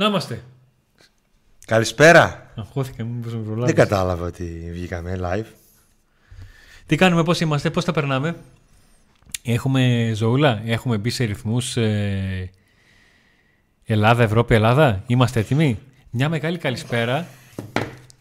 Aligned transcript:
Να 0.00 0.06
είμαστε. 0.06 0.42
Καλησπέρα. 1.66 2.52
Αγχώθηκα, 2.56 3.04
μήπως 3.04 3.34
με 3.34 3.40
προλάβεις. 3.40 3.74
Δεν 3.74 3.74
κατάλαβα 3.74 4.26
ότι 4.26 4.68
βγήκαμε 4.72 5.18
live. 5.22 5.46
Τι 6.86 6.96
κάνουμε, 6.96 7.22
πώς 7.22 7.40
είμαστε, 7.40 7.70
πώς 7.70 7.84
τα 7.84 7.92
περνάμε. 7.92 8.36
Έχουμε 9.42 10.12
ζωούλα, 10.14 10.62
έχουμε 10.64 10.98
μπει 10.98 11.10
σε 11.10 11.24
ρυθμούς 11.24 11.76
ε, 11.76 12.50
Ελλάδα, 13.84 14.22
Ευρώπη, 14.22 14.54
Ελλάδα. 14.54 15.02
Είμαστε 15.06 15.40
έτοιμοι. 15.40 15.78
Μια 16.10 16.28
μεγάλη 16.28 16.58
καλησπέρα 16.58 17.26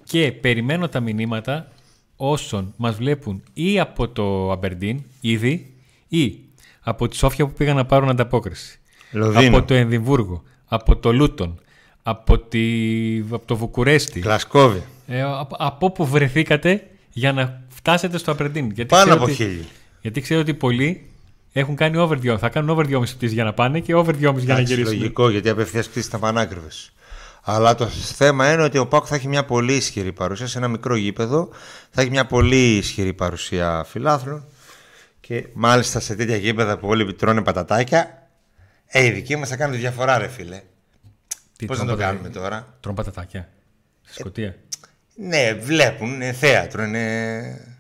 και 0.04 0.32
περιμένω 0.32 0.90
τα 0.90 1.00
μηνύματα 1.00 1.72
όσων 2.16 2.74
μας 2.78 2.96
βλέπουν 2.96 3.44
ή 3.54 3.80
από 3.80 4.08
το 4.08 4.52
Αμπερντίν 4.52 5.04
ήδη 5.22 5.74
ή 6.08 6.40
από 6.80 7.08
τη 7.08 7.16
Σόφια 7.16 7.46
που 7.46 7.54
πήγαν 7.54 7.76
να 7.76 7.86
πάρουν 7.86 8.10
ανταπόκριση. 8.10 8.80
Λονδίνο. 9.12 9.58
Από 9.58 9.68
το 9.68 9.74
Ενδιμβούργο, 9.74 10.44
από 10.66 10.98
το 10.98 11.14
Λούτον, 11.14 11.60
από, 12.04 12.40
τη, 12.40 12.60
από 13.20 13.46
το 13.46 13.56
Βουκουρέστι. 13.56 14.20
Γλασκόβι. 14.20 14.84
Ε, 15.08 15.22
από, 15.22 15.56
από 15.60 15.86
όπου 15.86 16.06
βρεθήκατε 16.06 16.88
για 17.12 17.34
να 17.34 17.62
φτάσετε 17.70 18.18
στο 18.18 18.32
Απρεντίν. 18.32 18.66
Γιατί 18.66 18.86
Πάνω 18.86 19.02
ξέρω 19.04 19.16
από 19.16 19.26
ότι- 19.26 19.34
χίλιοι. 19.34 19.68
Γιατί 20.02 20.22
ξέρω 20.22 20.40
ότι 20.40 20.54
πολλοί 20.54 21.06
έχουν 21.52 21.76
κάνει 21.76 21.98
over 21.98 22.18
2. 22.34 22.38
Θα 22.40 22.50
κάνουν 22.50 22.70
over 22.70 22.86
2,5 22.86 23.02
πτήσεις 23.16 23.32
για 23.34 23.44
να 23.44 23.54
πάνε 23.54 23.80
και 23.80 23.94
over 23.96 24.12
2,5 24.16 24.18
για 24.20 24.32
να 24.32 24.54
Εντάξει, 24.60 24.74
γυρίσουν. 24.74 24.98
λογικό 24.98 25.30
γιατί 25.30 25.50
απευθείας 25.50 25.90
κτίσει 25.90 26.08
ήταν 26.08 26.20
πανάκριβες. 26.20 26.92
Αλλά 27.42 27.76
το 27.76 27.86
θέμα 27.88 28.54
είναι 28.54 28.64
ότι 28.64 28.78
ο 28.78 28.88
Πάκου 28.88 29.08
θα 29.08 29.16
έχει 29.16 29.28
μια 29.28 29.46
πολύ 29.46 29.74
ισχυρή 29.74 30.12
παρουσία 30.12 30.48
σε 30.48 30.58
ένα 30.58 30.68
μικρό 30.68 30.96
γήπεδο. 30.96 31.50
Θα 31.92 32.02
έχει 32.02 32.10
μια 32.10 32.26
πολύ 32.26 32.76
ισχυρή 32.76 33.14
παρουσία 33.14 33.86
φιλάθλων. 33.90 34.46
Και 35.20 35.46
μάλιστα 35.54 36.00
σε 36.00 36.16
τέτοια 36.16 36.36
γήπεδα 36.36 36.78
που 36.78 36.88
όλοι 36.88 37.14
τρώνε 37.14 37.42
πατατάκια. 37.42 38.28
Ε, 38.88 39.06
οι 39.06 39.10
δικοί 39.12 39.36
μας 39.36 39.50
θα 39.50 39.56
κάνουν 39.56 39.74
τη 39.76 39.80
διαφορά, 39.82 40.18
ρε 40.18 40.28
φίλε. 40.28 40.62
Τι, 41.60 41.66
Πώς 41.66 41.78
να 41.78 41.84
τρώνε 41.86 41.98
το 42.02 42.04
πατα- 42.06 42.18
κάνουμε 42.18 42.30
τώρα; 42.40 42.78
Τρώνε 42.80 42.98
πατατάκια. 42.98 43.50
Στη 44.04 44.20
Σκωτία. 44.20 44.56
Ναι, 45.16 45.54
βλέπουν, 45.54 46.14
είναι 46.14 46.32
θέατρο, 46.32 46.84
είναι. 46.84 47.78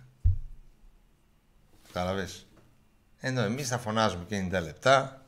Κατάλαβε. 1.94 2.28
Ενώ 3.20 3.42
εμείς 3.42 3.68
θα 3.68 3.78
φωνάζουμε 3.78 4.24
και 4.28 4.36
90 4.36 4.62
λεπτά. 4.64 5.22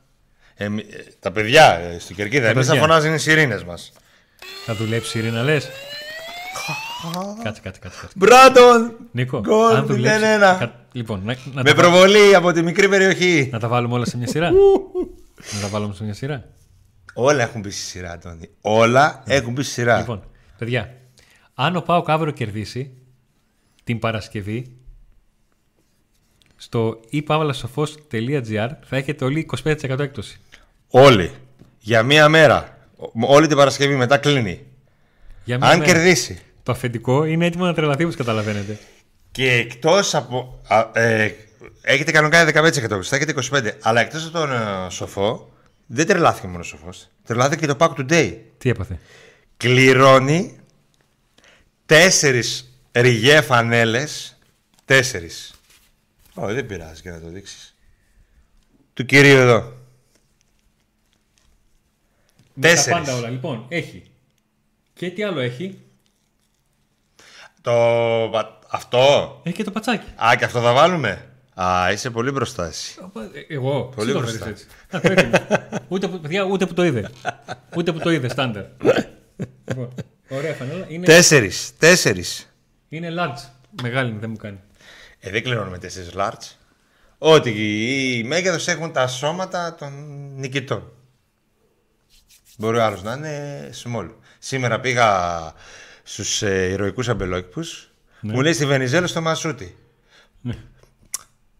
Εμεί- 0.54 0.86
ε, 0.92 0.96
τα 1.20 1.32
παιδιά 1.32 1.72
ε, 1.78 1.98
στην 1.98 2.16
κερκίδα, 2.16 2.48
εμείς 2.48 2.66
θα 2.66 2.72
παιδιά. 2.72 2.86
φωνάζουν 2.88 3.14
οι 3.14 3.18
σιρήνες 3.18 3.64
μας. 3.64 3.92
Θα 4.66 4.74
δουλέψει 4.74 5.18
η 5.18 5.20
Ειρήνα, 5.20 5.42
λες; 5.42 5.68
κάτσε, 7.42 7.60
κάτσε, 7.62 7.80
κάτσε. 7.80 7.98
κάτσε. 8.00 8.08
Μπράντον! 8.16 8.96
Νίκο, 9.12 9.40
Γκολ, 9.40 9.74
αν 9.76 9.86
δουλέψει. 9.86 10.18
0-1. 10.20 10.56
κα- 10.58 10.86
Λοιπόν, 10.92 11.20
να, 11.24 11.34
να, 11.52 11.62
Με 11.62 11.62
τα, 11.62 11.74
βα- 11.74 11.82
προβολή 11.82 12.34
από 12.34 12.52
τη 12.52 12.62
μικρή 12.62 12.88
περιοχή. 12.88 13.48
να 13.52 13.58
τα 13.58 13.68
βάλουμε 13.68 13.94
όλα 13.94 14.04
σε 14.04 14.16
μια 14.16 14.26
σειρά. 14.26 14.50
να 15.54 15.60
τα 15.60 15.68
βάλουμε 15.68 15.94
σε 15.94 16.04
μια 16.04 16.14
σειρά. 16.14 16.44
Όλα 17.14 17.42
έχουν 17.42 17.60
μπει 17.60 17.70
στη 17.70 17.80
σειρά, 17.84 18.18
Τόνι. 18.18 18.48
Όλα 18.60 19.22
έχουν 19.26 19.52
μπει 19.52 19.62
στη 19.62 19.72
σειρά. 19.72 19.98
Λοιπόν, 19.98 20.24
παιδιά, 20.58 20.94
αν 21.54 21.76
ο 21.76 21.80
Πάοκ 21.80 22.10
αύριο 22.10 22.32
κερδίσει 22.32 22.90
την 23.84 23.98
Παρασκευή 23.98 24.76
στο 26.56 27.00
ipavlasofos.gr 27.12 28.68
θα 28.84 28.96
έχετε 28.96 29.24
όλοι 29.24 29.46
25% 29.64 29.98
έκπτωση. 29.98 30.40
Όλοι. 30.88 31.30
Για 31.78 32.02
μία 32.02 32.28
μέρα. 32.28 32.76
Ο- 32.96 33.34
Όλη 33.34 33.46
την 33.46 33.56
Παρασκευή 33.56 33.96
μετά 33.96 34.18
κλείνει. 34.18 34.66
Για 35.44 35.58
μία 35.58 35.68
Αν 35.68 35.78
μέρα. 35.78 35.92
κερδίσει. 35.92 36.40
Το 36.62 36.72
αφεντικό 36.72 37.24
είναι 37.24 37.46
έτοιμο 37.46 37.64
να 37.64 37.74
τρελαθεί 37.74 38.02
όπως 38.04 38.16
καταλαβαίνετε. 38.16 38.78
Και 39.30 39.52
εκτός 39.52 40.14
από. 40.14 40.60
α, 40.68 41.00
ε, 41.00 41.34
έχετε 41.82 42.10
κανονικά 42.12 42.44
15%. 42.44 43.02
Θα 43.02 43.16
έχετε 43.16 43.32
25%. 43.32 43.70
Αλλά 43.82 44.00
εκτός 44.00 44.22
από 44.24 44.32
τον 44.38 44.52
ε, 44.52 44.56
σοφό, 44.88 45.50
δεν 45.94 46.06
τρελάθηκε 46.06 46.46
μόνος 46.46 46.72
ο 46.72 46.76
σοφό. 46.76 46.90
Τρελάθηκε 47.24 47.66
και 47.66 47.72
το 47.72 47.76
Pack 47.78 47.94
Today. 48.00 48.38
Τι 48.58 48.68
έπαθε; 48.68 48.98
Κληρώνει 49.56 50.58
τέσσερις 51.86 52.72
ριγέ 52.92 53.40
φανέλες. 53.40 54.38
Τέσσερις. 54.84 55.54
Όχι, 56.34 56.54
δεν 56.54 56.66
πειράζει 56.66 57.02
και 57.02 57.10
να 57.10 57.20
το 57.20 57.28
δείξεις. 57.28 57.74
Του 58.94 59.04
κυρίου 59.04 59.36
εδώ. 59.36 59.60
Με 62.54 62.68
τα 62.68 62.68
Τέσσερις. 62.68 62.98
πάντα 62.98 63.14
όλα. 63.16 63.28
Λοιπόν, 63.28 63.64
έχει. 63.68 64.02
Και 64.94 65.10
τι 65.10 65.22
άλλο 65.22 65.40
έχει; 65.40 65.78
Το. 67.60 67.70
πα- 68.32 68.58
Αυτό. 68.68 69.40
Έχει 69.44 69.56
και 69.56 69.64
το 69.64 69.70
πατσάκι. 69.70 70.06
Α, 70.24 70.34
και 70.38 70.44
αυτό 70.44 70.60
θα 70.60 70.72
βάλουμε. 70.72 71.31
Α, 71.54 71.92
είσαι 71.92 72.10
πολύ 72.10 72.30
μπροστά 72.30 72.66
εσύ. 72.66 72.98
Ε, 73.48 73.54
Εγώ. 73.54 73.92
Πολύ 73.96 74.10
εσύ 74.10 74.18
το 74.18 74.24
μπροστά. 74.24 74.44
φέρεις 74.44 74.62
έτσι. 74.62 74.66
Να, 74.90 75.00
το 75.00 75.12
έτοιμο. 75.12 75.38
ούτε, 75.88 76.08
που, 76.08 76.20
παιδιά, 76.20 76.42
ούτε 76.44 76.66
που 76.66 76.74
το 76.74 76.84
είδε. 76.84 77.10
Ούτε 77.76 77.92
που 77.92 77.98
το 77.98 78.10
είδε, 78.10 78.28
στάνταρ. 78.28 78.64
λοιπόν, 79.68 79.94
ωραία 80.28 80.54
φανέλα. 80.54 80.86
Είναι, 80.88 81.06
Τέσσερις. 81.06 81.72
Τέσσερις. 81.78 82.52
είναι 82.88 83.08
large. 83.18 83.48
Μεγάλη 83.82 84.10
είναι, 84.10 84.18
δεν 84.18 84.30
μου 84.30 84.36
κάνει. 84.36 84.60
Ε, 85.20 85.30
δεν 85.30 85.42
κληρώνουμε 85.42 85.78
4 86.14 86.20
large. 86.20 86.50
Ότι 87.18 87.50
οι 88.18 88.22
μέγεθος 88.24 88.68
έχουν 88.68 88.92
τα 88.92 89.06
σώματα 89.06 89.74
των 89.74 89.92
νικητών. 90.36 90.92
Μπορεί 92.56 92.76
ο 92.78 92.84
άλλος 92.84 93.02
να 93.02 93.12
είναι 93.12 93.70
small. 93.84 94.10
Σήμερα 94.38 94.80
πήγα 94.80 95.08
στους 96.02 96.42
ε, 96.42 96.68
ηρωικούς 96.70 97.08
αμπελόκηπους. 97.08 97.90
Μου 98.20 98.40
λέει 98.40 98.52
στη 98.52 98.66
Βενιζέλου 98.66 99.06
στο 99.06 99.20
Μασούτι. 99.20 99.76
Ναι. 100.40 100.54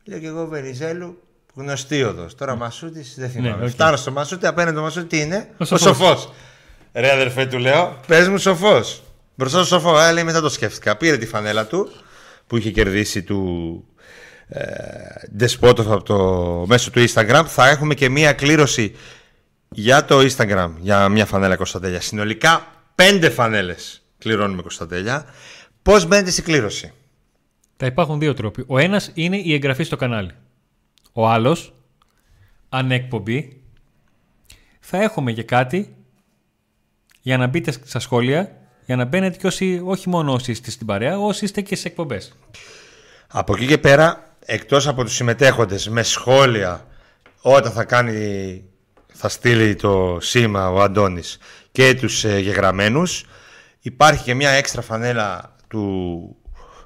Λέω 0.04 0.18
και 0.18 0.26
εγώ 0.26 0.46
Βενιζέλου, 0.46 1.22
γνωστή 1.54 2.02
οδός. 2.02 2.34
Τώρα 2.34 2.56
Μασούτης 2.56 3.14
δεν 3.18 3.30
θυμάμαι. 3.30 3.56
Ναι, 3.56 3.64
οκ. 3.64 3.70
Φτάνω 3.70 3.96
στο 3.96 4.10
Μασούτι, 4.10 4.46
απέναντι 4.46 4.76
το 4.76 4.82
Μασούτι 4.82 5.06
τι 5.06 5.20
είναι; 5.20 5.48
Ο 5.50 5.54
Ο 5.58 5.64
σοφός. 5.64 5.80
σοφός. 5.80 6.32
Ρε 6.92 7.12
αδερφέ 7.12 7.46
του 7.46 7.58
λέω, 7.58 8.00
πες 8.06 8.28
μου 8.28 8.38
σοφός. 8.38 9.02
Μπροστά 9.34 9.64
στο 9.64 9.66
σοφό, 9.66 10.00
ε, 10.00 10.12
λέει 10.12 10.24
μετά 10.24 10.40
το 10.40 10.48
σκέφτηκα. 10.48 10.96
Πήρε 10.96 11.16
τη 11.16 11.26
φανέλα 11.26 11.66
του 11.66 11.90
που 12.46 12.56
είχε 12.56 12.70
κερδίσει 12.70 13.22
του 13.22 13.84
ε, 14.48 14.62
Despotov 15.40 15.86
από 15.86 16.02
το 16.02 16.18
μέσο 16.68 16.90
του 16.90 17.04
Instagram. 17.08 17.42
Θα 17.46 17.68
έχουμε 17.68 17.94
και 17.94 18.08
μία 18.08 18.32
κλήρωση 18.32 18.94
για 19.68 20.04
το 20.04 20.18
Instagram 20.18 20.70
για 20.80 21.08
μια 21.08 21.26
φανέλα 21.26 21.56
Κωνσταντέλια. 21.56 22.00
Συνολικά 22.00 22.66
πέντε 22.94 23.30
φανέλες 23.30 24.02
κληρώνουμε 24.18 24.62
Κωνσταντέλια. 24.62 25.24
Πώς 25.82 26.06
μπαίνετε 26.06 26.30
στην 26.30 26.44
κλήρωση; 26.44 26.92
Τα 27.82 27.88
υπάρχουν 27.88 28.18
δύο 28.18 28.34
τρόποι. 28.34 28.64
Ο 28.66 28.78
ένας 28.78 29.10
είναι 29.14 29.36
η 29.36 29.54
εγγραφή 29.54 29.82
στο 29.82 29.96
κανάλι. 29.96 30.30
Ο 31.12 31.28
άλλος, 31.28 31.74
ανεκπομπή, 32.68 33.62
θα 34.80 35.02
έχουμε 35.02 35.32
και 35.32 35.42
κάτι 35.42 35.96
για 37.20 37.36
να 37.36 37.46
μπείτε 37.46 37.70
στα 37.70 37.98
σχόλια, 37.98 38.56
για 38.86 38.96
να 38.96 39.04
μπαίνετε 39.04 39.36
και 39.36 39.46
όσοι, 39.46 39.80
όχι 39.84 40.08
μόνο 40.08 40.32
όσοι 40.32 40.50
είστε 40.50 40.70
στην 40.70 40.86
παρέα, 40.86 41.18
όσοι 41.18 41.44
είστε 41.44 41.60
και 41.60 41.76
σε 41.76 41.88
εκπομπές. 41.88 42.32
Από 43.26 43.54
εκεί 43.56 43.66
και 43.66 43.78
πέρα, 43.78 44.36
εκτός 44.44 44.86
από 44.86 45.04
τους 45.04 45.14
συμμετέχοντες 45.14 45.88
με 45.88 46.02
σχόλια 46.02 46.86
όταν 47.40 47.72
θα 47.72 47.84
κάνει, 47.84 48.64
θα 49.12 49.28
στείλει 49.28 49.74
το 49.74 50.18
σήμα 50.20 50.70
ο 50.70 50.80
Αντώνης 50.80 51.38
και 51.72 51.94
τους 51.94 52.24
ε, 52.24 52.38
γεγραμμένους, 52.38 53.24
υπάρχει 53.80 54.24
και 54.24 54.34
μια 54.34 54.50
έξτρα 54.50 54.82
φανέλα 54.82 55.56
του 55.68 56.36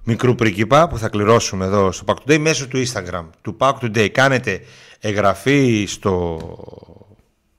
μικρού 0.07 0.35
πρίγκιπα 0.35 0.89
που 0.89 0.99
θα 0.99 1.09
κληρώσουμε 1.09 1.65
εδώ 1.65 1.93
στο 1.93 2.05
Pack 2.07 2.15
Today 2.15 2.39
μέσω 2.39 2.69
του 2.69 2.83
Instagram 2.87 3.25
του 3.43 3.57
Pack 3.61 3.73
Today. 3.81 4.09
Κάνετε 4.09 4.61
εγγραφή 5.01 5.85
στο 5.89 6.39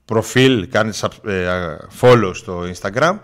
προφίλ, 0.06 0.70
κάνετε 0.70 0.98
sub- 1.02 1.30
ε, 1.30 1.76
follow 2.02 2.32
στο 2.34 2.64
Instagram 2.74 3.18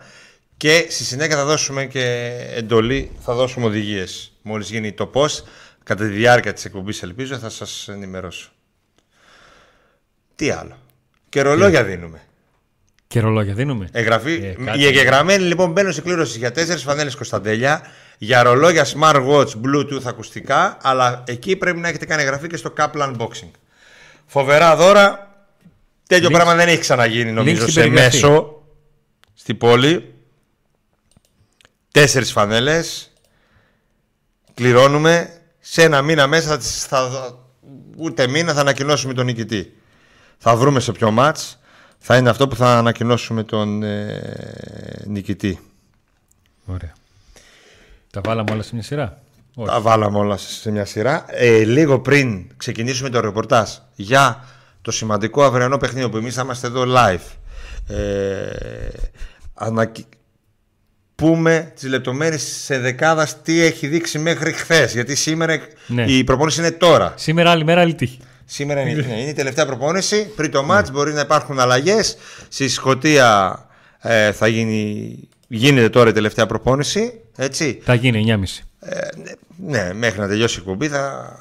και 0.57 0.85
στη 0.89 1.03
συνέχεια 1.03 1.35
θα 1.35 1.45
δώσουμε 1.45 1.85
και 1.85 2.35
εντολή, 2.55 3.11
θα 3.19 3.33
δώσουμε 3.33 3.65
οδηγίες. 3.65 4.31
Μόλις 4.41 4.69
γίνει 4.69 4.91
το 4.91 5.11
post, 5.13 5.43
κατά 5.83 6.05
τη 6.05 6.11
διάρκεια 6.11 6.53
της 6.53 6.65
εκπομπής 6.65 7.03
ελπίζω 7.03 7.37
θα 7.37 7.49
σας 7.49 7.87
ενημερώσω. 7.87 8.51
Τι 10.35 10.49
άλλο; 10.49 10.77
Και 11.29 11.41
ρολόγια 11.41 11.83
δίνουμε. 11.83 12.21
Και 13.07 13.19
ρολόγια 13.19 13.53
δίνουμε. 13.53 13.89
Εγγραφή. 13.91 14.33
Ε, 14.33 14.63
κάτσε. 14.65 14.81
οι 14.81 14.85
εγγεγραμμένοι 14.85 15.43
λοιπόν 15.43 15.71
μπαίνουν 15.71 15.93
σε 15.93 16.01
κλήρωση 16.01 16.37
για 16.37 16.51
τέσσερις 16.51 16.83
φανέλες 16.83 17.15
Κωνσταντέλια, 17.15 17.81
για 18.23 18.43
ρολόγια 18.43 18.85
smartwatch, 18.85 19.47
bluetooth 19.65 20.03
ακουστικά, 20.05 20.77
αλλά 20.81 21.23
εκεί 21.27 21.55
πρέπει 21.55 21.79
να 21.79 21.87
έχετε 21.87 22.05
κάνει 22.05 22.21
εγγραφή 22.21 22.47
και 22.47 22.57
στο 22.57 22.73
Kaplan 22.77 23.15
Unboxing. 23.15 23.51
Φοβερά 24.25 24.75
δώρα. 24.75 25.27
Τέτοιο 26.07 26.27
Link- 26.27 26.31
πράγμα 26.31 26.55
δεν 26.55 26.67
έχει 26.67 26.79
ξαναγίνει 26.79 27.31
νομίζω 27.31 27.61
στην 27.61 27.73
σε 27.73 27.79
περιγραφή. 27.79 28.15
μέσο 28.15 28.61
στην 29.33 29.57
πόλη. 29.57 30.13
Τέσσερις 31.91 32.31
φανέλες. 32.31 33.11
Κληρώνουμε. 34.53 35.37
Σε 35.59 35.83
ένα 35.83 36.01
μήνα 36.01 36.27
μέσα 36.27 36.47
θα, 36.47 36.57
τις- 36.57 36.85
θα, 36.85 37.09
ούτε 37.97 38.27
μήνα 38.27 38.53
θα 38.53 38.59
ανακοινώσουμε 38.61 39.13
τον 39.13 39.25
νικητή. 39.25 39.77
Θα 40.37 40.55
βρούμε 40.55 40.79
σε 40.79 40.91
ποιο 40.91 41.11
μάτς. 41.11 41.59
Θα 41.99 42.17
είναι 42.17 42.29
αυτό 42.29 42.47
που 42.47 42.55
θα 42.55 42.77
ανακοινώσουμε 42.77 43.43
τον 43.43 43.83
ε, 43.83 45.03
νικητή. 45.05 45.59
Ωραία. 46.65 46.93
Τα 48.13 48.21
βάλαμε 48.23 48.51
όλα 48.51 48.61
σε 48.63 48.69
μια 48.73 48.83
σειρά; 48.83 49.21
Όχι. 49.55 49.69
Τα 49.69 49.81
βάλαμε 49.81 50.17
όλα 50.17 50.37
σε 50.37 50.71
μια 50.71 50.85
σειρά. 50.85 51.25
Ε, 51.27 51.63
λίγο 51.63 51.99
πριν 51.99 52.45
ξεκινήσουμε 52.57 53.09
το 53.09 53.19
ρεπορτάζ 53.19 53.69
για 53.95 54.43
το 54.81 54.91
σημαντικό 54.91 55.43
αυριανό 55.43 55.77
παιχνίδι 55.77 56.09
που 56.09 56.17
εμείς 56.17 56.33
θα 56.35 56.41
είμαστε 56.41 56.67
εδώ 56.67 56.83
live. 56.87 57.35
Ε, 57.87 57.97
ανακοι... 59.53 60.05
πούμε 61.15 61.71
τις 61.75 61.89
λεπτομέρειες 61.89 62.41
σε 62.41 62.77
δεκάδα 62.79 63.27
τι 63.43 63.61
έχει 63.61 63.87
δείξει 63.87 64.19
μέχρι 64.19 64.51
χθες. 64.51 64.93
Γιατί 64.93 65.15
σήμερα 65.15 65.59
Ναι. 65.87 66.03
η 66.03 66.23
προπόνηση 66.23 66.59
είναι 66.59 66.71
τώρα. 66.71 67.13
Σήμερα 67.15 67.51
άλλη 67.51 67.63
μέρα, 67.63 67.81
άλλη 67.81 67.95
τύχη. 67.95 68.19
Σήμερα 68.45 68.81
είναι, 68.81 69.01
ναι, 69.07 69.19
είναι 69.19 69.29
η 69.29 69.33
τελευταία 69.33 69.65
προπόνηση. 69.65 70.25
Πριν 70.35 70.51
το 70.51 70.63
μάτς 70.63 70.91
μπορεί 70.91 71.13
να 71.13 71.21
υπάρχουν 71.21 71.59
αλλαγές. 71.59 72.17
Στη 72.47 72.67
Σκωτία 72.69 73.59
ε, 73.99 74.31
θα 74.31 74.47
γίνει, 74.47 75.19
γίνεται 75.57 75.89
τώρα 75.89 76.09
η 76.09 76.13
τελευταία 76.13 76.45
προπόνηση. 76.45 77.21
Έτσι. 77.35 77.79
Θα 77.83 77.93
γίνει 77.93 78.25
9.30. 78.27 78.43
Ε, 78.79 78.99
ναι, 79.57 79.83
ναι, 79.83 79.93
μέχρι 79.93 80.19
να 80.19 80.27
τελειώσει 80.27 80.57
η 80.57 80.59
εκπομπή 80.59 80.87
θα... 80.87 81.35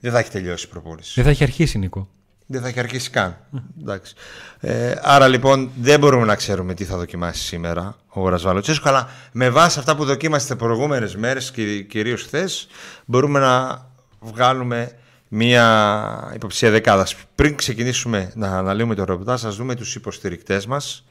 δεν 0.00 0.12
θα 0.12 0.18
έχει 0.18 0.30
τελειώσει 0.30 0.66
η 0.66 0.68
προπόνηση. 0.68 1.12
Δεν 1.14 1.24
θα 1.24 1.30
έχει 1.30 1.42
αρχίσει, 1.42 1.78
Νίκο. 1.78 2.08
Δεν 2.46 2.60
θα 2.60 2.68
έχει 2.68 2.78
αρχίσει 2.78 3.10
καν. 3.10 3.36
Εντάξει. 3.80 4.14
Ε, 4.60 4.94
άρα 5.02 5.28
λοιπόν 5.28 5.70
δεν 5.80 6.00
μπορούμε 6.00 6.24
να 6.24 6.34
ξέρουμε 6.34 6.74
τι 6.74 6.84
θα 6.84 6.96
δοκιμάσει 6.96 7.42
σήμερα 7.42 7.96
ο 8.08 8.20
Γρασβαλοτσέσκο, 8.20 8.88
αλλά 8.88 9.08
με 9.32 9.50
βάση 9.50 9.78
αυτά 9.78 9.96
που 9.96 10.04
δοκίμασε 10.04 10.46
τι 10.46 10.56
προηγούμενες 10.56 11.16
μέρες, 11.16 11.52
κυρίως 11.88 12.22
χθες, 12.22 12.68
μπορούμε 13.04 13.38
να 13.38 13.86
βγάλουμε 14.20 14.92
μία 15.28 16.32
υποψία 16.34 16.70
δεκάδας. 16.70 17.16
Πριν 17.34 17.56
ξεκινήσουμε 17.56 18.32
να 18.34 18.58
αναλύουμε 18.58 18.94
το 18.94 19.04
ρεπορτάζ, 19.04 19.44
ας 19.44 19.56
δούμε 19.56 19.74
τους 19.74 19.94
υποστηρικτές 19.94 20.66
μας. 20.66 21.04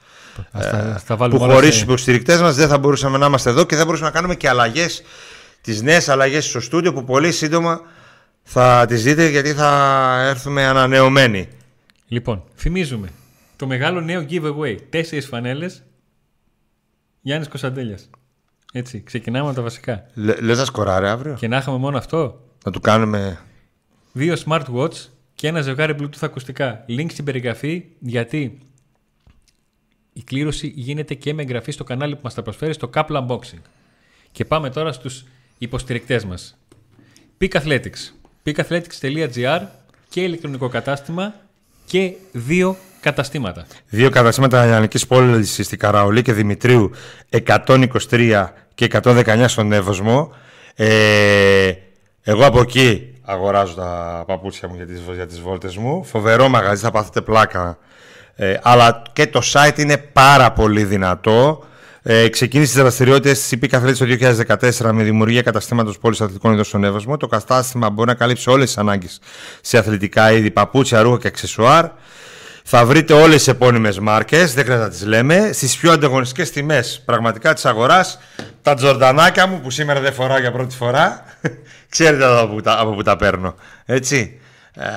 Ας 0.52 0.70
τα, 0.70 0.78
ας 0.78 1.04
τα 1.06 1.14
Που 1.14 1.20
βάλουμε 1.20 1.44
όλα 1.44 1.54
χωρίς 1.54 1.74
σε- 1.76 1.84
του 1.86 1.92
υποστηρικτές 1.92 2.42
μας 2.42 2.56
δεν 2.56 2.68
θα 2.68 2.78
μπορούσαμε 2.78 3.18
να 3.18 3.26
είμαστε 3.26 3.50
εδώ 3.50 3.64
και 3.66 3.76
δεν 3.76 3.86
μπορούσαμε 3.86 4.10
να 4.10 4.16
κάνουμε 4.16 4.36
και 4.36 4.50
αλλαγές. 4.50 5.02
Τις 5.62 5.82
νέες 5.82 6.10
αλλαγές 6.10 6.46
στο 6.46 6.60
στούντιο 6.60 6.94
που 6.94 7.04
πολύ 7.04 7.32
σύντομα 7.32 7.82
θα 8.44 8.86
τις 8.88 9.04
δείτε 9.04 9.28
γιατί 9.30 9.54
θα 9.54 9.72
έρθουμε 10.30 10.66
ανανεωμένοι. 10.66 11.48
Λοιπόν, 12.08 12.44
θυμίζουμε 12.56 13.10
το 13.56 13.68
μεγάλο 13.68 14.02
νέο 14.02 14.26
giveaway. 14.30 14.78
Τέσσερις 14.90 15.26
φανέλες 15.26 15.84
Γιάννης 17.22 17.48
Κωνσταντέλιας. 17.48 18.10
Έτσι, 18.74 19.02
ξεκινάμε 19.06 19.48
με 19.48 19.54
τα 19.54 19.62
βασικά. 19.62 20.06
Λε, 20.14 20.36
λες 20.42 20.58
να 20.58 20.66
σκοράρει 20.66 21.08
αύριο; 21.08 21.34
Και 21.34 21.48
να 21.48 21.58
είχαμε 21.58 21.78
μόνο 21.78 21.98
αυτό; 21.98 22.42
Να 22.66 22.72
του 22.72 22.80
κάνουμε. 22.80 23.40
Δύο 24.12 24.36
smartwatch 24.46 24.94
και 25.36 25.48
ένα 25.48 25.62
ζευγάρι 25.62 25.96
Bluetooth 26.00 26.22
ακουστικά. 26.22 26.86
Link 26.90 27.06
στην 27.10 27.26
περιγραφή 27.26 27.84
γιατί 28.00 28.58
η 30.14 30.24
κλήρωση 30.24 30.72
γίνεται 30.76 31.14
και 31.14 31.34
με 31.34 31.42
εγγραφή 31.42 31.72
στο 31.72 31.84
κανάλι 31.84 32.16
που 32.16 32.22
μας 32.24 32.34
τα 32.34 32.42
προσφέρει 32.42 32.74
στο 32.74 32.90
Couple 32.94 33.28
Unboxing. 33.28 33.62
Και 34.32 34.46
πάμε 34.46 34.70
τώρα 34.70 34.92
στους 34.92 35.26
υποστηρικτές 35.58 36.26
μας. 36.26 36.58
Peak 37.42 37.62
Athletics. 37.62 38.14
peakathletics.gr 38.44 39.62
και 40.10 40.22
ηλεκτρονικό 40.22 40.70
κατάστημα 40.70 41.34
και 41.86 42.14
δύο 42.32 42.78
καταστήματα. 43.00 43.66
Δύο 43.90 44.10
καταστήματα 44.10 44.66
Ιαννικής 44.66 45.08
Πόλης 45.08 45.60
στη 45.64 45.78
Καραολή 45.78 46.22
και 46.22 46.34
Δημητρίου 46.34 46.92
123 47.46 48.48
και 48.76 48.88
119 49.04 49.46
στον 49.48 49.72
Εύωσμο. 49.72 50.34
Ε, 50.76 51.74
εγώ 52.22 52.46
από 52.46 52.62
εκεί 52.62 53.14
αγοράζω 53.22 53.74
τα 53.74 54.24
παπούτσια 54.28 54.68
μου 54.68 54.76
για 54.76 54.86
τις, 54.86 55.02
για 55.14 55.28
τις 55.28 55.40
βόλτες 55.40 55.78
μου. 55.78 56.04
Φοβερό 56.04 56.50
μαγαζί, 56.50 56.82
θα 56.82 56.92
πάθετε 56.92 57.22
πλάκα. 57.22 57.78
Ε, 58.42 58.60
αλλά 58.62 59.02
και 59.14 59.28
το 59.28 59.42
site 59.54 59.78
είναι 59.80 59.98
πάρα 59.98 60.52
πολύ 60.52 60.84
δυνατό. 60.84 61.64
Ε, 62.02 62.30
ξεκίνησε 62.30 62.72
τις 62.72 62.82
δραστηριότητες 62.82 63.40
της 63.40 63.52
ΥΠΗ 63.52 63.76
Αθλήτη 63.76 63.98
το 63.98 64.06
2014 64.80 64.92
με 64.92 65.04
δημιουργία 65.04 65.42
καταστήματος 65.42 65.98
πόλης 65.98 66.22
αθλητικών 66.22 66.52
ειδών 66.52 66.64
στον 66.64 66.84
Εύωσμο. 66.84 67.18
Το 67.18 67.28
κατάστημα 67.28 67.90
μπορεί 67.90 68.08
να 68.08 68.14
καλύψει 68.14 68.50
όλες 68.50 68.66
τις 68.66 68.78
ανάγκες 68.78 69.20
σε 69.62 69.78
αθλητικά 69.78 70.32
είδη, 70.32 70.52
παπούτσια, 70.52 71.02
ρούχα 71.02 71.18
και 71.18 71.28
αξεσουάρ. 71.28 71.86
Θα 72.64 72.86
βρείτε 72.86 73.14
όλες 73.14 73.36
τις 73.38 73.48
επώνυμες 73.48 74.00
μάρκες, 74.00 74.54
δεν 74.54 74.64
χρειάζεται 74.64 74.88
να 74.88 74.90
τις 74.90 75.06
λέμε, 75.06 75.50
στις 75.54 75.78
πιο 75.78 75.92
ανταγωνιστικές 75.92 76.52
τιμές 76.52 77.02
πραγματικά 77.06 77.54
της 77.54 77.66
αγοράς. 77.66 78.20
Τα 78.62 78.74
τζορντανάκια 78.74 79.48
μου 79.48 79.60
που 79.62 79.70
σήμερα 79.70 80.00
δεν 80.00 80.14
φοράω 80.14 80.40
για 80.40 80.52
πρώτη 80.52 80.76
φορά, 80.76 81.24
ξέρετε 81.90 82.24
εδώ 82.24 82.42
από 82.42 82.54
που 82.54 82.62
τα, 82.62 82.80
από 82.80 82.94
που 82.94 83.02
τα 83.02 83.16
παίρνω. 83.16 83.56
Έτσι. 83.86 84.40
Ε, 84.74 84.88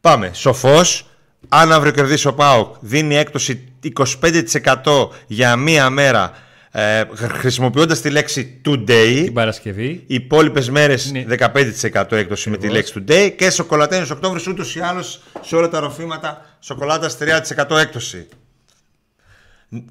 πάμε. 0.00 0.30
Σοφός. 0.32 1.09
Αν 1.48 1.72
αύριο 1.72 1.92
κερδίσει 1.92 2.26
ο 2.28 2.34
Πάοκ, 2.34 2.74
δίνει 2.80 3.16
έκπτωση 3.16 3.72
25% 3.98 5.08
για 5.26 5.56
μία 5.56 5.90
μέρα 5.90 6.32
ε, 6.70 7.02
χρησιμοποιώντας 7.14 8.00
τη 8.00 8.10
λέξη 8.10 8.60
today. 8.64 9.20
Την 9.24 9.32
Παρασκευή. 9.32 9.88
Οι 10.06 10.14
υπόλοιπες 10.14 10.70
μέρες 10.70 11.10
Ναι. 11.12 11.24
15% 11.38 12.12
έκπτωση 12.12 12.50
με 12.50 12.56
τη 12.56 12.68
λέξη 12.68 12.92
today 12.98 13.32
και 13.36 13.50
σοκολατένιο 13.50 14.06
Οκτώβρης 14.12 14.46
ούτως 14.46 14.74
ή 14.76 14.80
άλλως 14.80 15.20
σε 15.40 15.56
όλα 15.56 15.68
τα 15.68 15.80
ροφήματα 15.80 16.56
σοκολάτας 16.60 17.16
30% 17.20 17.76
έκπτωση. 17.76 18.28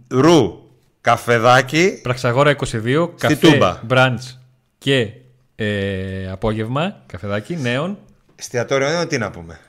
Ρου, 0.08 0.70
καφεδάκι, 1.02 2.00
Πραξαγόρα 2.04 2.56
22, 2.56 3.10
καφέ, 3.18 3.36
Τούμπα. 3.36 3.80
brunch 3.90 4.36
και 4.78 5.08
ε, 5.56 6.30
απόγευμα, 6.32 7.04
καφεδάκι, 7.06 7.56
νέων. 7.56 7.98
εστιατόριο 8.36 8.90
νέο, 8.90 9.08
τι 9.08 9.18
να 9.18 9.30
πούμε. 9.32 9.60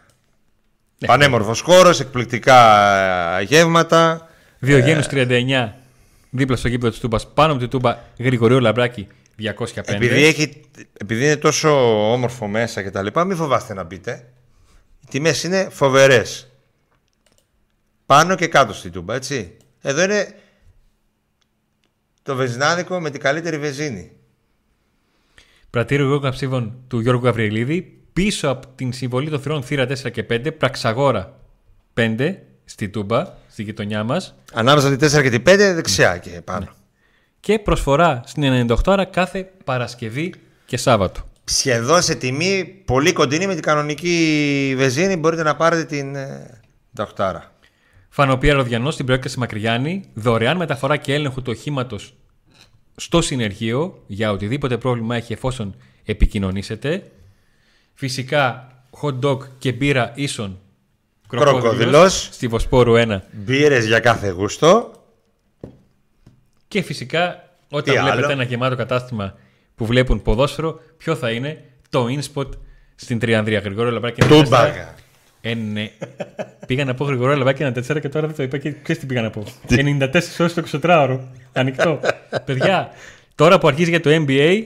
Πανέμορφος 1.07 1.61
χώρος, 1.61 2.01
εκπληκτικά 2.01 2.89
ε, 3.39 3.43
γεύματα. 3.43 4.29
Διογένους 4.59 5.07
39, 5.11 5.73
δίπλα 6.31 6.57
στο 6.57 6.69
γήπεδο 6.69 6.91
της 6.91 7.01
Τούμπας, 7.01 7.33
πάνω 7.33 7.53
από 7.53 7.61
τη 7.61 7.69
Τούμπα, 7.69 7.99
Γρηγορείο 8.19 8.61
Λαμπράκη 8.61 9.09
205. 9.41 9.55
Επειδή, 9.85 10.25
έχει, 10.25 10.61
επειδή 10.93 11.25
είναι 11.25 11.37
τόσο 11.37 11.71
όμορφο 12.13 12.47
μέσα 12.47 12.83
και 12.83 12.91
τα 12.91 13.03
λοιπά, 13.03 13.25
μην 13.25 13.37
φοβάστε 13.37 13.75
να 13.75 13.85
μπείτε. 13.85 14.33
Οι 15.01 15.07
τιμές 15.11 15.43
είναι 15.43 15.69
φοβερές. 15.71 16.51
Πάνω 18.07 18.35
και 18.35 18.47
κάτω 18.47 18.73
στη 18.73 18.91
τούμπα, 18.91 19.15
έτσι. 19.15 19.57
Εδώ 19.81 20.03
είναι 20.03 20.35
το 22.23 22.35
βεζινάδικο 22.35 23.01
με 23.01 23.11
την 23.11 23.21
καλύτερη 23.21 23.59
βεζίνη. 23.59 24.13
Πρατήριο 25.71 26.05
Γιώργου 26.05 26.23
Καψίβων 26.23 26.75
του 26.89 27.01
Γιώργου 27.01 27.25
Γαβριελίδη, 27.25 28.00
πίσω 28.13 28.49
από 28.49 28.67
την 28.75 28.93
συμβολή 28.93 29.31
των 29.31 29.41
θυρών 29.41 29.63
θύρα 29.63 29.85
4 29.85 30.11
και 30.13 30.27
5, 30.31 30.49
Πραξαγόρα 30.59 31.39
5, 31.95 32.35
στη 32.65 32.89
Τούμπα, 32.89 33.25
στη 33.49 33.63
γειτονιά 33.63 34.05
μας. 34.05 34.35
Ανάμεσα 34.53 34.97
τη 34.97 35.17
4 35.17 35.23
και 35.23 35.31
τη 35.31 35.37
5, 35.37 35.57
δεξιά 35.75 36.19
και 36.19 36.31
πάνω. 36.45 36.69
Και 37.41 37.59
προσφορά 37.59 38.23
στην 38.25 38.69
98 38.71 38.77
ώρα 38.87 39.05
κάθε 39.05 39.51
Παρασκευή 39.65 40.35
και 40.67 40.77
Σάββατο. 40.77 41.21
Σχεδόν 41.45 42.03
σε 42.03 42.15
τιμή 42.15 42.65
πολύ 42.85 43.13
κοντινή 43.13 43.47
με 43.47 43.55
την 43.55 43.63
κανονική 43.63 44.75
βεζίνη 44.77 45.17
μπορείτε 45.17 45.43
να 45.43 45.57
πάρετε 45.57 45.85
την 45.85 46.15
ε, 46.15 46.61
ταχτάρα. 46.95 47.53
Φανοπία 48.09 48.55
Ροδιανό 48.55 48.91
στην 48.91 49.07
προέκταση 49.07 49.39
Μακριγιάννη, 49.39 50.05
δωρεάν 50.15 50.57
μεταφορά 50.57 50.97
και 50.97 51.15
έλεγχο 51.15 51.41
του 51.41 51.53
οχήματος 51.57 52.15
στο 52.97 53.21
συνεργείο 53.21 54.03
για 54.07 54.31
οτιδήποτε 54.31 54.79
πρόβλημα 54.79 55.17
έχει 55.17 55.33
εφόσον 55.33 55.75
επικοινωνήσετε. 56.05 57.11
Φυσικά 58.01 58.73
hot 59.03 59.21
dog 59.21 59.39
και 59.59 59.73
μπύρα 59.73 60.13
ίσον 60.15 60.59
Κροκοδιλός. 61.29 62.29
στη 62.33 62.47
Βοσπόρου 62.47 62.95
1. 62.97 63.19
Μπύρες 63.33 63.87
για 63.87 64.01
κάθε 64.01 64.29
γούστο. 64.29 64.93
Και 66.69 66.83
φυσικά 66.83 67.51
όταν 67.71 67.95
Τι 67.95 68.01
βλέπετε 68.01 68.23
άλλο; 68.23 68.33
ένα 68.33 68.43
γεμάτο 68.43 68.77
κατάστημα 68.77 69.35
που 69.75 69.87
βλέπουν 69.87 70.23
ποδόσφαιρο, 70.23 70.81
ποιο 70.97 71.15
θα 71.15 71.31
είναι 71.31 71.65
το 71.91 72.07
InSpot 72.07 72.49
στην 72.95 73.19
Τριανδρία. 73.19 73.59
Γρηγόριο 73.59 73.93
Λαμπράκη. 73.93 74.21
ένα 74.21 74.29
τέσσερα. 74.29 74.45
Τούμπακα. 74.45 74.95
Ε, 75.41 75.55
ναι. 75.55 75.91
πήγα 76.67 76.85
να 76.85 76.95
πω 76.95 77.05
Γρηγορό 77.05 77.37
Λαμπάκη 77.37 77.63
ένα 77.63 77.73
4 77.73 78.01
και 78.01 78.09
τώρα 78.09 78.27
δεν 78.27 78.37
το 78.37 78.43
είπα 78.43 78.59
και 78.59 78.75
ξέρεις 78.83 79.01
τι 79.01 79.07
πήγα 79.07 79.23
να 79.23 79.31
πω. 79.31 79.45
94 79.69 80.09
ώρες 80.39 80.55
το 80.55 80.63
24ωρο. 80.83 81.19
Ανοιχτό. 81.53 82.01
Παιδιά, 82.45 82.91
τώρα 83.35 83.59
που 83.59 83.69
αρχίζει 83.69 83.91
για 83.91 84.01
το 84.01 84.11
NBA, 84.27 84.63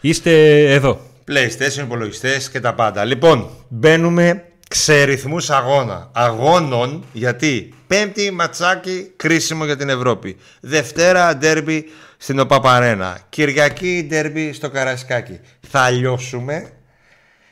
είστε 0.00 0.60
εδώ. 0.72 1.10
PlayStation, 1.32 1.82
υπολογιστές 1.82 2.50
και 2.50 2.60
τα 2.60 2.74
πάντα. 2.74 3.04
Λοιπόν, 3.04 3.50
μπαίνουμε 3.68 4.44
σε 4.68 5.02
ρυθμούς 5.02 5.50
αγώνα. 5.50 6.10
Αγώνων 6.12 7.04
γιατί 7.12 7.74
Πέμπτη 7.86 8.30
ματσάκι 8.30 9.12
κρίσιμο 9.16 9.64
για 9.64 9.76
την 9.76 9.88
Ευρώπη. 9.88 10.36
Δευτέρα 10.60 11.36
ντέρμπι 11.36 11.84
στην 12.16 12.38
ΟΠΑΠΑΡΕΝΑ. 12.38 13.18
Κυριακή 13.28 14.04
ντέρμπι 14.08 14.52
στο 14.52 14.70
Καρασκάκι. 14.70 15.40
Θα 15.60 15.90
λιώσουμε 15.90 16.70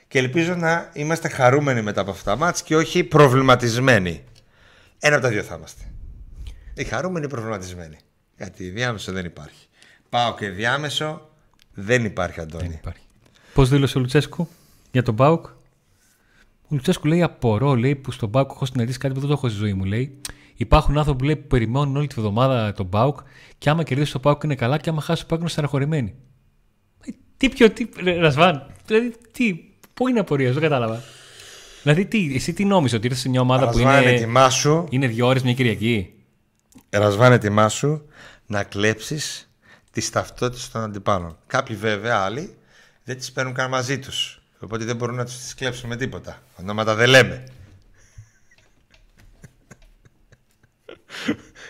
και 0.08 0.18
ελπίζω 0.18 0.54
να 0.54 0.90
είμαστε 0.92 1.28
χαρούμενοι 1.28 1.82
μετά 1.82 2.00
από 2.00 2.10
αυτά 2.10 2.30
τα 2.30 2.37
μάτς 2.37 2.62
και 2.62 2.76
όχι 2.76 3.04
προβληματισμένοι. 3.04 4.25
Ένα 4.99 5.14
από 5.14 5.25
τα 5.25 5.30
δύο 5.30 5.42
θα 5.42 5.54
είμαστε. 5.56 5.82
Οι 6.75 6.84
χαρούμενοι 6.84 7.25
ή 7.25 7.28
οι 7.30 7.34
προβληματισμένοι. 7.34 7.96
Γιατί 8.37 8.68
διάμεσο 8.68 9.12
δεν 9.12 9.25
υπάρχει. 9.25 9.68
Πάω 10.08 10.34
και 10.34 10.49
διάμεσο 10.49 11.30
δεν 11.75 12.04
υπάρχει 12.04 12.40
Αντώνη. 12.40 12.78
Υπάρχει. 12.80 13.02
Πώς 13.54 13.69
δήλωσε 13.69 13.99
ο 13.99 14.00
Λουτσέσκου 14.00 14.49
για 14.92 15.02
τον 15.02 15.14
Μπάουκ; 15.14 15.47
Ο 16.62 16.69
Λουτσέσκου 16.69 17.07
λέει: 17.07 17.23
Απορώ, 17.23 17.75
λέει, 17.75 17.97
που 17.97 18.11
στον 18.11 18.28
Μπάουκ 18.28 18.50
έχω 18.54 18.66
συναντήσει 18.66 18.99
κάτι 18.99 19.14
που 19.14 19.21
δεν 19.21 19.28
το 19.28 19.35
έχω 19.35 19.49
στη 19.49 19.59
ζωή 19.59 19.73
μου. 19.75 19.85
Λέει. 19.85 20.21
Υπάρχουν 20.57 20.99
άνθρωποι 20.99 21.25
λέει, 21.25 21.37
που 21.37 21.47
περιμένουν 21.47 21.97
όλη 21.97 22.07
τη 22.07 22.14
βδομάδα 22.14 22.73
τον 22.73 22.87
Μπάουκ 22.87 23.19
και 23.59 23.71
άμα 23.71 23.83
κερδίσει 23.83 24.12
τον 24.12 24.21
Μπάουκ 24.21 24.42
είναι 24.42 24.54
καλά 24.54 24.78
και 24.78 24.90
άμα 24.90 25.00
χάσει 25.00 25.19
τον 25.19 25.28
Μπάουκ 25.28 25.40
είναι 25.40 25.50
στεναχωρημένοι. 25.50 26.14
Ε, 27.07 27.11
Τι 27.37 27.49
πιο. 27.49 27.71
Τι, 27.71 27.88
ρε, 28.02 28.16
Ρασβάν, 28.16 28.66
δηλαδή, 28.87 29.12
τι, 29.33 29.54
πού 29.95 30.09
είναι 30.09 30.21
απορία, 30.21 30.52
δεν 30.52 30.62
κατάλαβα. 30.62 31.02
Δηλαδή, 31.83 32.07
τι, 32.07 32.35
εσύ 32.35 32.52
τι 32.52 32.64
νόμιζες 32.64 32.97
ότι 32.99 33.07
ήρθες 33.07 33.23
σε 33.23 33.28
μια 33.28 33.40
ομάδα 33.40 33.69
που 33.69 33.76
Ρασβάν, 33.78 34.02
είναι, 34.02 34.12
ετοιμάσου. 34.12 34.87
είναι 34.90 35.07
δύο 35.07 35.26
ώρες 35.26 35.42
μια 35.42 35.52
Κυριακή; 35.54 36.12
Ρασβάν 36.90 37.33
ετοιμάσου 37.33 38.02
να 38.47 38.62
κλέψεις 38.62 39.50
τις 39.90 40.11
ταυτότητες 40.11 40.71
των 40.71 40.83
αντιπάλων. 40.83 41.38
Κάποιοι 41.47 41.76
βέβαια 41.76 42.16
άλλοι 42.16 42.54
δεν 43.04 43.16
τις 43.16 43.33
παίρνουν 43.33 43.54
καν 43.54 43.71
μαζί 43.71 43.99
τους. 43.99 44.42
Οπότε 44.59 44.85
δεν 44.85 44.97
μπορούν 44.97 45.14
να 45.14 45.25
τους 45.25 45.38
τις 45.38 45.54
κλέψουν 45.54 45.88
με 45.88 45.97
τίποτα. 45.97 46.42
Ονόματα 46.57 46.95
δεν 46.95 47.09
λέμε. 47.09 47.45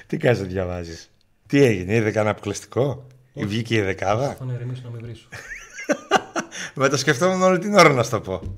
Τι 0.06 0.16
κάνεις 0.16 0.40
να 0.40 0.46
διαβάζεις; 0.46 1.10
Τι 1.46 1.62
έγινε, 1.62 1.94
είδε 1.94 2.10
κανένα 2.10 2.30
αποκλειστικό; 2.30 3.06
Ή 3.32 3.44
βγήκε 3.44 3.74
η 3.74 3.80
δεκάδα; 3.80 4.34
Θα 4.34 4.44
να 4.44 4.52
ηρεμήσω 4.52 4.82
να 4.84 4.90
με 4.90 4.98
βρίσω. 4.98 5.28
Με 6.74 6.88
το 6.88 6.96
σκεφτόμουν 6.96 7.42
όλη 7.42 7.58
την 7.58 7.74
ώρα 7.74 7.88
να 7.88 8.02
σου 8.02 8.10
το 8.10 8.20
πω. 8.20 8.56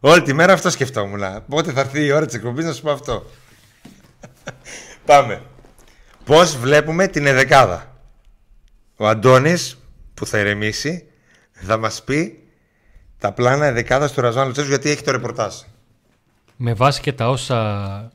Όλη 0.00 0.22
τη 0.22 0.32
μέρα 0.32 0.52
αυτό 0.52 0.70
σκεφτόμουν. 0.70 1.44
Πότε 1.48 1.72
θα 1.72 1.80
έρθει 1.80 2.04
η 2.04 2.12
ώρα 2.12 2.26
της 2.26 2.34
εκπομπής 2.34 2.64
να 2.64 2.72
σου 2.72 2.82
πω 2.82 2.90
αυτό. 2.90 3.26
Πάμε. 5.04 5.42
Πώς 6.24 6.56
βλέπουμε 6.56 7.08
την 7.08 7.26
εδεκάδα; 7.26 8.00
Ο 8.96 9.08
Αντώνης 9.08 9.78
που 10.14 10.26
θα 10.26 10.38
ηρεμήσει 10.38 11.10
θα 11.56 11.76
μας 11.76 12.04
πει 12.04 12.48
τα 13.18 13.32
πλάνα 13.32 13.66
εδεκάδα 13.66 14.10
του 14.10 14.20
Ραζάν 14.20 14.46
Λουτσέσκου 14.46 14.70
γιατί 14.70 14.90
έχει 14.90 15.02
το 15.02 15.10
ρεπορτάζ. 15.10 15.54
Με 16.56 16.74
βάση 16.74 17.00
και 17.00 17.12
τα 17.12 17.28
όσα 17.28 18.12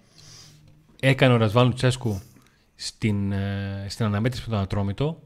έκανε 1.00 1.34
ο 1.34 1.38
Ρασβάν 1.38 1.66
Λουτσέσκου 1.66 2.22
στην, 2.76 3.32
ε, 3.32 3.86
στην 3.90 4.06
αναμέτρηση 4.06 4.50
με 4.50 4.56
τον 4.56 4.64
Ατρόμητο, 4.64 5.22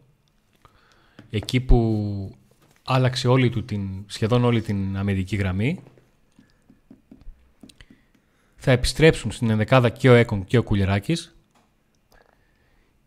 εκεί 1.30 1.60
που 1.60 2.36
άλλαξε 2.84 3.28
όλη 3.28 3.50
του 3.50 3.66
την, 3.66 4.04
σχεδόν 4.06 4.44
όλη 4.44 4.62
την 4.62 4.98
αμυντική 4.98 5.36
γραμμή, 5.36 5.84
θα 8.56 8.72
επιστρέψουν 8.72 9.32
στην 9.32 9.50
ενδεκάδα 9.50 9.90
και 9.90 10.10
ο 10.10 10.14
Έκον 10.14 10.46
και 10.46 10.58
ο 10.58 10.64
Κουλεράκης 10.64 11.36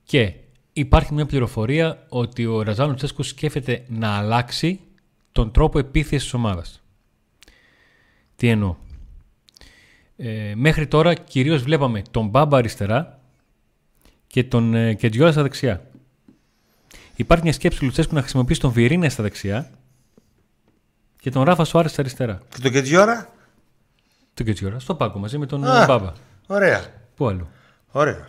και 0.04 0.34
υπάρχει 0.72 1.14
μια 1.14 1.26
πληροφορία 1.26 2.06
ότι 2.08 2.46
ο 2.46 2.62
Ραζάν 2.62 2.88
Λουτσέσκου 2.88 3.22
σκέφτεται 3.22 3.84
να 3.88 4.16
αλλάξει 4.16 4.80
τον 5.38 5.50
τρόπο 5.50 5.78
επίθεσης 5.78 6.22
της 6.22 6.34
ομάδας. 6.34 6.82
Τι 8.36 8.48
εννοώ; 8.48 8.76
Ε, 10.16 10.52
μέχρι 10.56 10.86
τώρα 10.86 11.14
κυρίως 11.14 11.62
βλέπαμε 11.62 12.02
τον 12.10 12.28
Μπάμπα 12.28 12.56
αριστερά 12.56 13.20
και 14.26 14.44
τον 14.44 14.74
ε, 14.74 14.94
Κεντζιόλα 14.94 15.32
στα 15.32 15.42
δεξιά. 15.42 15.90
Υπάρχει 17.16 17.44
μια 17.44 17.52
σκέψη 17.52 17.78
του 17.78 17.84
Λουτσέσκου 17.84 18.14
να 18.14 18.20
χρησιμοποιήσει 18.20 18.60
τον 18.60 18.70
Βιερίνα 18.72 19.08
στα 19.08 19.22
δεξιά 19.22 19.70
και 21.20 21.30
τον 21.30 21.42
Ράφα 21.42 21.64
Σουάρες 21.64 21.90
στα 21.90 22.00
αριστερά. 22.00 22.38
Και 22.48 22.60
το 22.62 22.68
Κετζιόρα; 22.68 23.32
Τον 24.34 24.46
Κεντζιόλα 24.46 24.78
στο 24.78 24.94
πάγκο 24.94 25.18
μαζί 25.18 25.38
με 25.38 25.46
τον 25.46 25.64
Α. 25.64 25.82
ε, 25.82 25.86
Μπάμπα. 25.86 26.12
Ωραία. 26.46 26.84
Πού 27.16 27.28
άλλο; 27.28 27.48
Ωραία. 27.90 28.28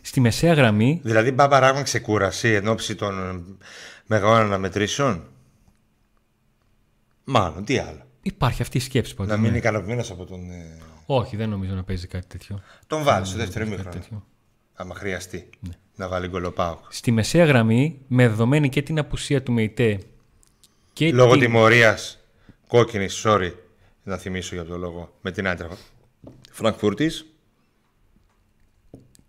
Στη 0.00 0.20
μεσαία 0.20 0.52
γραμμή 0.54 1.00
Δηλαδή 1.04 1.30
μπαμπα 1.30 1.58
ράγμα 1.58 1.82
ξεκούραση 1.82 2.48
εν 2.48 2.68
ώψη 2.68 2.94
των 2.94 3.28
ε, 3.28 3.42
μεγάλων 4.06 4.40
αναμετρήσεων; 4.40 5.28
Μάλλον, 7.24 7.64
τι 7.64 7.78
άλλο. 7.78 8.06
υπάρχει 8.22 8.62
αυτή 8.62 8.76
η 8.76 8.80
σκέψη. 8.80 9.10
Να 9.12 9.16
πάντως, 9.16 9.34
μην 9.34 9.42
είναι 9.44 9.52
ναι. 9.52 9.58
ικανοποιημένος 9.58 10.10
από 10.10 10.24
τον. 10.24 10.50
ε, 10.50 10.78
Όχι, 11.06 11.36
δεν 11.36 11.48
νομίζω 11.48 11.74
να 11.74 11.82
παίζει 11.84 12.06
κάτι 12.06 12.26
τέτοιο. 12.26 12.60
Τον 12.86 13.02
βάλει 13.02 13.26
στο 13.26 13.36
δεύτερο 13.36 13.64
Κάτι 13.64 13.74
ημίχρονο. 13.76 14.00
τέτοιο. 14.00 14.24
Άμα 14.74 14.94
χρειαστεί. 14.94 15.48
Να 15.96 16.08
βάλει 16.08 16.28
γκολοπάου. 16.28 16.78
Στη 16.88 17.10
μεσαία 17.10 17.44
γραμμή, 17.44 17.98
με 18.08 18.28
δεδομένη 18.28 18.68
και 18.68 18.82
την 18.82 18.98
απουσία 18.98 19.42
του 19.42 19.52
ΜΕΙΤΕ 19.52 19.98
και 20.92 21.12
Λόγω 21.12 21.30
την... 21.32 21.40
τιμωρίας 21.40 22.18
κόκκινη, 22.66 23.06
sorry, 23.24 23.52
να 24.02 24.16
θυμίσω 24.16 24.54
για 24.54 24.64
το 24.64 24.76
λόγο, 24.78 25.14
με 25.20 25.30
την 25.30 25.48
άντρα 25.48 25.68
Φραγκφούρτης. 26.50 27.26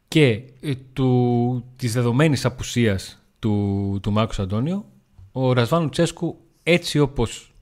και 0.08 0.42
ε, 0.62 0.75
του, 0.94 1.66
της 1.75 1.94
δεδομένης 1.94 2.46
απουσίας 2.46 3.24
του, 3.40 4.00
του 4.02 4.12
Μάρκος 4.12 4.40
Αντώνιο, 4.40 4.86
ο 5.32 5.54
Ρασβάν 5.54 5.82
Λουτσέσκου 5.82 6.38
έτσι 6.64 7.00
όπως 7.00 7.55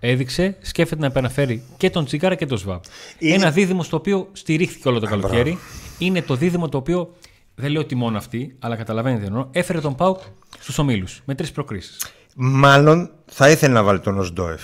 έδειξε 0.00 0.56
σκέφτεται 0.60 1.00
να 1.00 1.06
επαναφέρει 1.06 1.62
και 1.76 1.90
τον 1.90 2.04
Τσίγκαρα 2.04 2.34
και 2.34 2.46
τον 2.46 2.58
Σβάπ. 2.58 2.84
Είναι- 3.18 3.34
Ένα 3.34 3.50
δίδυμο 3.50 3.82
στο 3.82 3.96
οποίο 3.96 4.28
στηρίχθηκε 4.32 4.88
όλο 4.88 5.00
το 5.00 5.06
καλοκαίρι. 5.06 5.58
Είναι 5.98 6.22
το 6.22 6.34
δίδυμο 6.36 6.68
το 6.68 6.78
οποίο, 6.78 7.14
δεν 7.54 7.70
λέω 7.70 7.80
ότι 7.80 7.94
μόνο 7.94 8.18
αυτή, 8.18 8.56
αλλά 8.58 8.76
καταλαβαίνετε 8.76 9.20
τι 9.20 9.26
εννοώ, 9.26 9.48
έφερε 9.50 9.80
τον 9.80 9.94
Πάουκ 9.94 10.20
στους 10.58 10.78
ομίλους 10.78 11.22
με 11.24 11.34
τρεις 11.34 11.52
προκρίσεις. 11.52 12.06
Μάλλον 12.34 13.10
θα 13.26 13.50
ήθελε 13.50 13.72
να 13.72 13.82
βάλει 13.82 14.00
τον 14.00 14.18
Οσντόεφ. 14.18 14.62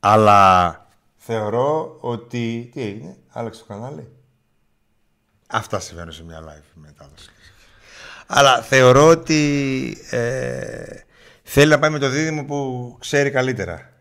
Αλλά 0.00 0.86
θεωρώ 1.16 1.96
ότι. 2.00 2.70
Τι 2.72 2.82
έγινε, 2.82 3.16
άλλαξε 3.28 3.60
το 3.60 3.66
κανάλι. 3.68 4.08
Αυτά 5.46 5.80
συμβαίνουν 5.80 6.12
σε 6.12 6.24
μια 6.24 6.38
live 6.40 6.70
μετάδοση. 6.74 7.30
Αλλά 8.26 8.62
θεωρώ 8.62 9.06
ότι 9.06 9.96
ε, 10.10 10.84
θέλει 11.42 11.70
να 11.70 11.78
πάει 11.78 11.90
με 11.90 11.98
το 11.98 12.08
δίδυμο 12.08 12.44
που 12.44 12.96
ξέρει 13.00 13.30
καλύτερα. 13.30 13.91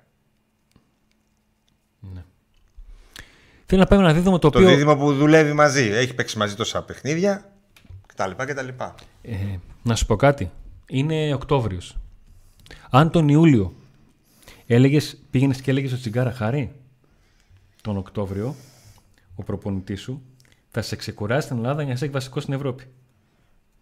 Θέλει 3.71 3.83
να 3.83 3.89
πάει 3.89 3.99
με 3.99 4.05
ένα 4.05 4.13
δίδυμο 4.13 4.39
το 4.39 4.49
Το 4.49 4.57
οποίο 4.57 4.69
δίδυμο 4.69 4.95
που 4.95 5.13
δουλεύει 5.13 5.53
μαζί. 5.53 5.83
Έχει 5.83 6.13
παίξει 6.13 6.37
μαζί 6.37 6.55
τόσα 6.55 6.83
παιχνίδια 6.83 7.51
κτλ. 8.05 8.31
κτλ. 8.37 8.67
Ε, 9.21 9.35
να 9.83 9.95
σου 9.95 10.05
πω 10.05 10.15
κάτι. 10.15 10.51
Είναι 10.87 11.33
Οκτώβριος. 11.33 11.97
Αν 12.89 13.11
τον 13.11 13.29
Ιούλιο 13.29 13.73
έλεγες, 14.65 15.17
πήγαινες 15.29 15.61
και 15.61 15.71
έλεγες 15.71 15.91
ο 15.91 15.97
Τσιγκάρα 15.97 16.31
Χάρη 16.31 16.71
τον 17.81 17.97
Οκτώβριο, 17.97 18.55
ο 19.35 19.43
προπονητής 19.43 20.01
σου, 20.01 20.21
θα 20.69 20.81
σε 20.81 20.95
ξεκουράσει 20.95 21.45
στην 21.45 21.57
Ελλάδα 21.57 21.81
για 21.81 21.91
να 21.91 21.97
σε 21.97 22.03
έχει 22.03 22.13
βασικός 22.13 22.43
στην 22.43 22.55
Ευρώπη. 22.55 22.87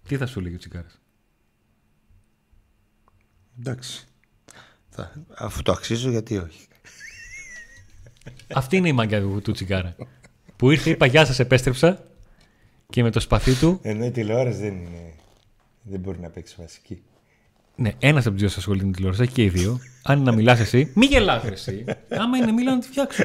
Τι 0.08 0.18
θα 0.18 0.26
σου 0.26 0.40
λέγει 0.40 0.56
ο 0.56 0.58
Τσιγκάρας; 0.58 1.00
Εντάξει. 3.60 4.08
Θα, 4.90 5.14
αφού 5.36 5.62
το 5.62 5.72
αξίζω, 5.72 6.10
γιατί 6.10 6.38
όχι. 6.38 6.68
Αυτή 8.54 8.78
είναι 8.78 8.88
η 8.88 8.94
μαγιά 8.94 9.22
του, 9.22 9.42
του 9.44 9.52
Τσιγκάρα. 9.52 9.96
Που 10.56 10.72
ήρθε, 10.72 10.90
είπα 10.90 11.06
γεια 11.06 11.26
σας, 11.26 11.40
επέστρεψα 11.40 12.04
και 12.90 13.04
με 13.04 13.10
το 13.12 13.20
σπαθί 13.20 13.54
του, 13.54 13.80
Ενώ 13.82 14.06
η 14.06 14.12
τηλεόραση 14.12 14.58
δεν 14.60 14.74
είναι. 14.74 15.14
Δεν 15.82 16.00
μπορεί 16.00 16.20
να 16.20 16.30
παίξει 16.30 16.56
βασική. 16.60 17.02
ναι, 17.76 17.92
ένας 18.00 18.22
από 18.22 18.32
τους 18.32 18.40
δύο 18.40 18.50
σας 18.50 18.58
ασχολείται 18.58 18.86
με 18.86 18.90
τη 18.92 18.96
τηλεόραση, 18.96 19.24
έχει 19.24 19.34
και 19.34 19.44
οι 19.44 19.50
δύο. 19.50 19.80
Αν 20.04 20.18
είναι 20.20 20.30
να 20.30 20.36
μιλάς 20.36 20.60
εσύ, 20.60 20.92
μη 20.96 21.06
γελάς 21.06 21.44
ρε 21.44 21.52
εσύ. 21.52 21.86
Άμα 22.10 22.38
είναι 22.38 22.52
μίλα 22.52 22.72
να 22.74 22.80
τη 22.80 22.88
φτιάξω. 22.88 23.24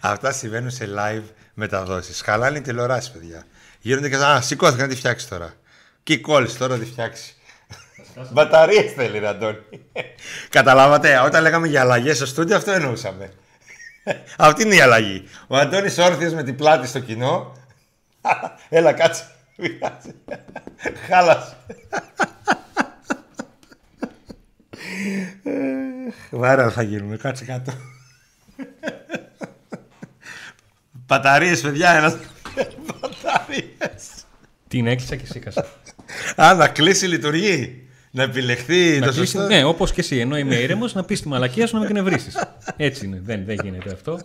Αυτά 0.00 0.32
συμβαίνουν 0.32 0.70
σε 0.70 0.88
live 0.98 1.22
μεταδόσεις. 1.54 2.20
Χαλάνε 2.20 2.58
οι 2.58 2.60
τηλεοράσεις, 2.60 3.10
παιδιά. 3.10 3.46
Γίνονται 3.80 4.08
και 4.08 4.16
σαν. 4.16 4.36
Α, 4.36 4.40
σηκώθηκα 4.40 4.82
να 4.82 4.88
τη 4.88 4.96
φτιάξει 4.96 5.28
τώρα. 5.28 5.54
Και 6.02 6.18
κόλλησε 6.18 6.58
τώρα 6.58 6.76
να 6.76 6.82
τη 6.84 6.90
φτιάξει. 6.90 7.34
Μπαταρίες 8.32 8.92
θέλει, 8.92 9.18
ρε 9.18 9.28
Αντώνη. 9.28 9.58
Καταλάβατε, 10.48 11.18
όταν 11.18 11.42
λέγαμε 11.42 11.66
για 11.66 11.80
αλλαγές 11.80 12.16
στο 12.16 12.26
στούντιο, 12.26 12.56
αυτό 12.56 12.70
εννοούσαμε. 12.70 13.32
Αυτή 14.36 14.62
είναι 14.62 14.74
η 14.74 14.80
αλλαγή. 14.80 15.28
Ο 15.46 15.56
Αντώνης 15.56 15.98
όρθιος 15.98 16.32
με 16.32 16.42
την 16.42 16.56
πλάτη 16.56 16.86
στο 16.86 16.98
κοινό. 16.98 17.52
Έλα, 18.68 18.92
κάτσε. 18.92 19.24
Χάλασε. 21.08 21.56
Βάρα 26.30 26.70
θα 26.70 26.82
γίνουμε, 26.82 27.16
κάτσε 27.16 27.44
κάτω. 27.44 27.72
Μπαταρίες, 30.90 31.60
παιδιά, 31.60 31.90
ένας... 31.90 32.16
Μπαταρίες. 32.54 34.24
Την 34.68 34.86
έκλεισα 34.86 35.16
και 35.16 35.26
σήκασα. 35.26 35.66
Α, 36.36 36.54
να 36.54 36.68
κλείσει 36.68 37.06
λειτουργεί. 37.06 37.83
Να 38.16 38.22
επιλεχθεί 38.22 38.98
Να 38.98 39.06
το 39.06 39.12
κλείσει- 39.12 39.32
σωστό. 39.36 39.46
ναι, 39.54 39.64
όπως 39.64 39.92
και 39.92 40.00
εσύ. 40.00 40.18
Ενώ 40.18 40.36
είμαι 40.38 40.54
ήρεμος, 40.54 40.94
να 40.94 41.04
πεις 41.04 41.20
τη 41.22 41.28
μαλακία 41.28 41.66
σου 41.66 41.74
να 41.74 41.80
με 41.80 41.86
κνευρίσει. 41.86 42.30
Έτσι 42.76 43.04
είναι. 43.06 43.20
Δεν, 43.24 43.44
δεν 43.44 43.56
γίνεται 43.62 43.92
αυτό. 43.92 44.18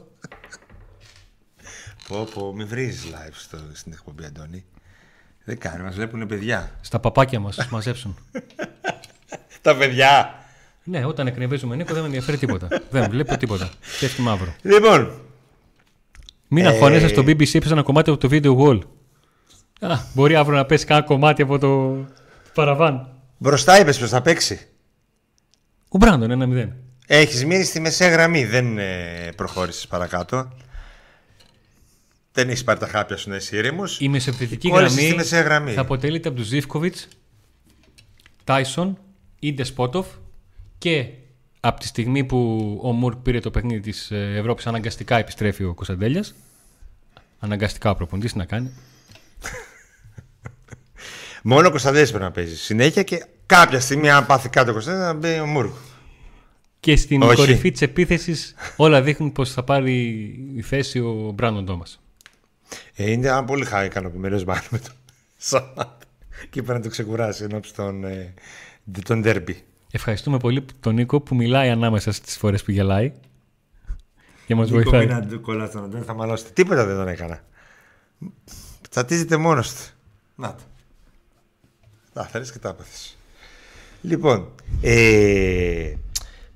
Πω, 2.07 2.27
πω, 2.33 2.53
μη 2.55 2.63
βρίζεις 2.63 3.05
live 3.11 3.31
στο, 3.33 3.57
στην 3.73 3.91
εκπομπή, 3.91 4.25
Αντώνη. 4.25 4.65
Δεν 5.43 5.57
κάνει, 5.59 5.83
μας 5.83 5.95
βλέπουν 5.95 6.27
παιδιά. 6.27 6.71
Στα 6.81 6.99
παπάκια 6.99 7.39
μας, 7.39 7.55
τους 7.55 7.67
μαζέψουν. 7.67 8.17
Τα 9.61 9.75
παιδιά. 9.75 10.33
ναι, 10.83 11.05
όταν 11.05 11.27
εκνευρίζουμε 11.27 11.75
Νίκο 11.75 11.91
δεν 11.93 11.99
με 12.01 12.05
ενδιαφέρει 12.07 12.37
τίποτα. 12.37 12.67
δεν 12.89 13.09
βλέπω 13.09 13.37
τίποτα. 13.37 13.69
Πέφτει 13.99 14.21
μαύρο. 14.21 14.53
Λοιπόν, 14.61 15.21
Μην 16.47 16.65
Ε, 16.65 16.67
αγχώνεσαι 16.67 17.07
στο 17.07 17.21
BBC, 17.21 17.53
έπεσε 17.55 17.73
ένα 17.73 17.81
κομμάτι 17.83 18.09
από 18.09 18.19
το 18.19 18.29
video 18.31 18.57
wall. 18.57 18.79
Α, 19.91 19.97
μπορεί 20.13 20.35
αύριο 20.35 20.57
να 20.57 20.65
πέσει 20.65 20.85
κάνα 20.85 21.01
κομμάτι 21.01 21.41
από 21.41 21.57
το 21.59 21.97
παραβάν. 22.53 23.13
Μπροστά 23.39 23.79
είπες 23.79 23.99
πως 23.99 24.09
θα 24.09 24.21
παίξει. 24.21 24.67
Ο 25.89 25.97
Μπράντον, 25.97 26.31
ένα 26.31 26.45
μηδέν. 26.45 26.75
Έχεις 27.07 27.45
μείνει 27.45 27.63
στη 27.63 27.79
μεσαία 27.79 28.09
γραμμή, 28.09 28.45
δεν 28.45 28.77
ε, 28.77 29.31
προχώρησες 29.35 29.87
παρακάτω. 29.87 30.51
Δεν 32.31 32.49
έχεις 32.49 32.63
πάρει 32.63 32.79
τα 32.79 32.87
χάπια 32.87 33.17
σου 33.17 33.29
να 33.29 33.35
είσαι 33.35 33.57
ήρεμος. 33.57 33.99
Η 33.99 34.09
μεσοεπιθετική 34.09 34.69
Κόλλησες 34.69 34.93
γραμμή, 34.93 35.09
στη 35.09 35.17
μεσαία 35.17 35.41
γραμμή. 35.41 35.73
θα 35.73 35.81
αποτελείται 35.81 36.27
από 36.27 36.37
τους 36.37 36.47
Ζήφκοβιτς, 36.47 37.07
Τάισον 38.43 38.97
ή 39.39 39.53
Ντεσπότοφ 39.53 40.07
και 40.77 41.09
από 41.59 41.79
τη 41.79 41.87
στιγμή 41.87 42.23
που 42.23 42.79
ο 42.83 42.91
Μουρκ 42.91 43.17
πήρε 43.17 43.39
το 43.39 43.51
παιχνίδι 43.51 43.79
της 43.79 44.11
Ευρώπης, 44.11 44.67
αναγκαστικά 44.67 45.17
επιστρέφει 45.17 45.63
ο 45.63 45.73
Κωνσταντέλιας. 45.73 46.35
Αναγκαστικά 47.39 47.91
ο 47.91 47.95
προπονητής 47.95 48.35
να 48.35 48.45
κάνει. 48.45 48.71
Μόνο 51.43 51.67
ο 51.67 51.69
Κωνσταντέλης 51.69 52.09
πρέπει 52.09 52.23
να 52.23 52.31
παίζει 52.31 52.57
συνέχεια 52.57 53.03
και 53.03 53.25
κάποια 53.45 53.79
στιγμή, 53.79 54.09
αν 54.09 54.25
πάθει 54.25 54.49
κάτω 54.49 54.69
ο 54.69 54.73
Κωνσταντέλης, 54.73 55.07
να 55.07 55.13
μπει 55.13 55.39
ο 55.39 55.45
Μούρκο. 55.45 55.77
Και 56.79 56.95
στην 56.95 57.21
Όχι. 57.21 57.35
κορυφή 57.35 57.71
της 57.71 57.81
επίθεσης 57.81 58.55
όλα 58.75 59.01
δείχνουν 59.01 59.31
πως 59.31 59.51
θα 59.51 59.63
πάρει 59.63 59.93
η 60.55 60.61
θέση 60.61 60.99
ο 60.99 61.31
Μπράντον 61.35 61.65
Τόμας. 61.65 62.01
Ε, 62.95 63.11
είναι 63.11 63.27
ένα 63.27 63.43
πολύ 63.43 63.65
χάρη 63.65 63.85
ικανοποιημένος 63.85 64.43
μάλλον 64.43 64.63
με 64.69 64.77
τον 64.79 64.93
Σαμάτα. 65.37 65.97
Και 66.49 66.59
είπε 66.59 66.73
να 66.73 66.79
το 66.79 66.89
ξεκουράσει 66.89 67.43
ενώπιση 67.43 67.73
των, 67.73 68.03
ε, 68.03 68.33
των 69.03 69.21
ντέρμπι. 69.21 69.63
Ευχαριστούμε 69.91 70.37
πολύ 70.37 70.65
τον 70.79 70.93
Νίκο 70.95 71.21
που 71.21 71.35
μιλάει 71.35 71.69
ανάμεσα 71.69 72.11
στις 72.11 72.37
φορές 72.37 72.63
που 72.63 72.71
γελάει. 72.71 73.11
Και 74.45 74.55
μας 74.55 74.69
Νίκο, 74.69 74.81
βοηθάει. 74.81 75.05
μην 75.05 75.15
αντου- 75.15 75.41
κολλάς 75.41 75.71
τον 75.71 75.83
Αντώνη, 75.83 76.03
θα 76.03 76.13
μαλώσετε. 76.13 76.49
Τίποτα 76.53 76.85
δεν 76.85 76.95
τον 76.95 77.07
έκανα. 77.07 77.43
Τσατίζεται 78.89 79.37
μόνος 79.37 79.73
του. 79.73 79.81
Να 80.35 80.47
το. 80.55 80.61
Τα 82.13 82.25
θέλει 82.25 82.51
και 82.51 82.59
τα 82.59 82.69
έπαθες. 82.69 83.17
Λοιπόν, 84.01 84.51
ε, 84.81 85.93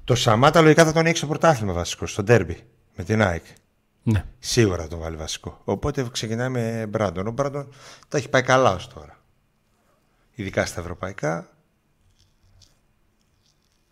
το 0.04 0.16
Σαμάτα 0.16 0.62
λογικά 0.62 0.86
θα 0.86 0.94
τον 0.94 1.06
έχει 1.06 1.18
στο 1.18 1.28
πρωτάθλημα 1.28 1.74
βασικό, 1.74 2.06
στο 2.06 2.24
ντέρμπι 2.24 2.64
με 2.96 3.04
την 3.04 3.22
ΑΕΚ. 3.22 3.44
Ναι. 4.04 4.26
Σίγουρα 4.40 4.82
θα 4.82 4.88
τον 4.88 5.00
βάλει 5.00 5.16
βασικό. 5.16 5.62
Οπότε 5.64 6.08
ξεκινάει 6.12 6.50
με 6.50 6.86
Μπράντον. 6.90 7.28
Ο 7.28 7.32
Μπράντον 7.32 7.74
τα 8.08 8.18
έχει 8.18 8.30
πάει 8.30 8.42
καλά 8.42 8.74
ως 8.74 8.88
τώρα. 8.88 9.18
Ειδικά 10.36 10.66
στα 10.66 10.82
ευρωπαϊκά. 10.82 11.48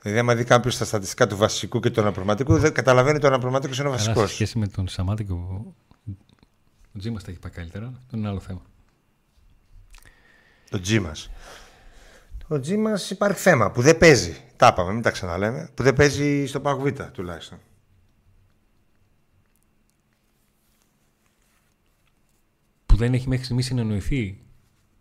Δηλαδή, 0.01 0.19
άμα 0.19 0.35
δει 0.35 0.43
κάποιος 0.43 0.77
τα 0.77 0.85
στατιστικά 0.85 1.27
του 1.27 1.37
βασικού 1.37 1.79
και 1.79 1.89
του 1.89 2.01
αναπληρωματικού, 2.01 2.57
δεν 2.57 2.73
καταλαβαίνει 2.73 3.15
ότι 3.15 3.25
ο 3.25 3.27
αναπληρωματικός 3.27 3.77
είναι 3.77 3.87
ο 3.87 3.91
Καλά, 3.91 4.03
βασικός. 4.03 4.27
σε 4.29 4.33
σχέση 4.35 4.57
με 4.57 4.67
τον 4.67 4.87
Σαμάτα 4.87 5.23
και 5.23 5.31
ο, 5.31 5.73
ο 6.95 6.99
Τζίμας 6.99 7.23
τα 7.23 7.31
έχει 7.31 7.39
πάει 7.39 7.51
καλύτερα. 7.51 7.93
Αυτό 7.97 8.17
είναι 8.17 8.27
άλλο 8.27 8.39
θέμα. 8.39 8.61
Το 10.71 10.81
G 10.85 10.99
μας. 10.99 11.29
Το 12.47 12.55
G 12.55 12.75
μας 12.77 13.09
υπάρχει 13.09 13.39
θέμα 13.39 13.71
που 13.71 13.81
δεν 13.81 13.97
παίζει. 13.97 14.37
Τα 14.55 14.67
είπαμε, 14.67 14.93
μην 14.93 15.01
τα 15.01 15.11
ξαναλέμε. 15.11 15.69
Που 15.73 15.83
δεν 15.83 15.93
παίζει 15.93 16.45
στο 16.45 16.59
ΠΑΟΚ 16.59 16.81
Β 16.81 17.01
τουλάχιστον. 17.11 17.57
Που 22.85 22.95
δεν 22.95 23.13
έχει 23.13 23.27
μέχρι 23.27 23.43
στιγμής 23.43 23.65
συνεννοηθεί 23.65 24.39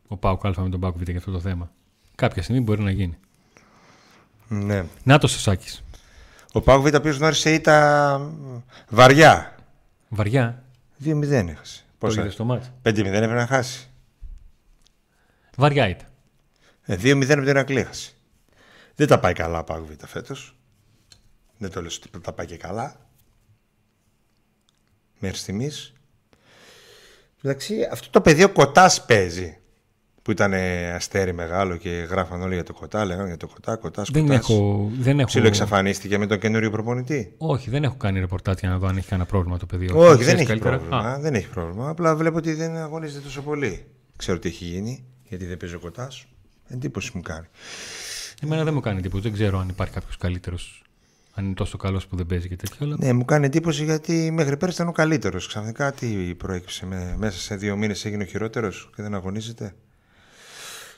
ο 0.08 0.16
Πάουκ 0.16 0.46
Α 0.46 0.54
με 0.56 0.68
τον 0.68 0.80
Πάουκ 0.80 0.96
Β 0.96 1.02
για 1.02 1.18
αυτό 1.18 1.30
το 1.30 1.40
θέμα. 1.40 1.72
Κάποια 2.14 2.42
στιγμή 2.42 2.60
μπορεί 2.60 2.82
να 2.82 2.90
γίνει. 2.90 3.18
Ναι. 4.48 4.84
Να 5.02 5.18
το 5.18 5.26
Σάκη. 5.26 5.78
Ο 6.52 6.60
ΠΑΟΚ 6.60 6.88
Β 6.88 6.94
οποίο 6.94 7.14
γνώρισε 7.14 7.54
ήταν 7.54 8.34
βαριά. 8.88 9.54
Βαριά. 10.08 10.64
2-0 11.04 11.22
έχασε. 11.30 11.80
Το 11.80 11.94
Πόσα; 11.98 12.20
είδες 12.20 12.32
στο 12.32 12.44
μάτς; 12.44 12.72
5-0 12.82 12.96
έπρεπε 12.96 13.34
να 13.34 13.46
χάσει. 13.46 13.89
Βαριά 15.60 15.88
ήταν. 15.88 16.06
Ε, 16.82 16.94
2-0 16.94 17.22
από 17.22 17.40
την 17.40 17.46
Ηρακλή 17.46 17.80
έχασε. 17.80 18.12
Δεν 18.94 19.06
τα 19.06 19.20
πάει 19.20 19.32
καλά 19.32 19.58
ο 19.58 19.64
ΠΑΟΚ 19.64 19.86
Β 19.86 20.04
φέτος. 20.06 20.56
Δεν 21.58 21.70
το 21.70 21.80
λέω 21.80 21.90
ότι 21.96 22.20
τα 22.20 22.32
πάει 22.32 22.46
και 22.46 22.56
καλά. 22.56 23.08
Μέχρι 25.18 25.36
στιγμής. 25.36 25.92
Εντάξει, 27.42 27.88
αυτό 27.92 28.10
το 28.10 28.20
παιδί 28.20 28.44
ο 28.44 28.50
Κοτάς 28.52 29.04
παίζει. 29.04 29.54
Που 30.22 30.30
ήταν 30.30 30.52
ε, 30.52 30.92
αστέρι 30.92 31.32
μεγάλο 31.32 31.76
και 31.76 31.90
γράφαν 31.90 32.42
όλοι 32.42 32.54
για 32.54 32.62
το 32.62 32.72
Κοτά. 32.72 33.04
Λέγανε 33.04 33.28
για 33.28 33.36
το 33.36 33.46
Κοτά, 33.48 33.76
Κοτάς. 33.76 34.10
Δεν 34.10 34.30
έχω. 34.30 34.90
Δεν 34.98 35.18
έχω... 35.18 35.28
Ψιλοεξαφανίστηκε 35.28 36.18
με 36.18 36.26
τον 36.26 36.38
καινούριο 36.38 36.70
προπονητή. 36.70 37.34
Όχι, 37.38 37.70
δεν 37.70 37.84
έχω 37.84 37.96
κάνει 37.96 38.20
ρεπορτάζ 38.20 38.54
για 38.58 38.68
να 38.68 38.78
δω 38.78 38.86
αν 38.86 38.96
έχει 38.96 39.08
κανένα 39.08 39.28
πρόβλημα 39.28 39.58
το 39.58 39.66
παιδί. 39.66 39.90
Όχι, 39.90 40.08
δεν 40.08 40.18
Ξέρεις 40.18 40.40
έχει 40.40 40.46
καλύτερα; 40.46 40.78
πρόβλημα. 40.78 41.12
Α, 41.12 41.18
Δεν 41.18 41.34
έχει 41.34 41.48
πρόβλημα. 41.48 41.88
Απλά 41.88 42.16
βλέπω 42.16 42.36
ότι 42.36 42.52
δεν 42.52 42.76
αγωνίζεται 42.76 43.20
τόσο 43.20 43.42
πολύ. 43.42 43.86
Ξέρω 44.16 44.38
τι 44.38 44.48
έχει 44.48 44.64
γίνει, 44.64 45.04
γιατί 45.30 45.46
δεν 45.46 45.56
παίζει 45.56 45.74
ο 45.74 45.78
Κοτάς. 45.78 46.26
Εντύπωση 46.68 47.10
μου 47.14 47.22
κάνει. 47.22 47.46
εμένα 48.42 48.64
δεν 48.64 48.74
μου 48.74 48.80
κάνει 48.80 49.00
τίποτα. 49.00 49.22
Δεν 49.22 49.32
ξέρω 49.32 49.58
αν 49.58 49.68
υπάρχει 49.68 49.94
κάποιος 49.94 50.16
καλύτερος. 50.16 50.82
Αν 51.34 51.44
είναι 51.44 51.54
τόσο 51.54 51.76
καλός 51.76 52.06
που 52.06 52.16
δεν 52.16 52.26
παίζει 52.26 52.48
και 52.48 52.56
τέτοιο. 52.56 52.86
Αλλά... 52.86 52.96
Ναι, 52.98 53.12
μου 53.12 53.24
κάνει 53.24 53.46
εντύπωση 53.46 53.84
γιατί 53.84 54.30
μέχρι 54.30 54.56
πέρυσι 54.56 54.76
ήταν 54.76 54.88
ο 54.88 54.92
καλύτερος. 54.92 55.46
Ξαφνικά 55.46 55.92
τι 55.92 56.34
προέκυψε 56.34 56.86
με, 56.86 57.14
μέσα 57.18 57.38
σε 57.38 57.56
δύο 57.56 57.76
μήνες 57.76 58.04
έγινε 58.04 58.22
ο 58.22 58.26
χειρότερος 58.26 58.90
και 58.96 59.02
δεν 59.02 59.14
αγωνίζεται. 59.14 59.74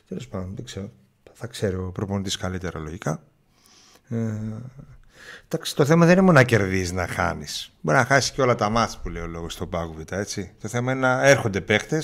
Τέλος 0.08 0.28
πάντων, 0.28 0.52
δεν 0.54 0.64
ξέρω. 0.64 0.90
Θα 1.32 1.46
ξέρει 1.46 1.76
ο 1.76 1.90
προπονητής 1.92 2.36
καλύτερα 2.36 2.78
λογικά. 2.78 3.22
Ε, 4.08 4.16
εντάξει, 5.48 5.76
το 5.76 5.84
θέμα 5.84 6.04
δεν 6.04 6.12
είναι 6.12 6.22
μόνο 6.22 6.38
να 6.38 6.44
κερδίζεις, 6.44 6.92
να 6.92 7.06
χάνεις. 7.06 7.72
Μπορεί 7.80 7.98
να 7.98 8.04
χάσεις 8.04 8.30
και 8.30 8.42
όλα 8.42 8.54
τα 8.54 8.68
μάτια 8.68 8.98
που 9.02 9.08
λέει 9.08 9.22
ο 9.22 9.26
λόγος 9.26 9.52
στον 9.52 9.68
Πάγκο 9.68 9.92
Β, 9.92 10.12
έτσι. 10.12 10.52
Το 10.60 10.68
θέμα 10.68 10.92
είναι 10.92 11.00
να 11.00 11.26
έρχονται 11.28 11.60
παίχτε, 11.60 12.02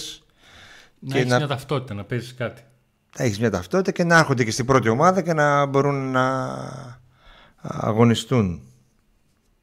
να 1.00 1.12
και 1.12 1.18
έχεις 1.18 1.30
να- 1.30 1.36
μια 1.38 1.46
ταυτότητα, 1.46 1.94
να 1.94 2.04
παίζεις 2.04 2.34
κάτι. 2.34 2.62
να 3.18 3.24
έχεις 3.24 3.38
μια 3.38 3.50
ταυτότητα 3.50 3.90
και 3.90 4.04
να 4.04 4.18
έρχονται 4.18 4.44
και 4.44 4.50
στην 4.50 4.64
πρώτη 4.66 4.88
ομάδα 4.88 5.22
και 5.22 5.32
να 5.32 5.66
μπορούν 5.66 6.10
να 6.10 6.56
αγωνιστούν. 7.60 8.62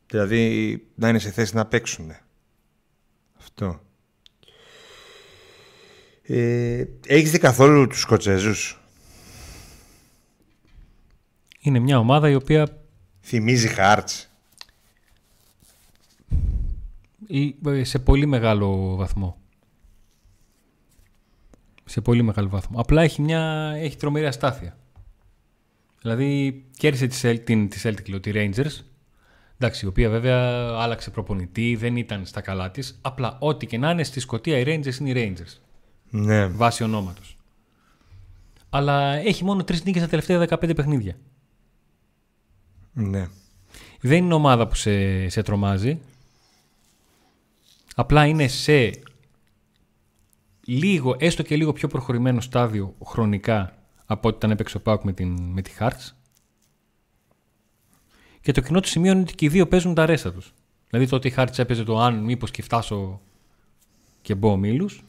Δηλαδή 0.07 0.83
να 0.95 1.09
είναι 1.09 1.19
σε 1.19 1.31
θέση 1.31 1.55
να 1.55 1.65
παίξουν. 1.65 2.11
Αυτό. 3.39 3.79
Ε, 6.23 6.83
έχεις 7.07 7.31
δει 7.31 7.37
καθόλου 7.39 7.87
τους 7.87 7.99
Σκοτσέζους; 8.01 8.79
Είναι 11.59 11.79
μια 11.79 11.99
ομάδα 11.99 12.29
η 12.29 12.35
οποία 12.35 12.77
Θυμίζει 13.21 13.67
Χάρτς. 13.67 14.29
ή- 17.27 17.55
ε, 17.65 17.83
σε 17.83 17.99
πολύ 17.99 18.25
μεγάλο 18.25 18.95
βαθμό. 18.95 19.37
Σε 21.85 22.01
πολύ 22.01 22.21
μεγάλο 22.21 22.49
βαθμό. 22.49 22.79
Απλά 22.79 23.01
έχει, 23.01 23.21
μια, 23.21 23.71
έχει 23.77 23.97
τρομερή 23.97 24.25
αστάθεια. 24.25 24.77
Δηλαδή 26.01 26.63
κέρδισε 26.77 27.07
τη, 27.07 27.19
Cel- 27.21 27.43
την, 27.45 27.69
τη 27.69 27.79
Celtic, 27.83 28.09
λέω, 28.09 28.19
τη 28.19 28.31
Rangers, 28.33 28.83
εντάξει, 29.57 29.85
η 29.85 29.87
οποία 29.87 30.09
βέβαια 30.09 30.67
άλλαξε 30.79 31.09
προπονητή, 31.09 31.75
δεν 31.75 31.95
ήταν 31.95 32.25
στα 32.25 32.41
καλά 32.41 32.71
της. 32.71 32.99
Απλά 33.01 33.37
ό,τι 33.39 33.65
και 33.65 33.77
να 33.77 33.89
είναι 33.91 34.03
στη 34.03 34.19
Σκωτία 34.19 34.57
οι 34.59 34.63
Rangers 34.67 34.99
είναι 34.99 35.19
οι 35.19 35.35
Rangers, 35.37 35.57
Ναι. 36.09 36.47
βάσει 36.47 36.83
ονόματος. 36.83 37.37
Αλλά 38.69 39.13
έχει 39.13 39.43
μόνο 39.43 39.63
τρεις 39.63 39.83
νίκες 39.83 40.01
στα 40.01 40.09
τελευταία 40.09 40.59
15 40.59 40.75
παιχνίδια. 40.75 41.15
ναι. 42.93 43.27
Δεν 44.01 44.23
είναι 44.23 44.33
ομάδα 44.33 44.67
που 44.67 44.75
σε, 44.75 45.29
σε 45.29 45.41
τρομάζει. 45.41 45.99
Απλά 47.95 48.25
είναι 48.25 48.47
σε 48.47 48.91
λίγο, 50.65 51.15
έστω 51.19 51.43
και 51.43 51.55
λίγο 51.55 51.73
πιο 51.73 51.87
προχωρημένο 51.87 52.41
στάδιο 52.41 52.95
χρονικά 53.05 53.73
από 54.05 54.27
ό,τι 54.27 54.37
ήταν 54.37 54.51
έπαιξε 54.51 54.77
ο 54.77 54.79
Πάουκ 54.79 55.03
με, 55.03 55.13
την, 55.13 55.37
με 55.41 55.61
τη 55.61 55.71
Hearts. 55.79 56.11
Και 58.41 58.51
το 58.51 58.61
κοινό 58.61 58.79
του 58.79 58.87
σημείο 58.87 59.11
είναι 59.11 59.21
ότι 59.21 59.35
και 59.35 59.45
οι 59.45 59.49
δύο 59.49 59.67
παίζουν 59.67 59.93
τα 59.93 60.05
ρέστα 60.05 60.31
τους. 60.33 60.53
Δηλαδή 60.89 61.09
τότε 61.09 61.27
η 61.27 61.33
Hearts 61.37 61.57
έπαιζε 61.59 61.83
το 61.83 61.99
αν 61.99 62.23
μήπως 62.23 62.51
και 62.51 62.61
φτάσω 62.61 63.21
και 64.21 64.35
μπω 64.35 64.51
ομίλους. 64.51 65.03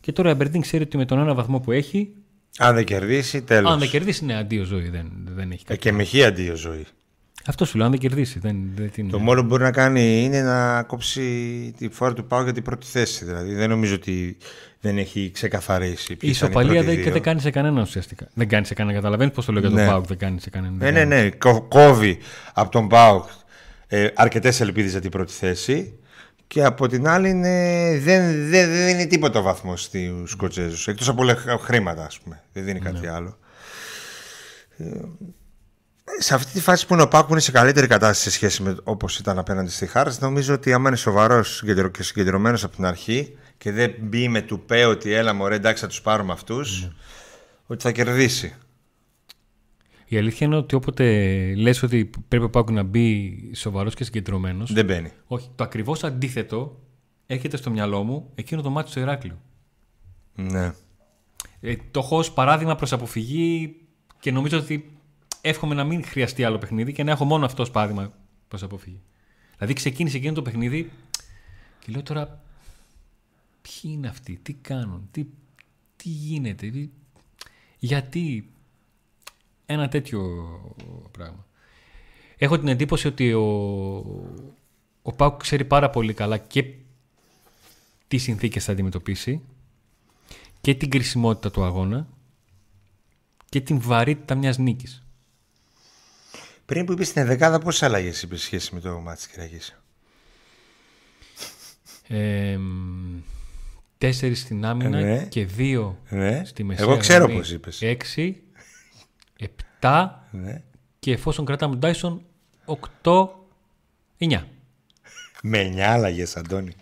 Και 0.00 0.12
τώρα 0.12 0.30
η 0.30 0.36
Aberdeen 0.38 0.60
ξέρει 0.60 0.82
ότι 0.82 0.96
με 0.96 1.04
τον 1.04 1.18
ένα 1.18 1.34
βαθμό 1.34 1.60
που 1.60 1.72
έχει, 1.72 2.12
Αν 2.58 2.74
δεν 2.74 2.84
κερδίσει, 2.84 3.42
τέλος. 3.42 3.70
αν 3.72 3.78
δεν 3.78 3.88
κερδίσει, 3.88 4.24
είναι 4.24 4.34
αντίο 4.36 4.64
ζωή. 4.64 4.88
Δεν, 4.88 5.10
δεν 5.24 5.50
έχει 5.50 5.62
Ε, 5.62 5.68
κάτι. 5.68 5.78
και 5.80 5.92
με 5.92 6.02
χή 6.02 6.24
αντίο 6.24 6.54
ζωή. 6.56 6.86
Αυτό 7.46 7.64
σου 7.64 7.76
λέω, 7.76 7.84
αν 7.86 7.92
δεν 7.92 8.00
κερδίσει. 8.00 8.38
Δεν, 8.38 8.56
δεν 8.76 8.90
την... 8.90 9.10
Το 9.10 9.18
μόνο 9.18 9.40
που 9.40 9.46
μπορεί 9.46 9.62
να 9.62 9.70
κάνει 9.70 10.22
είναι 10.24 10.42
να 10.42 10.82
κόψει 10.82 11.22
τη 11.78 11.88
φόρα 11.88 12.12
του 12.14 12.26
Πάου 12.26 12.42
για 12.42 12.52
την 12.52 12.62
πρώτη 12.62 12.86
θέση. 12.86 13.24
Δηλαδή 13.24 13.54
δεν 13.54 13.68
νομίζω 13.68 13.94
ότι 13.94 14.36
δεν 14.80 14.98
έχει 14.98 15.30
ξεκαθαρίσει. 15.34 16.12
Η 16.12 16.16
ποιοι 16.16 16.16
θα 16.16 16.26
είναι 16.26 16.28
οι 16.28 16.30
ισοπαλία 16.30 16.70
πρώτοι 16.72 16.86
δεν, 16.86 16.94
δύο. 16.94 17.04
και 17.04 17.10
δεν 17.10 17.22
κάνει 17.22 17.40
σε 17.40 17.50
κανέναν 17.50 17.82
ουσιαστικά. 17.82 18.28
Δεν 18.34 18.48
κάνει 18.48 18.66
σε 18.66 18.74
κανέναν. 18.74 18.96
Καταλαβαίνεις 19.00 19.34
πώς 19.34 19.44
το 19.44 19.52
λέω 19.52 19.60
για 19.60 19.70
τον 19.70 19.78
Ναι. 19.78 19.86
Πάουκ. 19.86 20.06
Δεν 20.06 20.18
κάνει 20.18 20.40
σε 20.40 20.50
κανέναν. 20.50 20.76
Ναι, 20.76 20.90
ναι, 20.90 21.04
ναι. 21.04 21.30
Κο- 21.30 21.62
Κόβει 21.68 22.18
από 22.54 22.70
τον 22.70 22.88
Πάουκ 22.88 23.24
ε, 23.86 24.08
αρκετές 24.14 24.60
ελπίδες 24.60 24.90
για 24.90 25.00
την 25.00 25.10
πρώτη 25.10 25.32
θέση. 25.32 25.98
Και 26.46 26.64
από 26.64 26.86
την 26.88 27.08
άλλη 27.08 27.28
είναι, 27.30 27.98
δεν, 28.02 28.48
δεν, 28.50 28.70
δεν 28.70 28.88
είναι 28.88 29.06
τίποτα 29.06 29.38
ο 29.38 29.42
βαθμό 29.42 29.76
στους 29.76 30.30
Σκοτσέζους. 30.30 30.88
Εκτός 30.88 31.08
από 31.08 31.22
λεχ- 31.22 31.60
χρήματα, 31.60 32.04
ας 32.04 32.18
πούμε. 32.20 32.42
Δεν 32.52 32.64
δίνει 32.64 32.78
κάτι 32.80 33.00
Ναι. 33.00 33.10
άλλο. 33.10 33.38
Ε, 36.18 36.22
σε 36.22 36.34
αυτή 36.34 36.52
τη 36.52 36.60
φάση 36.60 36.86
που 36.86 36.94
είναι 36.94 37.02
ο 37.02 37.08
Πάκου 37.08 37.30
είναι 37.32 37.40
σε 37.40 37.50
καλύτερη 37.50 37.86
κατάσταση 37.86 38.22
σε 38.22 38.30
σχέση 38.30 38.62
με 38.62 38.76
όπως 38.84 39.18
ήταν 39.18 39.38
απέναντι 39.38 39.70
στη 39.70 39.86
Χάρας, 39.86 40.20
νομίζω 40.20 40.54
ότι 40.54 40.72
άμα 40.72 40.88
είναι 40.88 40.96
σοβαρός 40.96 41.62
και 41.92 42.02
συγκεντρωμένος 42.02 42.64
από 42.64 42.74
την 42.76 42.84
αρχή 42.84 43.36
και 43.58 43.72
δεν 43.72 43.94
μπει 44.00 44.28
με 44.28 44.40
τουπέ 44.40 44.84
ότι 44.84 45.12
έλα 45.12 45.32
μωρέ 45.32 45.54
εντάξει 45.54 45.82
θα 45.82 45.88
τους 45.88 46.00
πάρουμε 46.00 46.32
αυτούς, 46.32 46.82
Ναι. 46.82 46.90
ότι 47.66 47.82
θα 47.82 47.92
κερδίσει. 47.92 48.54
Η 50.10 50.16
αλήθεια 50.16 50.46
είναι 50.46 50.56
ότι 50.56 50.74
όποτε 50.74 51.04
λες 51.54 51.82
ότι 51.82 52.10
πρέπει 52.28 52.44
ο 52.44 52.50
Πάουκ 52.50 52.70
να 52.70 52.82
μπει 52.82 53.34
σοβαρός 53.54 53.94
και 53.94 54.04
συγκεντρωμένος. 54.04 54.72
Δεν 54.72 54.84
μπαίνει. 54.84 55.12
Όχι. 55.26 55.50
Το 55.54 55.64
ακριβώς 55.64 56.04
αντίθετο 56.04 56.80
έρχεται 57.26 57.56
στο 57.56 57.70
μυαλό 57.70 58.02
μου 58.02 58.30
εκείνο 58.34 58.62
το 58.62 58.70
μάτι 58.70 58.90
στο 58.90 59.00
Ηράκλειο. 59.00 59.40
Ναι. 60.34 60.72
Ε, 61.60 61.76
το 61.90 62.00
έχω 62.00 62.16
ως 62.18 62.32
παράδειγμα 62.32 62.74
προς 62.74 62.92
αποφυγή 62.92 63.76
και 64.20 64.32
νομίζω 64.32 64.58
ότι 64.58 64.97
εύχομαι 65.40 65.74
να 65.74 65.84
μην 65.84 66.04
χρειαστεί 66.04 66.44
άλλο 66.44 66.58
παιχνίδι 66.58 66.92
και 66.92 67.02
να 67.02 67.10
έχω 67.10 67.24
μόνο 67.24 67.44
αυτό 67.44 67.62
ω 67.62 67.70
παράδειγμα 67.70 68.12
προς 68.48 68.62
αποφυγή. 68.62 69.00
Δηλαδή 69.54 69.74
ξεκίνησε 69.74 70.16
εκείνο 70.16 70.34
το 70.34 70.42
παιχνίδι 70.42 70.90
και 71.78 71.92
λέω 71.92 72.02
τώρα 72.02 72.42
Ποιοι 73.68 73.90
είναι 73.94 74.08
αυτοί, 74.08 74.38
τι 74.42 74.52
κάνουν, 74.52 75.08
τι, 75.10 75.26
τι 75.96 76.08
γίνεται, 76.08 76.70
τι, 76.70 76.88
γιατί 77.78 78.50
ένα 79.66 79.88
τέτοιο 79.88 80.20
πράγμα. 81.10 81.46
Έχω 82.36 82.58
την 82.58 82.68
εντύπωση 82.68 83.06
ότι 83.06 83.32
ο, 83.32 83.46
ο 85.02 85.12
Πάουκ 85.16 85.40
ξέρει 85.40 85.64
πάρα 85.64 85.90
πολύ 85.90 86.14
καλά 86.14 86.38
και 86.38 86.74
τι 88.08 88.18
συνθήκες 88.18 88.64
θα 88.64 88.72
αντιμετωπίσει 88.72 89.40
και 90.60 90.74
την 90.74 90.90
κρισιμότητα 90.90 91.50
του 91.50 91.64
αγώνα 91.64 92.08
και 93.48 93.60
την 93.60 93.80
βαρύτητα 93.80 94.34
μιας 94.34 94.58
νίκης. 94.58 95.06
Πριν 96.68 96.84
που 96.84 96.92
είπες 96.92 97.08
στην 97.08 97.26
δεκάδα, 97.26 97.58
πόσες 97.58 97.82
αλλαγές 97.82 98.22
είπες 98.22 98.42
σχέση 98.42 98.74
με 98.74 98.80
το 98.80 98.98
μάτι 98.98 99.16
της 99.16 99.26
Κυριακής; 99.26 99.78
Ε, 102.08 102.58
τέσσερις 103.98 104.40
στην 104.40 104.64
άμυνα 104.64 105.00
Ναι. 105.00 105.24
και 105.24 105.44
δύο 105.44 105.98
Ναι. 106.08 106.42
στη 106.44 106.64
μεσαία 106.64 106.84
Εγώ 106.86 106.96
ξέρω 106.96 107.24
γραμμή. 107.24 107.38
πώς 107.38 107.50
είπες. 107.50 107.82
Έξι, 107.82 108.42
επτά 109.38 110.28
Ναι. 110.30 110.62
και 110.98 111.12
εφόσον 111.12 111.44
κρατάμε 111.44 111.72
τον 111.72 111.80
Τάισον, 111.80 112.22
οκτώ, 112.64 113.46
εννιά. 114.18 114.48
Με 115.42 115.58
9 115.58 115.92
αλλαγές, 115.92 116.36
Αντώνη. 116.36 116.72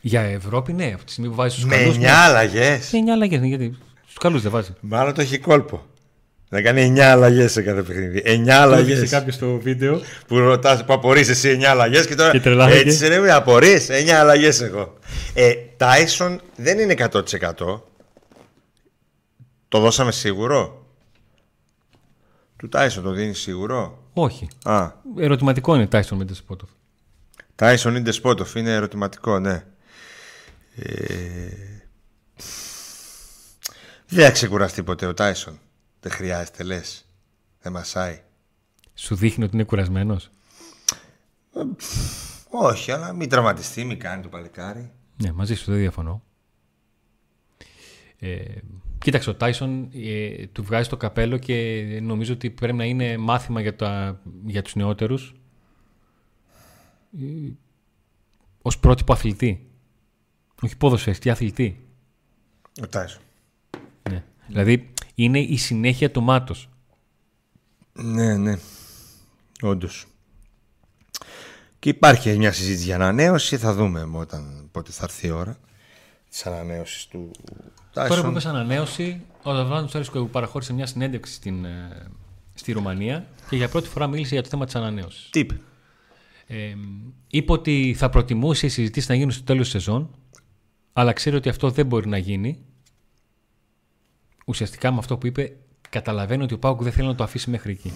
Για 0.00 0.20
Ευρώπη, 0.20 0.72
ναι, 0.72 0.92
από 0.94 1.04
τη 1.04 1.10
στιγμή 1.12 1.30
που 1.30 1.36
βάζει 1.36 1.54
τους 1.54 1.64
Με 1.64 1.76
καλούς. 1.76 1.96
9 1.96 2.24
αλλαγές. 2.24 2.92
Ναι, 2.92 2.98
εννιά 2.98 3.12
αλλαγές, 3.14 3.42
γιατί 3.44 3.76
τους 4.06 4.18
καλούς 4.18 4.42
δεν 4.42 4.50
βάζει. 4.50 4.72
Μάλλον 4.80 5.14
το 5.14 5.20
έχει 5.20 5.38
κόλπο. 5.38 5.86
Να 6.54 6.62
κάνει 6.62 6.92
9 6.96 6.98
αλλαγές 7.00 7.52
σε 7.52 7.62
κάθε 7.62 7.82
παιχνίδι. 7.82 8.22
9 8.24 8.44
Το 8.46 8.52
αλλαγές. 8.52 8.96
έδειξε 8.96 9.16
κάποιος 9.16 9.34
στο 9.34 9.58
βίντεο. 9.58 10.00
Που 10.26 10.38
ρωτάς, 10.38 10.84
που 10.84 10.92
απορρεί 10.92 11.20
εσύ 11.20 11.58
9 11.60 11.64
αλλαγές 11.64 12.06
και 12.06 12.14
τώρα. 12.14 12.30
Και 12.30 12.40
τρελάθηκε. 12.40 12.88
έτσι 12.88 13.06
ρε, 13.08 13.32
απορρεί 13.32 13.86
9 14.06 14.08
αλλαγές 14.10 14.60
εγώ. 14.60 14.98
Ε, 15.34 15.54
Τάισον 15.76 16.40
δεν 16.56 16.78
είναι 16.78 16.94
100%. 16.98 17.22
Το 19.68 19.80
δώσαμε 19.80 20.12
σίγουρο; 20.12 20.86
Του 22.56 22.68
Τάισον 22.68 23.02
το 23.02 23.10
δίνεις 23.10 23.38
σίγουρο; 23.38 24.02
Όχι. 24.12 24.48
Α, 24.64 24.90
Ερωτηματικό 25.18 25.74
είναι 25.74 25.86
Τάισον 25.86 26.18
με 26.18 26.24
Ντεσπότοφ. 26.24 26.68
Τάισον 27.54 27.96
είναι 27.96 28.10
Σπότοφ, 28.10 28.54
είναι 28.54 28.72
ερωτηματικό, 28.72 29.38
ναι. 29.38 29.64
Ε... 30.76 30.84
Δεν 34.08 34.24
θα 34.24 34.30
ξεκουραστεί 34.30 34.82
ποτέ 34.82 35.06
ο 35.06 35.14
Τάισον. 35.14 35.58
Δεν 36.04 36.12
χρειάζεται, 36.12 36.62
λες. 36.62 37.06
Δεν 37.60 37.72
μασάει. 37.72 38.22
Σου 38.94 39.14
δείχνει 39.14 39.44
ότι 39.44 39.54
είναι 39.54 39.64
κουρασμένος; 39.64 40.30
Όχι, 42.50 42.90
αλλά 42.90 43.12
μην 43.12 43.28
τραυματιστεί, 43.28 43.84
μην 43.84 43.98
κάνει 43.98 44.22
το 44.22 44.28
παλικάρι. 44.28 44.92
Ναι, 45.22 45.32
μαζί 45.32 45.54
σου 45.54 45.70
δεν 45.70 45.80
διαφωνώ. 45.80 46.22
Ε, 48.18 48.44
κοίταξε, 48.98 49.30
ο 49.30 49.34
Τάισον 49.34 49.90
ε, 49.94 50.46
του 50.46 50.64
βγάζει 50.64 50.88
το 50.88 50.96
καπέλο 50.96 51.38
και 51.38 51.82
νομίζω 52.02 52.32
ότι 52.32 52.50
πρέπει 52.50 52.76
να 52.76 52.84
είναι 52.84 53.16
μάθημα 53.16 53.60
για, 53.60 53.76
τα, 53.76 54.20
για 54.44 54.62
τους 54.62 54.74
νεότερους 54.74 55.34
ε, 57.20 57.50
ως 58.62 58.78
πρότυπο 58.78 59.12
αθλητή. 59.12 59.70
Όχι 60.62 60.76
ποδοσφαιριστή, 60.76 61.30
αθλητή. 61.30 61.86
Ο 62.82 62.86
Τάισον. 62.86 63.22
Ναι. 64.10 64.24
Δηλαδή 64.46 64.93
είναι 65.14 65.38
η 65.38 65.56
συνέχεια 65.56 66.10
του 66.10 66.22
μάτος. 66.22 66.68
Ναι, 67.92 68.36
ναι. 68.36 68.58
Όντως. 69.60 70.06
Και 71.78 71.88
υπάρχει 71.88 72.36
μια 72.36 72.52
συζήτηση 72.52 72.84
για 72.84 72.94
ανανέωση. 72.94 73.56
Θα 73.56 73.74
δούμε 73.74 74.08
όταν, 74.12 74.68
πότε 74.72 74.90
θα 74.92 75.04
έρθει 75.04 75.26
η 75.26 75.30
ώρα 75.30 75.58
της 76.30 76.46
ανανέωσης 76.46 77.06
του 77.06 77.30
Τώρα 77.92 78.06
που 78.08 78.14
Τάισον. 78.14 78.30
είπες 78.30 78.46
ανανέωση, 78.46 79.22
ο 79.42 79.54
Δαβράνος 79.54 79.88
Τσάρισκο 79.88 80.24
παραχώρησε 80.24 80.72
μια 80.72 80.86
συνέντευξη 80.86 81.34
στην, 81.34 81.64
ε, 81.64 82.06
στη 82.54 82.72
Ρουμανία 82.72 83.26
και 83.48 83.56
για 83.56 83.68
πρώτη 83.68 83.88
φορά 83.88 84.06
μίλησε 84.06 84.34
για 84.34 84.42
το 84.42 84.48
θέμα 84.48 84.64
της 84.64 84.74
ανανέωσης. 84.74 85.28
Τι 85.30 85.38
είπε; 85.38 85.60
Ε, 86.46 86.74
είπε 87.28 87.52
ότι 87.52 87.94
θα 87.98 88.08
προτιμούσε 88.08 88.66
οι 88.66 88.68
συζητήσει 88.68 89.06
να 89.10 89.14
γίνουν 89.14 89.30
στο 89.30 89.44
τέλος 89.44 89.62
της 89.62 89.82
σεζόν, 89.82 90.10
αλλά 90.92 91.12
ξέρει 91.12 91.36
ότι 91.36 91.48
αυτό 91.48 91.70
δεν 91.70 91.86
μπορεί 91.86 92.08
να 92.08 92.18
γίνει. 92.18 92.64
Ουσιαστικά 94.44 94.92
με 94.92 94.98
αυτό 94.98 95.16
που 95.16 95.26
είπε, 95.26 95.56
καταλαβαίνει 95.90 96.42
ότι 96.42 96.54
ο 96.54 96.58
Πάουκ 96.58 96.82
δεν 96.82 96.92
θέλει 96.92 97.06
να 97.06 97.14
το 97.14 97.24
αφήσει 97.24 97.50
μέχρι 97.50 97.72
εκεί. 97.72 97.92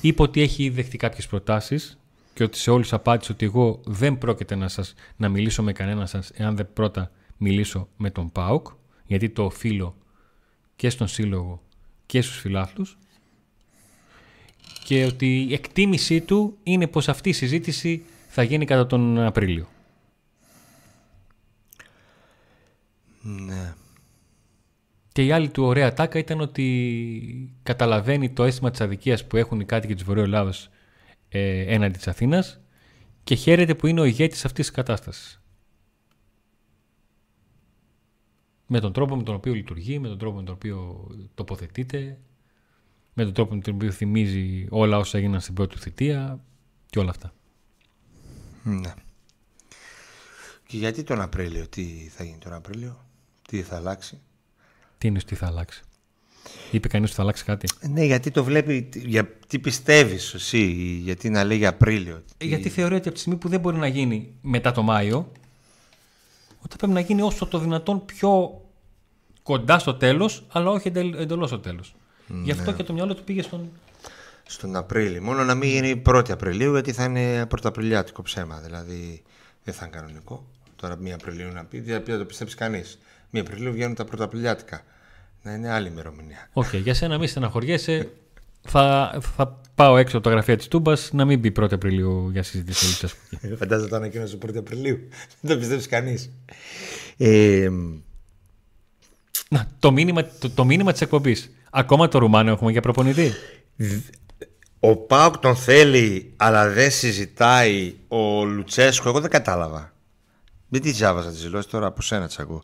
Είπε 0.00 0.22
ότι 0.22 0.40
έχει 0.40 0.64
ήδη 0.64 0.74
δεχτεί 0.74 0.96
κάποιες 0.96 1.26
προτάσεις 1.26 1.98
και 2.34 2.42
ότι 2.42 2.58
σε 2.58 2.70
όλους 2.70 2.92
απάντησε 2.92 3.32
ότι 3.32 3.44
εγώ 3.44 3.80
δεν 3.84 4.18
πρόκειται 4.18 4.54
να, 4.54 4.68
σας, 4.68 4.94
να 5.16 5.28
μιλήσω 5.28 5.62
με 5.62 5.72
κανένας 5.72 6.10
σας 6.10 6.30
εάν 6.34 6.56
δεν 6.56 6.72
πρώτα 6.72 7.10
μιλήσω 7.36 7.88
με 7.96 8.10
τον 8.10 8.32
Πάουκ, 8.32 8.66
γιατί 9.06 9.30
το 9.30 9.44
οφείλω 9.44 9.96
και 10.76 10.90
στον 10.90 11.08
σύλλογο 11.08 11.62
και 12.06 12.22
στους 12.22 12.38
φιλάθλους 12.38 12.98
και 14.84 15.04
ότι 15.04 15.46
η 15.48 15.52
εκτίμησή 15.52 16.20
του 16.20 16.58
είναι 16.62 16.86
πως 16.86 17.08
αυτή 17.08 17.28
η 17.28 17.32
συζήτηση 17.32 18.04
θα 18.28 18.42
γίνει 18.42 18.64
κατά 18.64 18.86
τον 18.86 19.18
Απρίλιο. 19.18 19.68
Ναι. 23.22 23.74
Και 25.12 25.24
η 25.24 25.32
άλλη 25.32 25.48
του 25.48 25.64
ωραία 25.64 25.92
τάκα 25.92 26.18
ήταν 26.18 26.40
ότι 26.40 27.58
καταλαβαίνει 27.62 28.30
το 28.30 28.44
αίσθημα 28.44 28.70
της 28.70 28.80
αδικίας 28.80 29.26
που 29.26 29.36
έχουν 29.36 29.60
οι 29.60 29.64
κάτοικοι 29.64 29.94
της 29.94 30.02
Βορείου 30.02 30.22
Ελλάδος 30.22 30.70
ε, 31.28 31.74
έναντι 31.74 31.96
της 31.96 32.08
Αθήνας 32.08 32.60
και 33.24 33.34
χαίρεται 33.34 33.74
που 33.74 33.86
είναι 33.86 34.00
ο 34.00 34.04
ηγέτης 34.04 34.44
αυτής 34.44 34.66
της 34.66 34.74
κατάστασης. 34.74 35.42
Με 38.66 38.80
τον 38.80 38.92
τρόπο 38.92 39.16
με 39.16 39.22
τον 39.22 39.34
οποίο 39.34 39.54
λειτουργεί, 39.54 39.98
με 39.98 40.08
τον 40.08 40.18
τρόπο 40.18 40.36
με 40.36 40.42
τον 40.42 40.54
οποίο 40.54 41.06
τοποθετείται, 41.34 42.18
με 43.14 43.24
τον 43.24 43.32
τρόπο 43.32 43.54
με 43.54 43.60
τον 43.60 43.74
οποίο 43.74 43.90
θυμίζει 43.90 44.66
όλα 44.70 44.96
όσα 44.98 45.18
έγιναν 45.18 45.40
στην 45.40 45.54
πρώτη 45.54 45.74
του 45.74 45.80
θητεία 45.80 46.44
και 46.90 46.98
όλα 46.98 47.10
αυτά. 47.10 47.32
ναι. 48.62 48.94
Και 50.66 50.76
γιατί 50.76 51.02
τον 51.02 51.20
Απρίλιο, 51.20 51.68
τι 51.68 52.08
θα 52.08 52.24
γίνει 52.24 52.38
τον 52.38 52.52
Απρίλιο, 52.52 53.04
τι 53.48 53.62
θα 53.62 53.76
αλλάξει; 53.76 54.20
Τι 55.02 55.08
είναι 55.08 55.20
τι 55.26 55.34
θα 55.34 55.46
αλλάξει; 55.46 55.82
Είπε 56.70 56.88
κανείς 56.88 57.06
ότι 57.08 57.16
θα 57.16 57.22
αλλάξει 57.22 57.44
κάτι; 57.44 57.68
Ε, 57.80 57.88
Ναι, 57.88 58.04
γιατί 58.04 58.30
το 58.30 58.44
βλέπει, 58.44 58.88
για, 58.94 59.28
τι 59.46 59.58
πιστεύεις 59.58 60.34
εσύ, 60.34 60.64
γιατί 61.04 61.30
να 61.30 61.44
λέει 61.44 61.56
για 61.56 61.68
Απρίλιο. 61.68 62.22
τι- 62.36 62.46
Γιατί 62.46 62.68
θεωρεί 62.68 62.94
ότι 62.94 63.04
από 63.08 63.14
τη 63.16 63.20
στιγμή 63.20 63.38
που 63.38 63.48
δεν 63.48 63.60
μπορεί 63.60 63.76
να 63.76 63.86
γίνει 63.86 64.32
μετά 64.42 64.72
το 64.72 64.82
Μάιο, 64.82 65.32
ότι 66.64 66.76
πρέπει 66.76 66.92
να 66.92 67.00
γίνει 67.00 67.22
όσο 67.22 67.46
το 67.46 67.58
δυνατόν 67.58 68.04
πιο 68.04 68.60
κοντά 69.42 69.78
στο 69.78 69.94
τέλος, 69.94 70.46
αλλά 70.52 70.70
όχι 70.70 70.88
εντελ, 70.88 71.14
εντελώς 71.14 71.48
στο 71.48 71.58
τέλος. 71.58 71.94
Γι' 72.42 72.50
αυτό 72.50 72.72
και 72.72 72.82
το 72.82 72.92
μυαλό 72.92 73.14
του 73.14 73.24
πήγε 73.24 73.42
στον... 73.42 73.70
Στον 74.46 74.76
Απρίλιο. 74.76 75.22
Μόνο 75.22 75.44
να 75.44 75.54
μην 75.54 75.68
γίνει 75.70 76.02
1η 76.06 76.30
Απριλίου, 76.30 76.72
γιατί 76.72 76.92
θα 76.92 77.04
είναι 77.04 77.46
πρωταπριλιάτικο 77.46 78.22
ψέμα. 78.22 78.60
Δηλαδή 78.64 79.22
δεν 79.64 79.74
θα 79.74 79.86
είναι 79.86 79.96
κανονικό. 79.96 80.46
Τώρα 80.76 80.98
1 81.04 81.08
Απριλίου 81.10 81.52
να 81.52 81.64
πει, 81.64 81.80
δεν 81.80 82.02
θα 82.04 82.18
το 82.18 82.24
πιστέψει 82.24 82.56
κανείς. 82.56 82.98
1 83.34 83.38
Απριλίου 83.40 83.72
βγαίνουν 83.72 83.94
τα 83.94 84.04
πρωταπριλιάτικα. 84.04 84.80
Να 85.42 85.52
είναι 85.54 85.70
άλλη 85.70 85.88
ημερομηνία. 85.88 86.48
Οκ, 86.52 86.74
για 86.74 86.94
σένα 86.94 87.18
μη 87.18 87.26
στεναχωριέσαι. 87.26 88.08
θα, 88.62 89.18
θα 89.36 89.60
πάω 89.74 89.96
έξω 89.96 90.16
από 90.16 90.26
τα 90.26 90.32
γραφεία 90.32 90.56
της 90.56 90.68
Τούμπας 90.68 91.10
να 91.12 91.24
μην 91.24 91.38
μπει 91.38 91.52
1η 91.60 91.72
Απριλίου 91.72 92.28
για 92.32 92.42
συζήτηση. 92.42 92.84
όλη 92.84 92.94
σας. 92.94 93.14
Φαντάζομαι 93.58 93.88
το 93.88 93.96
ανακοίνωσε 93.96 94.38
1η 94.46 94.56
Απριλίου. 94.56 94.98
δεν 95.40 95.50
το 95.54 95.58
πιστέψει 95.58 95.88
κανείς. 95.88 96.30
Ε, 97.16 97.68
Να, 99.48 99.66
το 99.78 99.90
μήνυμα, 99.92 100.24
το, 100.24 100.50
το 100.50 100.64
μήνυμα 100.64 100.92
της 100.92 101.00
εκπομπής. 101.00 101.50
Ακόμα 101.70 102.08
το 102.08 102.18
Ρουμάνο 102.18 102.50
έχουμε 102.50 102.70
για 102.70 102.80
προπονητή. 102.80 103.32
ο 104.80 104.96
Πάουκ 104.96 105.38
τον 105.38 105.56
θέλει, 105.56 106.32
αλλά 106.36 106.68
δεν 106.68 106.90
συζητάει 106.90 107.94
ο 108.08 108.44
Λουτσέσκο. 108.44 109.08
Εγώ 109.08 109.20
δεν 109.20 109.30
κατάλαβα. 109.30 109.91
Δεν 110.72 110.80
τη 110.80 110.90
διάβαζα 110.90 111.30
τη 111.30 111.36
δηλώση 111.36 111.68
τώρα 111.68 111.86
από 111.86 112.02
σένα 112.02 112.26
τις 112.26 112.38
ακούω. 112.38 112.62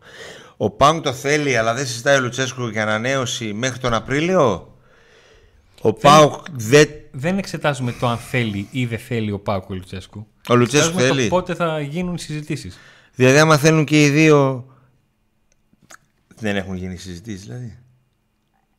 Ο 0.57 0.71
Πάουκ 0.71 1.03
το 1.03 1.12
θέλει, 1.12 1.57
αλλά 1.57 1.75
δεν 1.75 1.87
συζητάει 1.87 2.16
ο 2.16 2.21
Λουτσέσκο 2.21 2.68
για 2.68 2.83
ανανέωση 2.83 3.53
μέχρι 3.53 3.79
τον 3.79 3.94
Απρίλιο; 3.94 4.77
Ο 5.81 5.92
Πάουκ 5.92 6.47
δεν. 6.53 6.88
Δεν 7.11 7.38
εξετάζουμε 7.38 7.92
το 7.92 8.07
αν 8.07 8.16
θέλει 8.16 8.68
ή 8.71 8.87
δεν 8.87 8.99
θέλει 8.99 9.33
ο 9.33 9.38
Πάκου 9.38 9.75
Λουτσέσκου. 9.75 10.27
Ο 10.49 10.55
Λουτσέσκου 10.55 10.88
Εξετάζουμε 10.88 11.14
θέλει. 11.14 11.29
το 11.29 11.35
πότε 11.35 11.55
θα 11.55 11.81
γίνουν 11.81 12.14
οι 12.14 12.18
συζητήσεις. 12.18 12.79
Δηλαδή, 13.14 13.38
άμα 13.38 13.57
θέλουν 13.57 13.85
και 13.85 14.05
οι 14.05 14.09
δύο. 14.09 14.66
Δεν 16.37 16.57
έχουν 16.57 16.77
γίνει 16.77 16.97
συζητήσεις, 16.97 17.42
δηλαδή. 17.42 17.79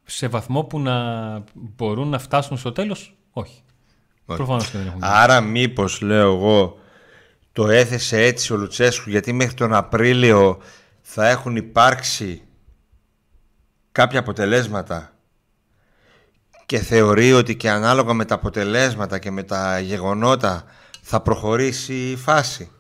Σε 0.04 0.28
βαθμό 0.28 0.64
που 0.64 0.80
να 0.80 0.98
μπορούν 1.54 2.08
να 2.08 2.20
φτάσουν 2.20 2.58
στο 2.58 2.72
τέλος, 2.72 3.18
όχι. 3.32 3.62
Όχι. 4.26 4.38
Προφανώς 4.38 4.70
και 4.70 4.78
δεν 4.78 4.88
έχουν 4.88 5.00
γίνει. 5.00 5.12
Άρα, 5.14 5.42
μήπως 5.42 6.02
λέω 6.02 6.36
εγώ, 6.36 6.78
το 7.52 7.68
έθεσε 7.70 8.22
έτσι 8.22 8.54
ο 8.54 8.56
Λουτσέσκου 8.56 9.10
γιατί 9.10 9.34
μέχρι 9.34 9.54
τον 9.54 9.74
Απρίλιο 9.74 10.62
θα 11.02 11.28
έχουν 11.30 11.56
υπάρξει 11.56 12.42
κάποια 13.92 14.20
αποτελέσματα 14.20 15.14
και 16.66 16.80
θεωρεί 16.80 17.34
ότι 17.34 17.56
και 17.56 17.70
ανάλογα 17.70 18.14
με 18.14 18.26
τα 18.26 18.36
αποτελέσματα 18.36 19.20
και 19.20 19.32
με 19.32 19.44
τα 19.44 19.80
γεγονότα 19.80 20.64
θα 21.02 21.22
προχωρήσει 21.22 21.94
η 21.94 22.16
φάση. 22.16 22.72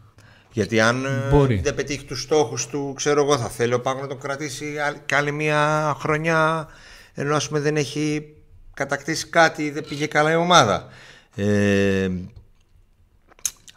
Γιατί 0.51 0.79
αν 0.79 1.05
ε, 1.05 1.29
Μπορεί. 1.29 1.59
δεν 1.63 1.75
πετύχει 1.75 2.05
τους 2.05 2.21
στόχους 2.21 2.67
του, 2.67 2.93
ξέρω 2.95 3.23
εγώ, 3.23 3.37
θα 3.37 3.47
θέλει 3.49 3.73
ο 3.73 3.81
Πάκου 3.81 4.01
να 4.01 4.07
τον 4.07 4.19
κρατήσει 4.19 4.77
άλλη- 4.77 5.01
και 5.05 5.15
άλλη 5.15 5.31
μια 5.31 5.93
χρονιά 5.99 6.67
ενώ 7.13 7.35
ας 7.35 7.47
πούμε 7.47 7.59
δεν 7.59 7.77
έχει 7.77 8.33
κατακτήσει 8.73 9.27
κάτι, 9.27 9.69
δεν 9.69 9.85
πήγε 9.89 10.05
καλά 10.07 10.31
η 10.31 10.35
ομάδα. 10.35 10.87
Ε, 11.35 12.09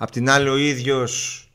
απ' 0.03 0.11
την 0.11 0.31
άλλη 0.31 0.49
ο 0.49 0.57
ίδιος 0.57 1.47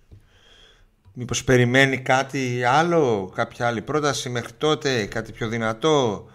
μήπως 1.14 1.44
περιμένει 1.44 1.98
κάτι 1.98 2.64
άλλο, 2.64 3.32
κάποια 3.36 3.68
άλλη 3.68 3.82
πρόταση 3.82 4.30
μέχρι 4.30 4.54
τότε, 4.54 5.06
κάτι 5.06 5.32
πιο 5.32 5.48
δυνατό; 5.48 6.26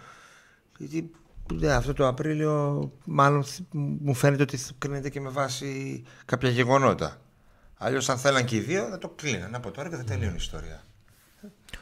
Γιατί 0.78 1.10
ναι, 1.52 1.72
αυτό 1.72 1.92
το 1.92 2.06
Απρίλιο 2.06 2.90
μάλλον 3.04 3.44
θ- 3.44 3.60
μου 3.72 4.14
φαίνεται 4.14 4.42
ότι 4.42 4.56
θα 4.56 4.70
κρίνεται 4.78 5.10
και 5.10 5.20
με 5.20 5.28
βάση 5.28 6.02
κάποια 6.24 6.48
γεγονότα. 6.48 7.20
Αλλιώς, 7.76 8.08
αν 8.08 8.18
θέλαν 8.18 8.44
και 8.44 8.56
οι 8.56 8.60
δύο, 8.60 8.88
θα 8.90 8.98
το 8.98 9.08
κλείναν 9.08 9.54
από 9.54 9.70
τώρα 9.70 9.88
και 9.88 9.96
θα 9.96 10.04
τελείωνε 10.04 10.32
η 10.32 10.36
ιστορία. 10.36 10.84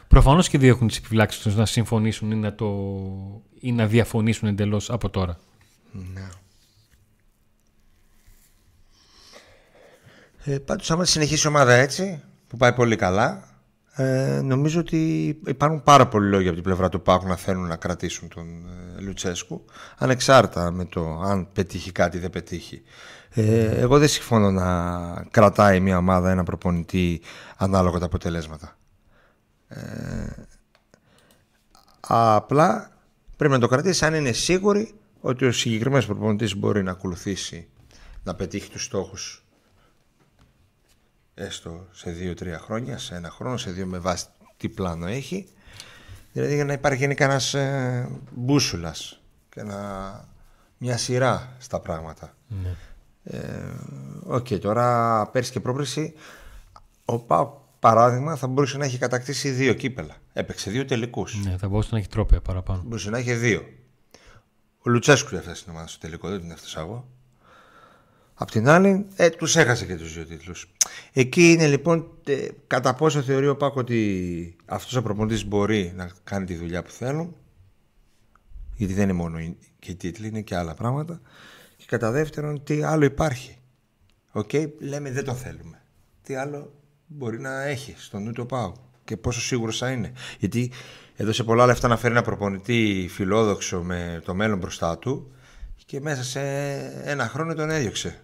Προφανώς 0.08 0.48
και 0.48 0.56
οι 0.56 0.60
δύο 0.60 0.70
έχουν 0.70 0.86
τις 0.86 0.96
επιφυλάξεις 0.96 1.42
τους 1.42 1.56
να 1.56 1.66
συμφωνήσουν 1.66 2.30
ή 2.30 2.36
να, 2.36 2.54
το... 2.54 2.66
ή 3.60 3.72
να 3.72 3.86
διαφωνήσουν 3.86 4.48
εντελώς 4.48 4.90
από 4.90 5.10
τώρα. 5.10 5.38
Ναι. 5.92 6.28
Ε, 10.44 10.58
πάντως 10.58 10.90
άμα 10.90 11.04
συνεχίσει 11.04 11.46
η 11.46 11.48
ομάδα 11.50 11.72
έτσι 11.72 12.22
που 12.46 12.56
πάει 12.56 12.72
πολύ 12.72 12.96
καλά. 12.96 13.44
ε, 13.94 14.40
νομίζω 14.44 14.80
ότι 14.80 15.26
υπάρχουν 15.46 15.82
πάρα 15.82 16.08
πολλοί 16.08 16.28
λόγοι 16.28 16.46
από 16.46 16.54
την 16.54 16.64
πλευρά 16.64 16.88
του 16.88 17.02
Πάκου 17.02 17.26
να 17.26 17.36
θέλουν 17.36 17.66
να 17.66 17.76
κρατήσουν 17.76 18.28
τον 18.28 18.46
ε, 18.98 19.00
Λουτσέσκου 19.00 19.64
ανεξάρτητα 19.98 20.70
με 20.70 20.84
το 20.84 21.20
αν 21.20 21.48
πετύχει 21.52 21.92
κάτι 21.92 22.16
ή 22.16 22.20
δεν 22.20 22.30
πετύχει. 22.30 22.82
Ε, 23.30 23.64
εγώ 23.64 23.98
δεν 23.98 24.08
συμφωνώ 24.08 24.50
να 24.50 25.24
κρατάει 25.30 25.80
μια 25.80 25.98
ομάδα 25.98 26.30
ένα 26.30 26.42
προπονητή 26.42 27.20
ανάλογα 27.56 27.98
τα 27.98 28.04
αποτελέσματα. 28.04 28.76
Ε, 29.68 29.78
απλά 32.00 32.90
πρέπει 33.36 33.52
να 33.52 33.58
το 33.60 33.68
κρατήσει 33.68 34.04
αν 34.04 34.14
είναι 34.14 34.32
σίγουροι 34.32 34.94
ότι 35.20 35.46
ο 35.46 35.52
συγκεκριμένος 35.52 36.06
προπονητής 36.06 36.56
μπορεί 36.56 36.82
να 36.82 36.90
ακολουθήσει 36.90 37.68
να 38.22 38.34
πετύχει 38.34 38.70
τους 38.70 38.84
στόχους 38.84 39.44
έστω 41.34 41.86
σε 41.90 42.10
δύο-τρία 42.10 42.58
χρόνια, 42.58 42.98
σε 42.98 43.14
ένα 43.14 43.30
χρόνο, 43.30 43.56
σε 43.56 43.70
δύο 43.70 43.86
με 43.86 43.98
βάση 43.98 44.26
τι 44.56 44.68
πλάνο 44.68 45.06
έχει. 45.06 45.48
Δηλαδή 46.32 46.54
για 46.54 46.64
να 46.64 46.72
υπάρχει 46.72 46.98
γενικά 46.98 47.24
ένας 47.24 47.54
ε, 47.54 48.08
μπούσουλας 48.30 49.20
και 49.48 49.62
να, 49.62 49.78
μια 50.78 50.96
σειρά 50.96 51.56
στα 51.58 51.80
πράγματα. 51.80 52.34
Ναι. 52.48 52.74
Ε, 53.24 53.72
Οκ, 54.24 54.48
τώρα 54.48 55.26
πέρσι 55.26 55.52
και 55.52 55.60
πρόπερσι 55.60 56.14
ο 57.04 57.18
ΠΑΟΚ 57.18 57.58
παράδειγμα 57.78 58.36
θα 58.36 58.46
μπορούσε 58.46 58.78
να 58.78 58.84
έχει 58.84 58.98
κατακτήσει 58.98 59.50
δύο 59.50 59.74
κύπελα. 59.74 60.16
Έπαιξε 60.32 60.70
δύο 60.70 60.84
τελικούς. 60.84 61.44
ναι, 61.44 61.56
θα 61.56 61.68
μπορούσε 61.68 61.88
να 61.92 61.98
έχει 61.98 62.08
τρόπαια 62.08 62.40
παραπάνω. 62.40 62.82
Μπορούσε 62.82 63.10
να 63.10 63.18
έχει 63.18 63.34
δύο. 63.34 63.64
Ο 64.78 64.90
Λουτσέσκου 64.90 65.34
έφτασε 65.34 65.60
στην 65.60 65.72
ομάδα 65.72 65.86
στο 65.88 65.98
τελικό, 65.98 66.28
δεν 66.28 66.40
την 66.40 66.50
έφτασα 66.50 66.80
εγώ. 66.80 67.08
Απ' 68.42 68.50
την 68.50 68.68
άλλη, 68.68 69.06
ε, 69.16 69.30
τους 69.30 69.56
έχασε 69.56 69.86
και 69.86 69.96
τους 69.96 70.14
δύο 70.14 70.24
τίτλους. 70.26 70.70
Εκεί 71.12 71.52
είναι 71.52 71.66
λοιπόν 71.66 72.10
ε, 72.24 72.46
κατά 72.66 72.94
πόσο 72.94 73.22
θεωρεί 73.22 73.48
ο 73.48 73.56
ΠΑΟΚ 73.56 73.80
ότι 73.80 74.56
αυτός 74.66 74.96
ο 74.96 75.02
προπονητής 75.02 75.44
μπορεί 75.46 75.92
να 75.96 76.10
κάνει 76.24 76.44
τη 76.46 76.54
δουλειά 76.54 76.82
που 76.82 76.90
θέλουν. 76.90 77.36
Γιατί 78.76 78.92
δεν 78.94 79.02
είναι 79.02 79.12
μόνο 79.12 79.38
οι- 79.38 79.56
και 79.78 79.90
οι 79.90 79.94
τίτλοι, 79.94 80.26
είναι 80.26 80.40
και 80.40 80.56
άλλα 80.56 80.74
πράγματα. 80.74 81.20
Και 81.76 81.84
κατά 81.86 82.10
δεύτερον, 82.10 82.62
τι 82.64 82.82
άλλο 82.82 83.04
υπάρχει. 83.04 83.58
Οκ, 84.32 84.50
λέμε 84.78 85.10
δεν 85.10 85.24
το 85.24 85.34
θέλουμε. 85.34 85.82
Τι 86.22 86.34
άλλο 86.34 86.72
μπορεί 87.06 87.40
να 87.40 87.62
έχει 87.62 87.94
στο 87.98 88.18
νου 88.18 88.32
του 88.32 88.46
ο 88.46 88.51
ΠΑΟΚ 88.51 88.72
και 89.04 89.16
πόσο 89.16 89.40
σίγουρος 89.40 89.78
θα 89.78 89.90
είναι. 89.90 90.12
Γιατί 90.38 90.70
έδωσε 91.16 91.44
πολλά 91.44 91.66
λεφτά 91.66 91.88
να 91.88 91.96
φέρει 91.96 92.12
ένα 92.12 92.22
προπονητή 92.22 93.08
φιλόδοξο 93.10 93.82
με 93.82 94.22
το 94.24 94.34
μέλλον 94.34 94.58
μπροστά 94.58 94.98
του 94.98 95.32
και 95.86 96.00
μέσα 96.00 96.22
σε 96.24 96.40
ένα 97.04 97.28
χρόνο 97.28 97.54
τον 97.54 97.70
έδιωξε. 97.70 98.20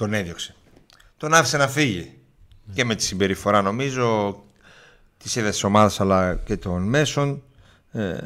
Τον 0.00 0.14
έδιωξε. 0.14 0.54
Τον 1.16 1.34
άφησε 1.34 1.56
να 1.56 1.68
φύγει. 1.68 2.18
Και 2.72 2.84
με 2.84 2.94
τη 2.94 3.02
συμπεριφορά 3.02 3.62
νομίζω 3.62 4.36
της 5.18 5.36
είδες 5.36 5.50
της 5.50 5.64
ομάδας 5.64 6.00
αλλά 6.00 6.34
και 6.34 6.56
των 6.56 6.82
μέσων. 6.82 7.42
Ε, 7.92 8.18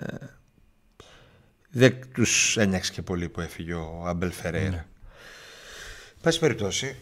δεν 1.71 2.13
τους 2.13 2.57
ένιαξε 2.57 2.93
και 2.93 3.03
πολύ 3.03 3.29
που 3.29 3.41
έφυγε 3.41 3.73
ο 3.75 4.03
Αμπέλ 4.07 4.33
Φεραίρα. 4.33 4.87
Πάση 6.21 6.39
περιπτώσει, 6.39 6.97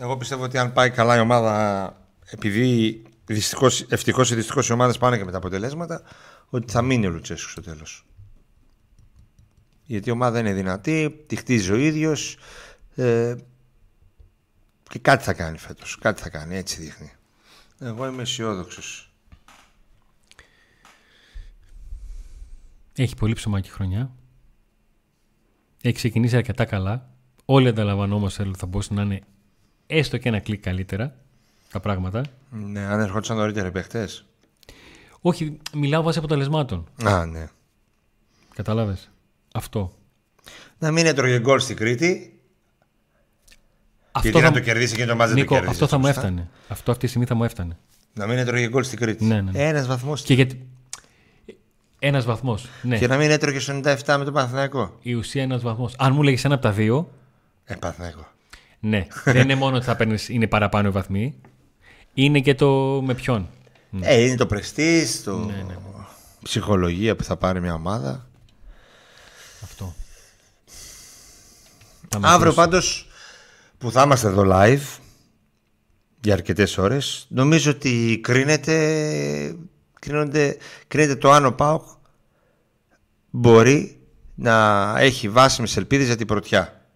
εγώ 0.00 0.16
πιστεύω 0.16 0.42
ότι 0.42 0.58
αν 0.58 0.72
πάει 0.72 0.90
καλά 0.90 1.16
η 1.16 1.20
ομάδα, 1.20 1.96
επειδή 2.30 3.02
δυστυχώς, 3.26 3.80
ευτυχώς 3.80 4.30
ή 4.30 4.34
δυστυχώς 4.34 4.68
οι 4.68 4.72
ομάδες 4.72 4.98
πάνε 4.98 5.16
και 5.16 5.24
με 5.24 5.30
τα 5.30 5.36
αποτελέσματα, 5.36 6.02
ότι 6.48 6.72
θα 6.72 6.82
μείνει 6.82 7.06
ο 7.06 7.10
Λουτσέσκου 7.10 7.50
στο 7.50 7.62
τέλος. 7.62 8.06
Γιατί 9.84 10.08
η 10.08 10.12
ομάδα 10.12 10.38
είναι 10.38 10.52
δυνατή, 10.52 11.24
τη 11.26 11.36
χτίζει 11.36 11.72
ο 11.72 11.76
ίδιος 11.76 12.38
ε, 12.96 13.34
και 14.88 14.98
κάτι 14.98 15.24
θα 15.24 15.32
κάνει 15.32 15.58
φέτος. 15.58 15.98
Κάτι 15.98 16.22
θα 16.22 16.28
κάνει, 16.28 16.56
έτσι 16.56 16.80
δείχνει. 16.80 17.12
Εγώ 17.78 18.06
είμαι 18.06 18.22
αισιόδοξος. 18.22 19.12
Έχει 22.96 23.16
πολύ 23.16 23.34
ψωμάκι 23.34 23.70
χρονιά. 23.70 24.10
Έχει 25.82 25.94
ξεκινήσει 25.94 26.36
αρκετά 26.36 26.64
καλά. 26.64 27.10
Όλοι 27.44 27.68
ανταλαμβανόμαστε 27.68 28.42
ότι 28.42 28.58
θα 28.58 28.66
μπορούσε 28.66 28.94
να 28.94 29.02
είναι 29.02 29.20
έστω 29.86 30.18
και 30.18 30.28
ένα 30.28 30.40
κλικ 30.40 30.62
καλύτερα 30.62 31.16
τα 31.70 31.80
πράγματα. 31.80 32.24
Ναι, 32.50 32.80
αν 32.80 33.00
ερχόντουσαν 33.00 33.36
νωρίτερα 33.36 33.68
οι 33.68 33.70
παίχτες. 33.70 34.26
Όχι, 35.20 35.58
μιλάω 35.74 36.02
βάσει 36.02 36.18
αποτελεσμάτων. 36.18 36.88
Α, 37.04 37.26
ναι. 37.26 37.48
Κατάλαβες; 38.54 39.10
Αυτό. 39.54 39.98
Να 40.78 40.90
μην 40.90 41.06
έτρωγε 41.06 41.40
γκολ 41.40 41.60
στην 41.60 41.76
Κρήτη, 41.76 42.33
Αυτό 44.16 44.28
γιατί 44.28 44.44
θα... 44.46 44.52
να 44.52 44.58
το 44.58 44.64
κερδίσει 44.64 44.96
και 44.96 45.04
το 45.06 45.16
μάτς 45.16 45.26
δεν 45.32 45.36
το 45.36 45.40
Νίκο, 45.42 45.54
κέρδισε. 45.54 45.72
αυτό 45.72 45.86
θα 45.86 45.98
μου 45.98 46.04
σωστά. 46.06 46.20
έφτανε. 46.20 46.48
Αυτό 46.68 46.90
αυτή 46.90 47.02
τη 47.02 47.08
στιγμή 47.08 47.26
θα 47.26 47.34
μου 47.34 47.44
έφτανε. 47.44 47.76
Να 48.14 48.26
μην 48.26 48.38
έτρωγε 48.38 48.68
γκολ 48.68 48.84
στην 48.84 48.98
Κρήτη. 48.98 49.24
Ναι, 49.24 49.40
ναι, 49.40 49.50
ναι. 49.50 49.68
Ένας 49.68 49.86
βαθμός. 49.86 50.22
Και 50.22 50.34
γιατί. 50.34 50.66
Ένας 51.98 52.24
βαθμός. 52.24 52.68
Ναι. 52.82 52.98
Και 52.98 53.06
να 53.06 53.16
μην 53.16 53.30
έτρωγε 53.30 53.58
στο 53.58 53.80
97 53.84 53.94
με 54.18 54.24
τον 54.24 54.32
Παναθηναϊκό. 54.32 54.96
Η 55.02 55.14
ουσία 55.14 55.42
ένας 55.42 55.62
βαθμός. 55.62 55.94
Αν 55.98 56.12
μου 56.12 56.22
λέγεις 56.22 56.44
ένα 56.44 56.54
από 56.54 56.62
τα 56.62 56.72
δύο, 56.72 57.10
Ε, 57.64 57.74
Παναθηναϊκό. 57.74 58.26
ναι. 58.80 59.06
δεν 59.24 59.36
είναι 59.42 59.54
μόνο 59.54 59.76
ότι 59.76 59.84
θα 59.84 59.96
παίρνεις, 59.96 60.28
είναι 60.28 60.46
παραπάνω 60.46 60.88
οι 60.88 60.90
βαθμοί. 60.90 61.34
Είναι 62.14 62.40
και 62.40 62.54
το 62.54 63.00
με 63.04 63.14
ποιον. 63.14 63.48
Ε, 64.00 64.20
είναι 64.20 64.36
το 64.36 64.46
πρεστής, 64.46 65.22
το 65.22 65.36
Ναι, 65.38 65.64
ψυχολογία 66.42 67.16
που 67.16 67.24
θα 67.24 67.36
πάρει 67.36 67.60
μια 67.60 67.74
ομάδα. 67.74 68.26
Αυτό. 69.62 69.94
Θα 72.08 72.18
Αύριο 72.22 72.54
μετρήσω. 72.56 73.04
Πάντως 73.78 73.78
που 73.78 73.90
θα 73.90 74.02
είμαστε 74.02 74.26
εδώ 74.28 74.42
live 74.46 74.98
για 76.20 76.32
αρκετές 76.32 76.78
ώρες 76.78 77.26
νομίζω 77.28 77.70
ότι 77.70 78.20
κρίνεται, 78.22 79.56
κρίνονται, 80.00 80.56
κρίνεται 80.88 81.16
το 81.16 81.30
αν 81.30 81.46
ο 81.46 81.52
ΠΑΟΚ 81.52 81.82
μπορεί 83.30 83.98
να 84.34 84.94
έχει 84.98 85.28
βάσιμες 85.28 85.76
ελπίδες 85.76 86.06
για 86.06 86.16
την 86.16 86.26
πρωτιά. 86.26 86.88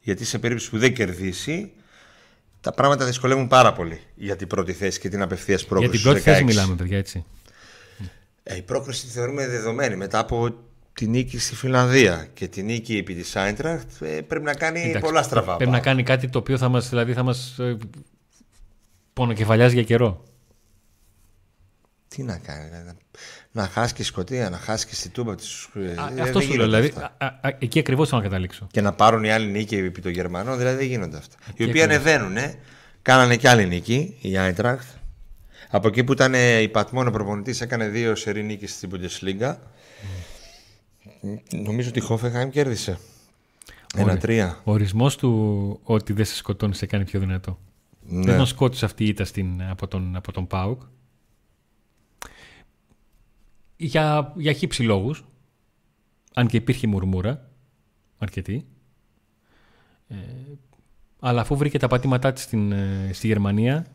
Γιατί 0.00 0.24
σε 0.24 0.38
περίπτωση 0.38 0.70
που 0.70 0.78
δεν 0.78 0.94
κερδίσει 0.94 1.72
τα 2.60 2.72
πράγματα 2.72 3.04
δυσκολεύουν 3.04 3.48
πάρα 3.48 3.72
πολύ 3.72 4.00
για 4.14 4.36
την 4.36 4.46
πρώτη 4.46 4.72
θέση 4.72 5.00
και 5.00 5.08
την 5.08 5.22
απευθείας 5.22 5.60
Για 5.60 5.68
πρόκληση. 5.68 5.90
την 5.90 6.00
στους 6.00 6.12
πρώτη 6.12 6.30
θέση 6.30 6.42
16. 6.42 6.46
μιλάμε, 6.46 6.74
παιδιά, 6.74 6.98
έτσι. 6.98 7.24
Ε, 8.42 8.56
η 8.56 8.62
πρόκριση 8.62 9.06
τη 9.06 9.12
θεωρούμε 9.12 9.46
δεδομένη. 9.46 9.96
Μετά 9.96 10.18
από 10.18 10.54
τη 10.94 11.06
νίκη 11.06 11.38
στη 11.38 11.54
Φιλανδία 11.54 12.28
και 12.34 12.48
τη 12.48 12.62
νίκη 12.62 12.96
επί 12.96 13.14
της 13.14 13.36
Άιντραχτ 13.36 14.02
ε, 14.02 14.20
πρέπει 14.20 14.44
να 14.44 14.54
κάνει 14.54 14.80
Εντάξει, 14.80 15.00
πολλά 15.00 15.22
στραβά. 15.22 15.56
Πρέπει 15.56 15.70
να 15.70 15.80
κάνει 15.80 16.02
κάτι 16.02 16.28
το 16.28 16.38
οποίο 16.38 16.58
θα 16.58 16.68
μας, 16.68 16.88
δηλαδή 16.88 17.12
θα 17.12 17.22
μας 17.22 17.58
ε, 17.58 17.76
πονοκεφαλιάζει 19.12 19.74
για 19.74 19.82
καιρό. 19.82 20.24
Τι 22.08 22.22
να 22.22 22.36
κάνει, 22.38 22.64
δηλαδή, 22.68 22.84
να, 22.86 22.94
να 23.62 23.68
χάσει 23.68 23.94
και 23.94 24.02
η 24.02 24.04
Σκωτία, 24.04 24.50
να 24.50 24.56
χάσει 24.58 24.86
και 24.86 24.94
στη 24.94 25.08
Τούμπα 25.08 25.34
της, 25.34 25.68
ε, 25.74 26.00
Α, 26.00 26.08
δεν 26.14 26.20
αυτό 26.22 26.40
σου 26.40 26.46
λέω. 26.48 26.66
γίνονται 26.66 26.80
Δηλαδή, 26.80 26.86
αυτά. 26.88 27.16
α, 27.18 27.48
α, 27.48 27.56
εκεί 27.58 27.78
ακριβώς 27.78 28.08
θέλω 28.08 28.20
να 28.20 28.26
καταλήξω. 28.28 28.66
Και 28.70 28.80
να 28.80 28.92
πάρουν 28.92 29.24
οι 29.24 29.30
άλλοι 29.30 29.46
νίκη 29.46 29.76
επί 29.76 30.00
των 30.00 30.10
Γερμανών, 30.12 30.58
δηλαδή 30.58 30.76
δεν 30.76 30.86
γίνονται 30.86 31.16
αυτά. 31.16 31.36
Οι 31.46 31.50
οποίοι 31.64 31.82
ακριβώς. 31.82 31.84
ανεβαίνουν, 31.84 32.36
ε. 32.36 32.54
κάνανε 33.02 33.36
και 33.36 33.48
άλλη 33.48 33.66
νίκη, 33.66 34.16
η 34.20 34.36
Άιντραχτ. 34.38 34.86
Από 35.70 35.88
εκεί 35.88 36.04
που 36.04 36.12
ήταν 36.12 36.34
ε, 36.34 36.58
η 36.60 36.68
Πατμόνο 36.68 37.10
προπονητής, 37.10 37.60
έκανε 37.60 37.88
δύο 37.88 38.14
σερή 38.14 38.42
νίκη 38.42 38.66
στην 38.66 38.90
Bundesliga. 38.92 39.56
Νομίζω 41.50 41.88
ότι 41.88 41.98
η 41.98 42.02
Χόφεχάιμ 42.02 42.50
κέρδισε. 42.50 42.98
Ένα-τρία. 43.94 44.60
Ο 44.64 44.72
ορισμός 44.72 45.16
του 45.16 45.80
ότι 45.82 46.12
δεν 46.12 46.24
σε 46.24 46.34
σκοτώνει 46.34 46.74
σε 46.74 46.86
κάνει 46.86 47.04
πιο 47.04 47.20
δυνατό. 47.20 47.58
Ναι. 48.06 48.24
Δεν 48.24 48.36
τον 48.36 48.46
σκότωσε 48.46 48.84
αυτή 48.84 49.04
η 49.04 49.08
ήττα 49.08 49.24
στην, 49.24 49.62
από, 49.62 49.88
τον, 49.88 50.16
από 50.16 50.32
τον 50.32 50.46
Πάουκ. 50.46 50.82
Για, 53.76 54.32
για 54.36 54.52
χύψη 54.52 54.82
λόγους. 54.82 55.24
Αν 56.34 56.46
και 56.46 56.56
υπήρχε 56.56 56.86
μουρμούρα. 56.86 57.50
Αρκετή. 58.18 58.66
Ε, 60.08 60.14
αλλά 61.18 61.40
αφού 61.40 61.56
βρήκε 61.56 61.78
τα 61.78 61.88
πατήματά 61.88 62.32
της 62.32 62.42
στην, 62.42 62.72
ε, 62.72 63.10
στη 63.12 63.26
Γερμανία, 63.26 63.86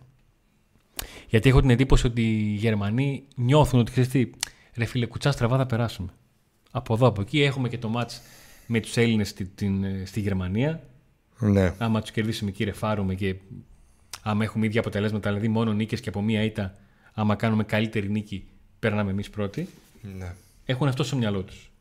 γιατί 1.29 1.49
έχω 1.49 1.59
την 1.61 1.69
εντύπωση 1.69 2.07
ότι 2.07 2.21
οι 2.21 2.53
Γερμανοί 2.53 3.23
νιώθουν 3.35 3.79
ότι 3.79 3.91
ξέρεις 3.91 4.09
τι, 4.09 4.29
ρε 4.75 4.85
φίλε, 4.85 5.05
κουτσά 5.05 5.31
στραβά 5.31 5.57
θα 5.57 5.65
περάσουμε. 5.65 6.09
Από 6.71 6.93
εδώ, 6.93 7.07
από 7.07 7.21
εκεί 7.21 7.41
έχουμε 7.41 7.69
και 7.69 7.77
το 7.77 7.89
μάτς 7.89 8.21
με 8.67 8.79
τους 8.79 8.97
Έλληνες 8.97 9.29
στη, 9.29 9.45
την, 9.45 9.83
ε, 9.83 10.03
στη 10.05 10.19
Γερμανία. 10.19 10.83
Ναι. 11.39 11.73
Άμα 11.77 12.01
τους 12.01 12.11
κερδίσουμε 12.11 12.49
εκεί, 12.49 12.63
ρεφάρουμε 12.63 13.15
και 13.15 13.35
άμα 14.21 14.43
έχουμε 14.43 14.65
ίδια 14.65 14.79
αποτελέσματα, 14.79 15.29
δηλαδή 15.29 15.47
μόνο 15.47 15.73
νίκες 15.73 15.99
και 15.99 16.09
από 16.09 16.21
μία 16.21 16.43
ήττα, 16.43 16.75
άμα 17.13 17.35
κάνουμε 17.35 17.63
καλύτερη 17.63 18.09
νίκη, 18.09 18.47
παίρναμε 18.79 19.11
εμείς 19.11 19.29
πρώτοι. 19.29 19.69
ναι. 20.17 20.33
Έχουν 20.65 20.87
αυτό 20.87 21.03
στο 21.03 21.15
μυαλό 21.15 21.41
τους. 21.41 21.71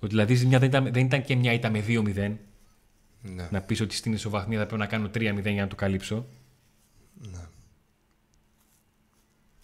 Ότι 0.00 0.10
δηλαδή 0.10 0.32
η 0.32 0.36
ζημιά 0.36 0.58
δεν 0.58 0.68
ήταν, 0.68 0.92
δεν 0.92 1.04
ήταν 1.04 1.22
και 1.22 1.36
μια 1.36 1.52
ήττα 1.52 1.70
με 1.70 1.84
2-0. 1.88 2.36
ναι. 3.22 3.48
Να 3.50 3.60
πεις 3.60 3.80
ότι 3.80 3.94
στην 3.94 4.12
ισοβαθμία 4.12 4.58
θα 4.58 4.66
πρέπει 4.66 4.80
να 4.80 4.86
κάνω 4.86 5.06
3-0 5.14 5.52
για 5.52 5.62
να 5.62 5.68
το 5.68 5.76
καλύψω. 5.76 6.26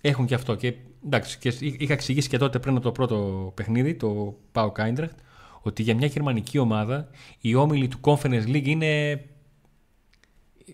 Έχουν 0.01 0.27
και 0.27 0.35
αυτό. 0.35 0.55
Και, 0.55 0.75
εντάξει, 1.05 1.39
και 1.39 1.49
είχα 1.61 1.93
εξηγήσει 1.93 2.29
και 2.29 2.39
τότε 2.39 2.59
πριν 2.59 2.75
από 2.75 2.85
το 2.85 2.93
πρώτο 2.93 3.53
παιχνίδι, 3.55 3.95
το 3.95 4.39
Πάο 4.53 4.71
Κάιντραχτ, 4.71 5.19
ότι 5.61 5.83
για 5.83 5.95
μια 5.95 6.07
γερμανική 6.07 6.59
ομάδα 6.59 7.09
η 7.41 7.55
όμιλη 7.55 7.89
του 7.89 7.99
Conference 8.01 8.47
League 8.47 8.67
είναι... 8.67 9.25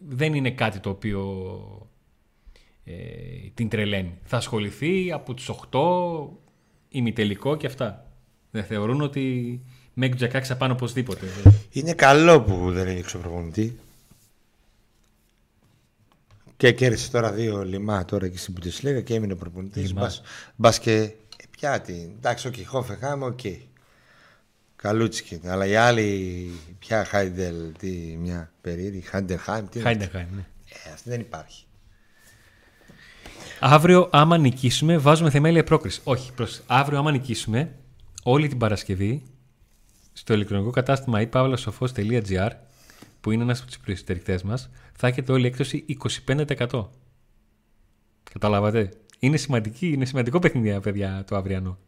δεν 0.09 0.35
είναι 0.35 0.51
κάτι 0.51 0.79
το 0.79 0.91
οποίο 0.91 1.49
ε, 2.85 2.93
την 3.55 3.69
τρελαίνει. 3.69 4.19
Θα 4.25 4.37
ασχοληθεί 4.37 5.13
από 5.13 5.35
τους 5.35 5.51
8 5.71 5.79
ημιτελικό 6.89 7.57
και 7.57 7.67
αυτά. 7.67 8.07
Δεν 8.51 8.65
θεωρούν 8.65 9.01
ότι 9.01 9.61
μέχρι 9.95 10.17
του 10.17 10.37
16 10.37 10.41
θα 10.43 10.57
πάνε 10.57 10.73
οπωσδήποτε. 10.73 11.27
Είναι 11.71 11.93
καλό 11.93 12.43
που 12.43 12.71
δεν 12.73 12.89
είναι 12.89 13.03
προπονητή. 13.21 13.79
Και 16.57 16.73
κέρδισε 16.73 17.11
τώρα 17.11 17.33
δύο 17.33 17.65
λιμά 17.65 18.05
τώρα 18.05 18.29
και 18.29 18.39
στην 18.39 18.55
Bundesliga 18.61 19.05
και 19.05 19.15
έμεινε 19.15 19.35
προπονητής. 19.35 19.89
Λιμά. 19.89 20.13
Μπας 20.57 20.79
και. 20.79 20.93
Ε, 20.93 21.13
πιάτη. 21.51 22.15
Εντάξει, 22.17 22.47
οκ, 22.49 22.55
Χόφεχάμ, 22.67 23.23
οκ. 23.23 23.41
Καλούτσικη. 24.77 25.41
Αλλά 25.45 25.67
οι 25.67 25.77
άλλοι, 25.77 26.51
πια 26.79 27.05
Χάιντελ, 27.05 27.73
τι, 27.79 27.89
μια 28.19 28.53
περίεργη. 28.61 29.01
Χάιντελχάιμ, 29.01 29.67
τι 29.69 29.79
είναι. 29.79 29.89
Χάιντεχάιμ, 29.89 30.35
ναι. 30.35 30.47
Ε, 30.85 30.93
αυτή 30.93 31.11
δεν 31.11 31.21
υπάρχει. 31.21 31.65
Αύριο, 33.61 34.09
άμα 34.13 34.39
νικήσουμε, 34.39 34.99
βάζουμε 34.99 35.31
θεμέλια 35.31 35.65
πρόκριση. 35.65 36.01
Όχι, 36.05 36.33
προς... 36.33 36.63
αύριο, 36.67 36.99
άμα 36.99 37.11
νικήσουμε, 37.11 37.75
όλη 38.23 38.49
την 38.49 38.59
Παρασκευή, 38.59 39.23
στο 40.13 40.35
ηλεκτρονικό 40.35 40.71
κατάστημα 40.71 41.29
ipavlasofos.gr, 41.33 42.51
που 43.21 43.31
είναι 43.31 43.43
ένας 43.43 43.59
από 43.59 43.67
τους 43.67 43.77
υποστηρικτές 43.77 44.43
μας, 44.43 44.71
θα 44.97 45.07
έχετε 45.07 45.33
όλη 45.33 45.47
έκδοση 45.47 45.85
25%. 46.27 46.87
Καταλάβατε; 48.33 48.93
Είναι, 49.19 49.37
σημαντική, 49.37 49.89
είναι 49.89 50.05
σημαντικό 50.05 50.39
παιχνίδι, 50.39 50.81
παιδιά, 50.81 51.25
το 51.27 51.37
αυριανό. 51.37 51.79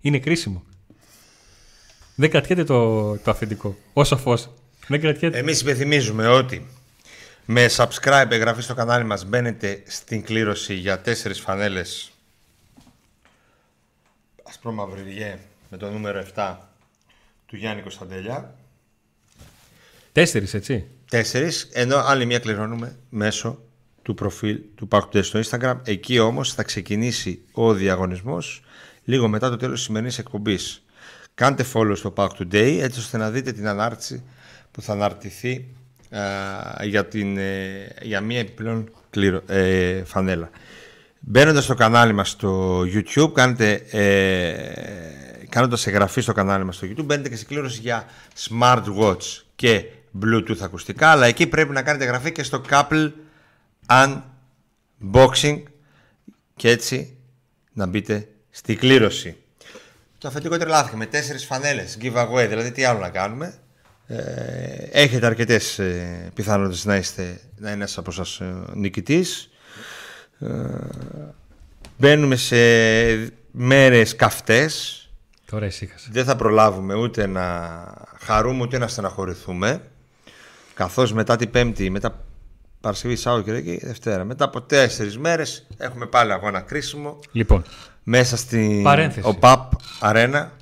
Είναι 0.00 0.18
κρίσιμο. 0.18 0.64
Δεν 2.14 2.30
κρατιέται 2.30 2.64
το, 2.64 3.16
το 3.18 3.30
αφεντικό. 3.30 3.76
Όσο 3.92 4.16
φως. 4.16 4.50
Δεν 4.86 5.00
κρατιέται. 5.00 5.38
Εμείς 5.38 5.60
υπενθυμίζουμε 5.60 6.26
ότι 6.28 6.66
με 7.44 7.66
subscribe 7.76 8.26
εγγραφή 8.30 8.62
στο 8.62 8.74
κανάλι 8.74 9.04
μας 9.04 9.24
μπαίνετε 9.24 9.82
στην 9.86 10.22
κλήρωση 10.22 10.74
για 10.74 11.00
τέσσερις 11.00 11.40
φανέλες 11.40 12.12
ασπρόμαυριέ 14.42 15.38
με 15.70 15.76
το 15.76 15.90
νούμερο 15.90 16.24
7 16.34 16.56
του 17.46 17.56
Γιάννη 17.56 17.82
Κωνσταντέλια. 17.82 18.54
Τέσσερις, 20.12 20.54
έτσι. 20.54 20.86
Τέσσερις, 21.12 21.68
ενώ 21.72 21.96
άλλη 21.96 22.26
μία 22.26 22.38
κληρώνουμε 22.38 22.96
μέσω 23.08 23.58
του 24.02 24.14
προφίλ 24.14 24.60
του 24.74 24.88
Park 24.90 25.00
Today 25.00 25.24
στο 25.24 25.40
Instagram. 25.44 25.74
Εκεί 25.84 26.18
όμως 26.18 26.54
θα 26.54 26.62
ξεκινήσει 26.62 27.42
ο 27.52 27.72
διαγωνισμός 27.72 28.62
λίγο 29.04 29.28
μετά 29.28 29.50
το 29.50 29.56
τέλος 29.56 29.74
της 29.74 29.84
σημερινής 29.84 30.18
εκπομπής. 30.18 30.84
Κάντε 31.34 31.64
follow 31.72 31.92
στο 31.94 32.12
Park 32.16 32.28
Today 32.28 32.78
έτσι 32.80 32.98
ώστε 32.98 33.16
να 33.16 33.30
δείτε 33.30 33.52
την 33.52 33.68
ανάρτηση 33.68 34.22
που 34.70 34.82
θα 34.82 34.92
αναρτηθεί 34.92 35.66
α, 36.10 36.84
για, 36.84 37.06
την, 37.06 37.36
ε, 37.38 37.94
για 38.02 38.20
μία 38.20 38.38
επιπλέον 38.38 38.90
κλήρο, 39.10 39.42
ε, 39.46 40.04
φανέλα. 40.04 40.50
Μπαίνοντας 41.20 41.64
στο 41.64 41.74
κανάλι 41.74 42.12
μας 42.12 42.28
στο 42.28 42.80
YouTube, 42.80 43.32
κάνετε, 43.32 43.72
ε, 43.90 45.46
κάνοντας 45.48 45.86
εγγραφή 45.86 46.20
στο 46.20 46.32
κανάλι 46.32 46.64
μας 46.64 46.76
στο 46.76 46.86
YouTube, 46.86 47.04
μπαίνετε 47.04 47.28
και 47.28 47.36
σε 47.36 47.44
κλήρωση 47.44 47.80
για 47.80 48.06
smartwatch 48.48 49.42
και 49.54 49.84
Bluetooth 50.22 50.60
ακουστικά, 50.62 51.08
αλλά 51.10 51.26
εκεί 51.26 51.46
πρέπει 51.46 51.72
να 51.72 51.82
κάνετε 51.82 52.04
εγγραφή 52.04 52.32
και 52.32 52.42
στο 52.42 52.62
Couple 52.70 53.12
Unboxing 53.86 55.62
και 56.56 56.68
έτσι 56.68 57.16
να 57.72 57.86
μπείτε 57.86 58.28
στη 58.50 58.76
κλήρωση. 58.76 59.36
Το 60.18 60.28
αφεντικό 60.28 60.56
τρελάθηκε 60.56 60.96
με 60.96 61.06
τέσσερις 61.06 61.44
φανέλες 61.44 61.98
giveaway, 62.00 62.46
δηλαδή 62.48 62.72
τι 62.72 62.84
άλλο 62.84 62.98
να 62.98 63.08
κάνουμε. 63.08 63.54
Ε, 64.06 64.16
έχετε 64.90 65.26
αρκετές 65.26 65.78
ε, 65.78 66.30
πιθανότητες 66.34 66.84
να, 66.84 66.96
είστε, 66.96 67.40
να 67.56 67.68
είναι 67.68 67.76
ένας 67.76 67.98
από 67.98 68.10
σας 68.10 68.40
ε, 68.40 68.54
νικητής. 68.74 69.50
Ε, 70.38 70.48
μπαίνουμε 71.98 72.36
σε 72.36 72.56
μέρες 73.50 74.16
καυτές. 74.16 74.96
Τώρα 75.50 75.66
ησύχασα. 75.66 76.08
Δεν 76.12 76.24
θα 76.24 76.36
προλάβουμε 76.36 76.94
ούτε 76.94 77.26
να 77.26 77.86
χαρούμε 78.20 78.62
ούτε 78.62 78.78
να 78.78 78.88
στεναχωρηθούμε. 78.88 79.80
Καθώς 80.74 81.12
μετά 81.12 81.36
την 81.36 81.50
Πέμπτη, 81.50 81.90
μετά 81.90 82.24
Παρασκευή, 82.80 83.16
Σάββατο 83.16 83.44
και 83.44 83.60
Κυριακή, 83.60 83.86
Δευτέρα. 83.86 84.24
Μετά 84.24 84.44
από 84.44 84.62
τέσσερις 84.62 85.18
μέρες 85.18 85.66
έχουμε 85.76 86.06
πάλι 86.06 86.32
αγώνα 86.32 86.60
κρίσιμο 86.60 87.18
Λοιπόν, 87.32 87.64
μέσα 88.02 88.36
στην 88.36 88.82
Παρένθεση. 88.82 89.28
ΟΠΑΠ 89.28 89.72
Αρένα 90.00 90.52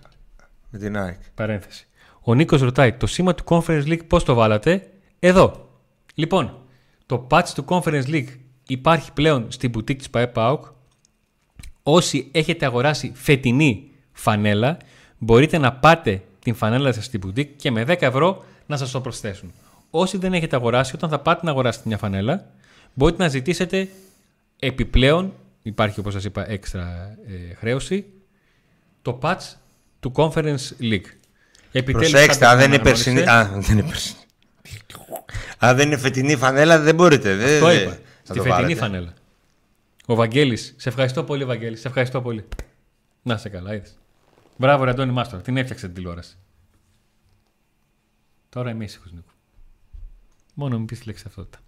με 0.71 0.79
την 0.79 0.97
ΑΕΚ. 0.99 1.19
Παρένθεση. 1.35 1.87
Ο 2.21 2.35
Νίκος 2.35 2.61
ρωτάει 2.61 2.93
το 2.93 3.07
σήμα 3.07 3.35
του 3.35 3.45
Conference 3.47 3.85
League 3.87 4.07
πώς 4.07 4.25
το 4.25 4.35
βάλατε; 4.35 4.91
Εδώ. 5.19 5.69
Λοιπόν, 6.15 6.59
το 7.07 7.27
patch 7.31 7.49
του 7.55 7.65
Conference 7.69 8.07
League 8.07 8.29
υπάρχει 8.67 9.13
πλέον 9.13 9.47
στην 9.51 9.73
boutique 9.75 9.97
της 9.97 10.11
ΠαΕ 10.11 10.27
ΠΑΟΚ. 10.27 10.65
Όσοι 11.83 12.29
έχετε 12.33 12.67
αγοράσει 12.67 13.13
φετινή 13.15 13.91
φανέλα, 14.13 14.77
μπορείτε 15.19 15.59
να 15.59 15.73
πάτε 15.73 16.23
την 16.39 16.55
φανέλα 16.55 16.93
σας 16.93 17.05
στην 17.05 17.21
boutique 17.27 17.49
και 17.57 17.71
με 17.71 17.85
10 17.89 17.97
ευρώ 18.03 18.45
να 18.67 18.77
σας 18.77 18.91
το 18.91 19.01
προσθέσουν. 19.01 19.53
Όσοι 19.91 20.17
δεν 20.19 20.33
έχετε 20.33 20.57
αγοράσει, 20.57 20.95
όταν 20.95 21.11
θα 21.11 21.19
πάτε 21.21 21.41
να 21.45 21.51
αγοράσετε 21.51 21.85
μια 21.89 21.99
φανέλα, 21.99 22.47
μπορείτε 22.95 23.23
να 23.23 23.29
ζητήσετε 23.29 23.89
επιπλέον, 24.59 25.33
υπάρχει 25.63 26.01
όπως 26.01 26.13
σας 26.13 26.25
είπα 26.25 26.51
έξτρα 26.51 27.17
ε, 27.51 27.55
χρέωση, 27.55 28.05
το 29.03 29.19
patch 29.23 29.55
του 30.01 30.13
Conference 30.17 30.73
League. 30.81 31.05
Επιτέλους, 31.73 32.11
Προσέξτε, 32.11 32.45
κάτι 32.45 32.45
αν 32.45 32.59
δεν 32.59 32.73
είναι 32.73 32.81
αναγνώρισε. 32.81 33.13
περσινή. 33.13 33.31
Α, 33.31 33.61
δεν 33.61 33.79
είναι 33.79 33.83
περσινή. 33.89 34.19
Αν 35.59 35.77
δεν 35.77 35.87
είναι 35.87 35.97
φετινή 35.97 36.37
φανέλα, 36.37 36.79
δεν 36.79 36.95
μπορείτε. 36.95 37.35
Δεν, 37.37 37.61
Το 37.61 37.67
δεν- 37.67 37.83
είπα. 37.83 37.91
θα 37.91 37.99
Στη 38.23 38.37
το 38.37 38.43
φετινή 38.43 38.51
βάλετε. 38.53 38.75
φανέλα. 38.75 39.13
Ο 40.07 40.15
Βαγγέλης. 40.15 40.75
Σε 40.77 40.89
ευχαριστώ 40.89 41.25
πολύ, 41.25 41.45
Βαγγέλης. 41.45 41.81
Σε 41.81 41.89
ευχαριστώ 41.89 42.23
πολύ. 42.23 42.45
Να 43.23 43.37
σε 43.37 43.49
καλά, 43.49 43.75
είδες. 43.75 43.95
Μπράβο, 44.57 44.85
ρε 44.85 44.91
Αντώνη 44.91 45.13
Μάστορα. 45.13 45.43
Την 45.43 45.57
έφτιαξε 45.57 45.87
την 45.87 45.95
τηλεόραση. 45.95 46.37
Τώρα 48.49 48.71
είμαι 48.71 48.85
ήσυχος, 48.85 49.13
Νίκο. 49.13 49.30
Μόνο 50.61 50.77
μην 50.77 50.87
πεις 50.87 50.99
τη 50.99 51.07
λέξη 51.07 51.25
ταυτότητα. 51.25 51.59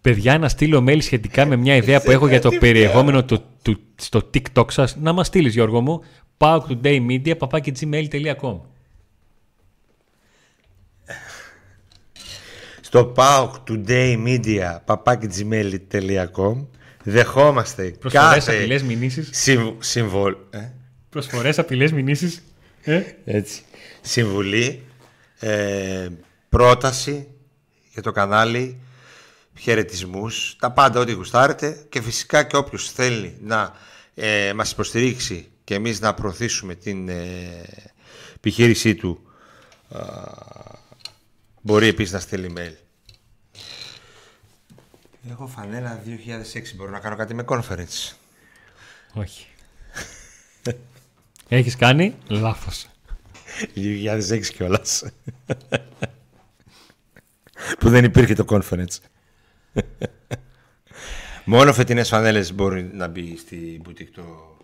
Παιδιά, 0.00 0.38
να 0.38 0.48
στείλω 0.48 0.84
mail 0.88 0.98
σχετικά 1.02 1.44
με 1.46 1.56
μια 1.56 1.76
ιδέα 1.76 2.00
που 2.00 2.10
έχω 2.10 2.28
για 2.28 2.40
το 2.40 2.50
περιεχόμενο 2.50 3.24
του, 3.24 3.42
του, 3.62 3.80
στο 3.96 4.30
TikTok 4.34 4.70
σας. 4.72 4.96
Να 4.96 5.12
μας 5.12 5.26
στείλεις, 5.26 5.54
Γιώργο 5.54 5.80
μου. 5.80 6.02
paoktodaymedia, 6.38 7.34
papakigmail.com 7.38 8.60
Στο 12.80 13.12
PAOK 13.16 13.50
Today 13.68 14.16
Media 14.26 14.76
papakigmail.com 14.86 16.66
δεχόμαστε 17.02 17.82
Προσφορές, 18.00 18.44
κάθε 18.44 18.56
απειλές, 18.56 18.82
μηνύσεις. 18.82 19.28
συμβ- 19.32 19.82
συμβολ... 19.82 20.36
ε, 20.50 20.58
Προσφορές, 21.08 21.58
απειλές, 21.58 21.92
μηνύσεις. 21.92 22.42
Ε; 22.82 23.02
έτσι, 23.24 23.62
συμβουλή, 24.00 24.85
ε, 25.38 26.08
πρόταση 26.48 27.28
για 27.92 28.02
το 28.02 28.12
κανάλι, 28.12 28.80
χαιρετισμούς, 29.58 30.56
τα 30.58 30.72
πάντα 30.72 31.00
ό,τι 31.00 31.12
γουστάρετε 31.12 31.86
και 31.88 32.02
φυσικά 32.02 32.42
και 32.42 32.56
όποιος 32.56 32.92
θέλει 32.92 33.36
να 33.40 33.72
ε, 34.14 34.52
μας 34.52 34.70
υποστηρίξει 34.70 35.48
και 35.64 35.74
εμείς 35.74 36.00
να 36.00 36.14
προωθήσουμε 36.14 36.74
την 36.74 37.08
ε, 37.08 37.64
επιχείρησή 38.36 38.94
του 38.94 39.30
α, 39.88 40.00
μπορεί 41.62 41.86
επίσης 41.86 42.12
να 42.12 42.20
στείλει 42.20 42.52
mail. 42.56 42.74
Έχω 45.30 45.46
φανέλα 45.46 46.02
2006, 46.06 46.74
μπορώ 46.76 46.90
να 46.90 46.98
κάνω 46.98 47.16
κάτι 47.16 47.34
με 47.34 47.44
conference. 47.48 48.12
Όχι. 49.12 49.46
Έχεις 51.48 51.76
κάνει 51.76 52.16
λάθος. 52.28 52.86
2006 53.74 54.40
κιόλας. 54.52 55.04
που 57.78 57.88
δεν 57.88 58.04
υπήρχε 58.04 58.34
το 58.34 58.44
conference. 58.48 58.98
Μόνο 61.44 61.72
φετινές 61.72 62.08
φανέλες 62.08 62.54
μπορεί 62.54 62.90
να 62.92 63.08
μπει 63.08 63.36
στη 63.36 63.80
μπουτίκ 63.82 64.14
το. 64.14 64.56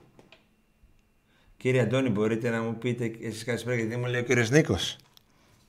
Κύριε 1.57 1.81
Αντώνη, 1.81 2.09
μπορείτε 2.09 2.51
να 2.51 2.63
μου 2.63 2.79
πείτε 2.79 3.11
εσείς 3.23 3.45
καλησπέρα 3.45 3.77
γιατί 3.77 3.97
μου 3.97 4.07
λέει 4.07 4.21
ο 4.21 4.25
κύριος 4.25 4.51
Νίκος. 4.51 4.97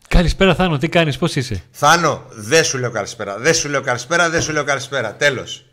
Καλησπέρα 0.07 0.55
Θάνο, 0.55 0.77
τι 0.77 0.89
κάνεις, 0.89 1.17
πώς 1.17 1.35
είσαι; 1.35 1.63
Θάνο, 1.71 2.25
δεν 2.29 2.63
σου 2.63 2.77
λέω 2.77 2.91
καλησπέρα. 2.91 3.37
Δεν 3.37 3.53
σου 3.53 3.69
λέω 3.69 3.81
καλησπέρα, 3.81 4.29
δεν 4.29 4.41
σου 4.41 4.51
λέω 4.51 4.63
καλησπέρα. 4.63 5.15
Τέλος. 5.15 5.65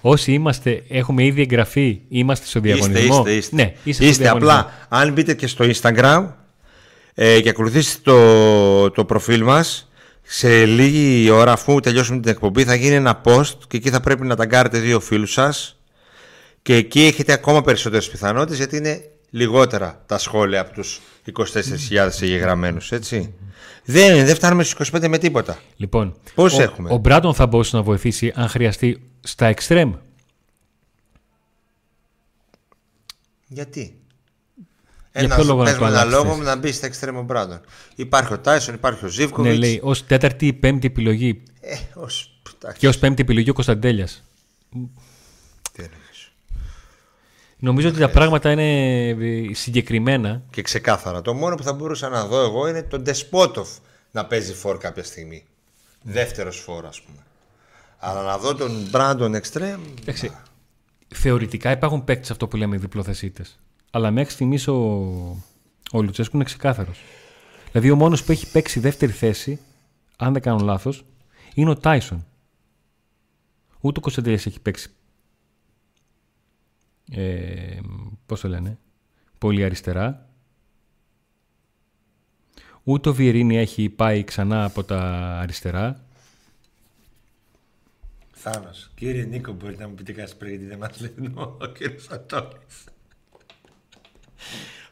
Όσοι 0.00 0.32
είμαστε, 0.32 0.82
έχουμε 0.88 1.24
ήδη 1.24 1.40
εγγραφεί, 1.40 2.00
είμαστε 2.08 2.46
στο 2.46 2.58
Είστε, 2.64 2.72
διαγωνισμό. 2.74 3.16
είστε, 3.18 3.32
είστε. 3.32 3.56
Ναι, 3.56 3.72
είστε, 3.84 4.12
στο 4.12 4.22
διαγωνισμό. 4.22 4.52
απλά. 4.52 4.72
Αν 4.88 5.12
μπείτε 5.12 5.34
και 5.34 5.46
στο 5.46 5.64
Instagram 5.74 6.26
ε, 7.14 7.40
και 7.40 7.48
ακολουθήσετε 7.48 8.00
το, 8.02 8.90
το 8.90 9.04
προφίλ 9.04 9.42
μας, 9.42 9.88
σε 10.22 10.64
λίγη 10.64 11.30
ώρα 11.30 11.52
αφού 11.52 11.80
τελειώσουμε 11.80 12.20
την 12.20 12.30
εκπομπή 12.30 12.64
θα 12.64 12.74
γίνει 12.74 12.94
ένα 12.94 13.20
post 13.24 13.54
και 13.68 13.76
εκεί 13.76 13.90
θα 13.90 14.00
πρέπει 14.00 14.26
να 14.26 14.36
ταγκάρετε 14.36 14.78
δύο 14.78 15.00
φίλους 15.00 15.32
σας 15.32 15.78
και 16.62 16.74
εκεί 16.74 17.02
έχετε 17.04 17.32
ακόμα 17.32 17.62
περισσότερες 17.62 18.08
πιθανότητες 18.08 18.56
γιατί 18.56 18.76
είναι 18.76 19.00
λιγότερα 19.30 20.02
τα 20.06 20.18
σχόλια 20.18 20.60
από 20.60 20.72
τους 20.72 21.00
24.000 21.36 22.08
εγγεγραμμένους, 22.20 22.92
έτσι. 22.92 23.34
Δεν, 23.84 24.26
δεν 24.26 24.34
φτάνουμε 24.34 24.64
στους 24.64 24.90
25 24.92 25.08
με 25.08 25.18
τίποτα. 25.18 25.58
Λοιπόν, 25.76 26.16
Πώς 26.34 26.58
ο, 26.58 26.62
έχουμε; 26.62 26.92
ο 26.92 26.96
Μπράντον 26.96 27.34
θα 27.34 27.46
μπορούσε 27.46 27.76
να 27.76 27.82
βοηθήσει 27.82 28.32
αν 28.34 28.48
χρειαστεί 28.48 29.10
στα 29.20 29.54
extreme. 29.54 29.92
Γιατί; 33.46 33.98
Για 35.14 35.28
ποιο 35.28 35.44
λόγο 35.44 35.62
να 35.62 35.64
πες 35.64 35.74
το 35.74 35.80
μου 35.80 35.86
ένα 35.86 36.00
αλλάξεις 36.00 36.12
λόγο 36.12 36.34
θέση; 36.34 36.46
να 36.46 36.56
μπει 36.56 36.72
στα 36.72 36.86
εξτρέμο 36.86 37.22
Μπράντον. 37.22 37.60
Υπάρχει 37.94 38.32
ο 38.32 38.38
Τάισον, 38.38 38.74
υπάρχει 38.74 39.04
ο 39.04 39.08
Ζήβκοβιτ. 39.08 39.52
Ναι, 39.52 39.58
λέει 39.58 39.80
ως 39.82 40.06
τέταρτη 40.06 40.46
ή 40.46 40.52
πέμπτη 40.52 40.86
επιλογή 40.86 41.42
Ε, 41.60 41.76
ως... 41.94 42.40
εντάξει, 42.54 42.78
και 42.78 42.88
ως 42.88 42.98
πέμπτη 42.98 43.22
επιλογή 43.22 43.50
ο 43.50 43.52
Κωνσταντέλιας. 43.52 44.22
τι 45.72 45.82
εννοείς. 45.82 46.07
Νομίζω 47.58 47.88
ότι 47.88 47.98
τα 47.98 48.10
πράγματα 48.10 48.50
είναι 48.50 49.08
ε, 49.08 49.54
συγκεκριμένα. 49.54 50.42
Και 50.50 50.62
ξεκάθαρα. 50.62 51.22
Το 51.22 51.34
μόνο 51.34 51.54
που 51.54 51.62
θα 51.62 51.72
μπορούσα 51.72 52.08
να 52.08 52.26
δω 52.26 52.40
εγώ 52.42 52.68
είναι 52.68 52.82
τον 52.82 53.02
Ντεσπότοφ 53.02 53.68
να 54.10 54.26
παίζει 54.26 54.54
φόρ 54.54 54.78
κάποια 54.78 55.02
στιγμή. 55.02 55.44
Δεύτερος 56.02 56.58
φόρ, 56.60 56.86
ας 56.86 57.02
πούμε. 57.02 57.18
Αλλά 57.98 58.22
να 58.22 58.38
δω 58.38 58.54
τον 58.54 58.86
Μπράντον 58.90 59.34
Εξτρέμ. 59.34 59.80
Εντάξει, 60.00 60.32
θεωρητικά 61.08 61.70
υπάρχουν 61.70 62.04
παίκτες 62.04 62.30
αυτό 62.30 62.48
που 62.48 62.56
λέμε 62.56 62.76
διπλοθεσίτες. 62.76 63.58
Αλλά 63.90 64.10
μέχρι 64.10 64.32
στιγμής 64.32 64.68
ο, 64.68 64.74
ο 65.92 66.02
Λουτσέσκου 66.02 66.36
είναι 66.36 66.44
ξεκάθαρος. 66.44 67.00
Δηλαδή 67.70 67.90
ο 67.90 67.96
μόνος 67.96 68.24
που 68.24 68.32
έχει 68.32 68.50
παίξει 68.50 68.80
δεύτερη 68.80 69.12
θέση, 69.12 69.60
αν 70.16 70.32
δεν 70.32 70.42
κάνω 70.42 70.64
λάθος, 70.64 71.04
είναι 71.54 71.70
ο 71.70 71.76
Τάισον. 71.76 72.26
Ούτε 73.80 73.98
ο 73.98 74.02
Κωνσταντέλια 74.02 74.40
έχει 74.46 74.60
παίξει. 74.60 74.90
Ε, 77.10 77.78
Πώς 78.26 78.40
το 78.40 78.48
λένε, 78.48 78.78
πολύ 79.38 79.64
αριστερά. 79.64 80.28
Ούτε 82.82 83.08
ο 83.08 83.14
Βιερίνη 83.14 83.56
έχει 83.56 83.88
πάει 83.88 84.24
ξανά 84.24 84.64
από 84.64 84.84
τα 84.84 85.00
αριστερά. 85.40 86.04
Θάνος. 88.32 88.90
Κύριε 88.94 89.24
Νίκο, 89.24 89.52
μπορείτε 89.52 89.82
να 89.82 89.88
μου 89.88 89.94
πείτε 89.94 90.12
κάτι 90.12 90.32
πριν, 90.38 90.50
γιατί 90.50 90.66
δεν 90.66 90.78
μας 90.78 91.00
λέει 91.00 91.32
ο 91.36 91.66
κύριος 91.66 92.08
Αντώνης. 92.08 92.84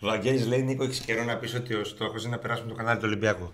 Ο 0.01 0.07
Βαγγέλης 0.07 0.47
λέει 0.47 0.63
Νίκο, 0.63 0.85
έχεις 0.85 1.01
καιρό 1.01 1.25
να 1.25 1.37
πεις 1.37 1.55
ότι 1.55 1.75
ο 1.75 1.85
στόχος 1.85 2.23
είναι 2.25 2.35
να 2.35 2.39
περάσουμε 2.39 2.69
το 2.69 2.75
κανάλι 2.75 2.99
του 2.99 3.07
Ολυμπιακού. 3.07 3.53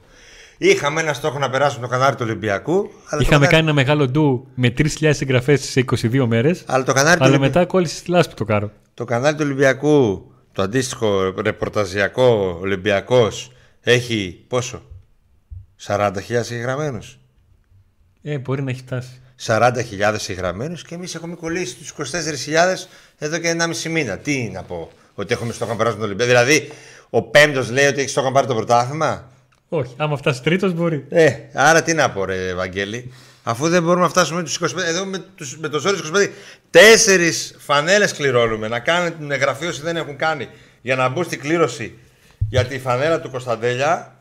Είχαμε 0.59 1.01
ένα 1.01 1.13
στόχο 1.13 1.39
να 1.39 1.51
περάσουμε 1.51 1.87
το 1.87 1.93
κανάλι 1.93 2.15
του 2.15 2.23
Ολυμπιακού. 2.27 2.73
Αλλά 2.73 2.85
το 2.85 2.95
Είχαμε 3.09 3.27
κανάλι- 3.27 3.51
κάνει 3.51 3.63
ένα 3.65 3.73
μεγάλο 3.73 4.07
ντου 4.09 4.47
με 4.55 4.71
3.000 4.71 5.21
εγγραφέ 5.23 5.57
σε 5.57 5.81
22 5.81 6.27
μέρες. 6.27 6.63
Αλλά 6.67 6.85
το 6.85 6.93
κανάλι, 6.93 7.17
του 7.17 7.23
Αλλά 7.25 7.33
Ολυμπιακού, 7.33 7.55
μετά 7.59 7.71
κόλλησε 7.73 7.97
στη 7.97 8.11
λάσπη 8.11 8.35
το 8.35 8.45
κάρο. 8.45 8.71
το 8.95 9.05
κανάλι 9.05 9.37
του 9.37 9.43
Ολυμπιακού, 9.45 10.27
το 10.53 10.63
αντίστοιχο 10.63 11.35
ρεπορταζιακό 11.43 12.59
Ολυμπιακός, 12.61 13.53
έχει 13.81 14.45
πόσο, 14.49 14.83
40.000 15.77 16.55
εγγραμμένου. 16.55 16.99
Ε, 18.23 18.39
μπορεί 18.39 18.63
να 18.63 18.71
έχει 18.71 18.81
φτάσει. 18.81 19.09
40.000 19.37 20.29
εγγραμμένου 20.31 20.75
και 20.87 20.95
εμείς 20.95 21.15
έχουμε 21.15 21.35
κολλήσει 21.35 21.77
τους 21.77 21.89
24.000 21.91 22.89
εδώ 23.19 23.39
και 23.39 23.49
1,5 23.49 23.91
μήνα. 23.91 24.17
Τι 24.19 24.51
να 24.53 24.63
πω, 24.63 24.91
Ότι 25.15 25.33
έχουμε 25.33 25.53
στόχο 25.53 25.71
να 25.71 25.77
περάσουμε 25.77 26.07
τον 26.07 26.13
Ολυμπιακό. 26.15 26.45
Δηλαδή, 26.45 26.71
ο 27.11 27.23
πέμπτος 27.23 27.71
λέει 27.71 27.87
ότι 27.87 28.01
έχει 28.01 28.09
στόχο 28.09 28.27
να 28.27 28.33
πάρει 28.33 28.47
το 28.47 28.55
πρωτάθλημα; 28.55 29.31
Όχι, 29.75 29.95
άμα 29.97 30.17
φτάσει 30.17 30.43
τρίτος 30.43 30.73
μπορεί. 30.73 31.05
Ε, 31.09 31.33
άρα 31.53 31.83
τι 31.83 31.95
να 31.95 32.11
πω, 32.11 32.25
ρε 32.25 32.49
Ευαγγέλη. 32.49 33.13
Αφού 33.43 33.69
δεν 33.69 33.83
μπορούμε 33.83 34.03
να 34.03 34.09
φτάσουμε 34.09 34.43
τους 34.43 34.61
25. 34.61 34.65
Εδώ 34.87 35.05
με, 35.05 35.19
τους, 35.35 35.59
με 35.59 35.69
το 35.69 35.79
ζόρι 35.79 35.97
25. 36.15 36.29
Τέσσερις 36.71 37.55
φανέλες 37.59 38.13
κληρώνουμε. 38.13 38.69
Να 38.69 38.79
κάνουν 38.79 39.19
την 39.19 39.31
εγγραφή 39.31 39.67
όσοι 39.67 39.83
δεν 39.83 39.97
έχουν 39.97 40.17
κάνει. 40.17 40.49
Για 40.83 40.97
να 40.97 41.09
μπουν 41.09 41.25
στην 41.25 41.41
κλήρωση 41.41 41.99
για 42.49 42.65
τη 42.65 42.79
φανέλα 42.79 43.21
του 43.21 43.31
Κωνσταντέλια, 43.31 44.19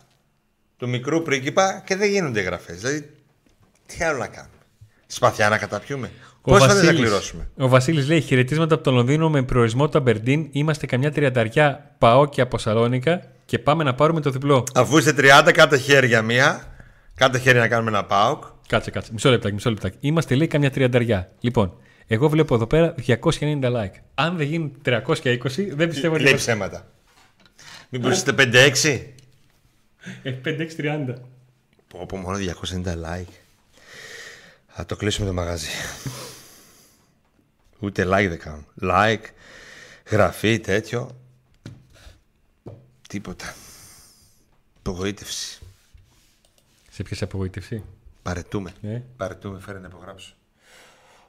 του 0.77 0.89
μικρού 0.89 1.21
πρίγκιπα 1.21 1.83
και 1.85 1.95
δεν 1.95 2.09
γίνονται 2.09 2.39
εγγραφές. 2.39 2.79
Δηλαδή, 2.79 3.09
τι 3.85 4.03
άλλο 4.03 4.17
να 4.17 4.27
κάνουμε. 4.27 4.55
Σπαθιά 5.07 5.49
να 5.49 5.57
καταπιούμε. 5.57 6.11
Πώς 6.41 6.65
θα 6.65 6.75
δεν 6.75 6.95
κληρώσουμε; 6.95 7.49
ο 7.57 7.67
Βασίλης 7.67 8.07
λέει 8.07 8.21
χαιρετίσματα 8.21 8.75
από 8.75 8.83
το 8.83 8.91
Λονδίνο 8.91 9.29
με 9.29 9.43
προορισμό 9.43 9.89
το 9.89 9.97
Αμπερντίν. 9.97 10.47
Είμαστε 10.51 10.85
καμιά 10.85 11.11
τριανταριά 11.11 11.95
πάω 11.97 12.25
και 12.29 12.41
από 12.41 12.57
Σαλόνικα 12.57 13.21
και 13.51 13.59
πάμε 13.59 13.83
να 13.83 13.93
πάρουμε 13.93 14.21
το 14.21 14.29
διπλό. 14.29 14.63
Αφού 14.75 14.97
είστε 14.97 15.13
30, 15.17 15.51
κάντε 15.53 15.77
χέρια 15.77 16.21
μία. 16.21 16.75
Κάντε 17.15 17.37
χέρια 17.37 17.61
να 17.61 17.67
κάνουμε 17.67 17.89
ένα 17.89 18.05
πάοκ. 18.05 18.43
Κάτσε, 18.67 18.91
κάτσε. 18.91 19.13
Μισό 19.13 19.29
λεπτάκι, 19.29 19.53
μισό 19.53 19.69
λεπτάκι. 19.69 19.97
Είμαστε 19.99 20.35
λέει 20.35 20.47
καμιά 20.47 20.71
τριανταριά. 20.71 21.31
Λοιπόν, 21.39 21.77
εγώ 22.07 22.29
βλέπω 22.29 22.55
εδώ 22.55 22.67
πέρα 22.67 22.95
290 23.07 23.19
like. 23.63 23.93
Αν 24.15 24.37
δεν 24.37 24.47
γίνει 24.47 24.71
320, 24.85 25.37
δεν 25.69 25.89
πιστεύω 25.89 26.13
ότι. 26.13 26.23
Λέει 26.23 26.33
ψέματα. 26.33 26.87
Μήπω 27.89 28.09
είστε 28.09 28.33
5-6. 28.37 28.41
Έχει 30.23 30.41
5-6-30. 30.45 31.13
Πω, 31.87 32.05
πω, 32.05 32.17
μόνο 32.17 32.37
290 32.37 32.85
like. 32.85 33.33
Θα 34.67 34.85
το 34.85 34.95
κλείσουμε 34.95 35.27
το 35.27 35.33
μαγαζί. 35.33 35.69
Ούτε 37.79 38.03
like 38.03 38.27
δεν 38.29 38.39
κάνουν. 38.39 38.65
Like, 38.81 39.23
γραφή, 40.09 40.59
τέτοιο. 40.59 41.20
Τίποτα. 43.11 43.53
Απογοήτευση. 44.79 45.59
Σε 46.89 47.03
πιάσε 47.03 47.23
απογοήτευση; 47.23 47.83
Παρετούμε. 48.21 48.73
Ε; 48.81 49.01
Παρετούμε, 49.17 49.59
φέρε 49.59 49.79
να 49.79 49.87
υπογράψω. 49.87 50.33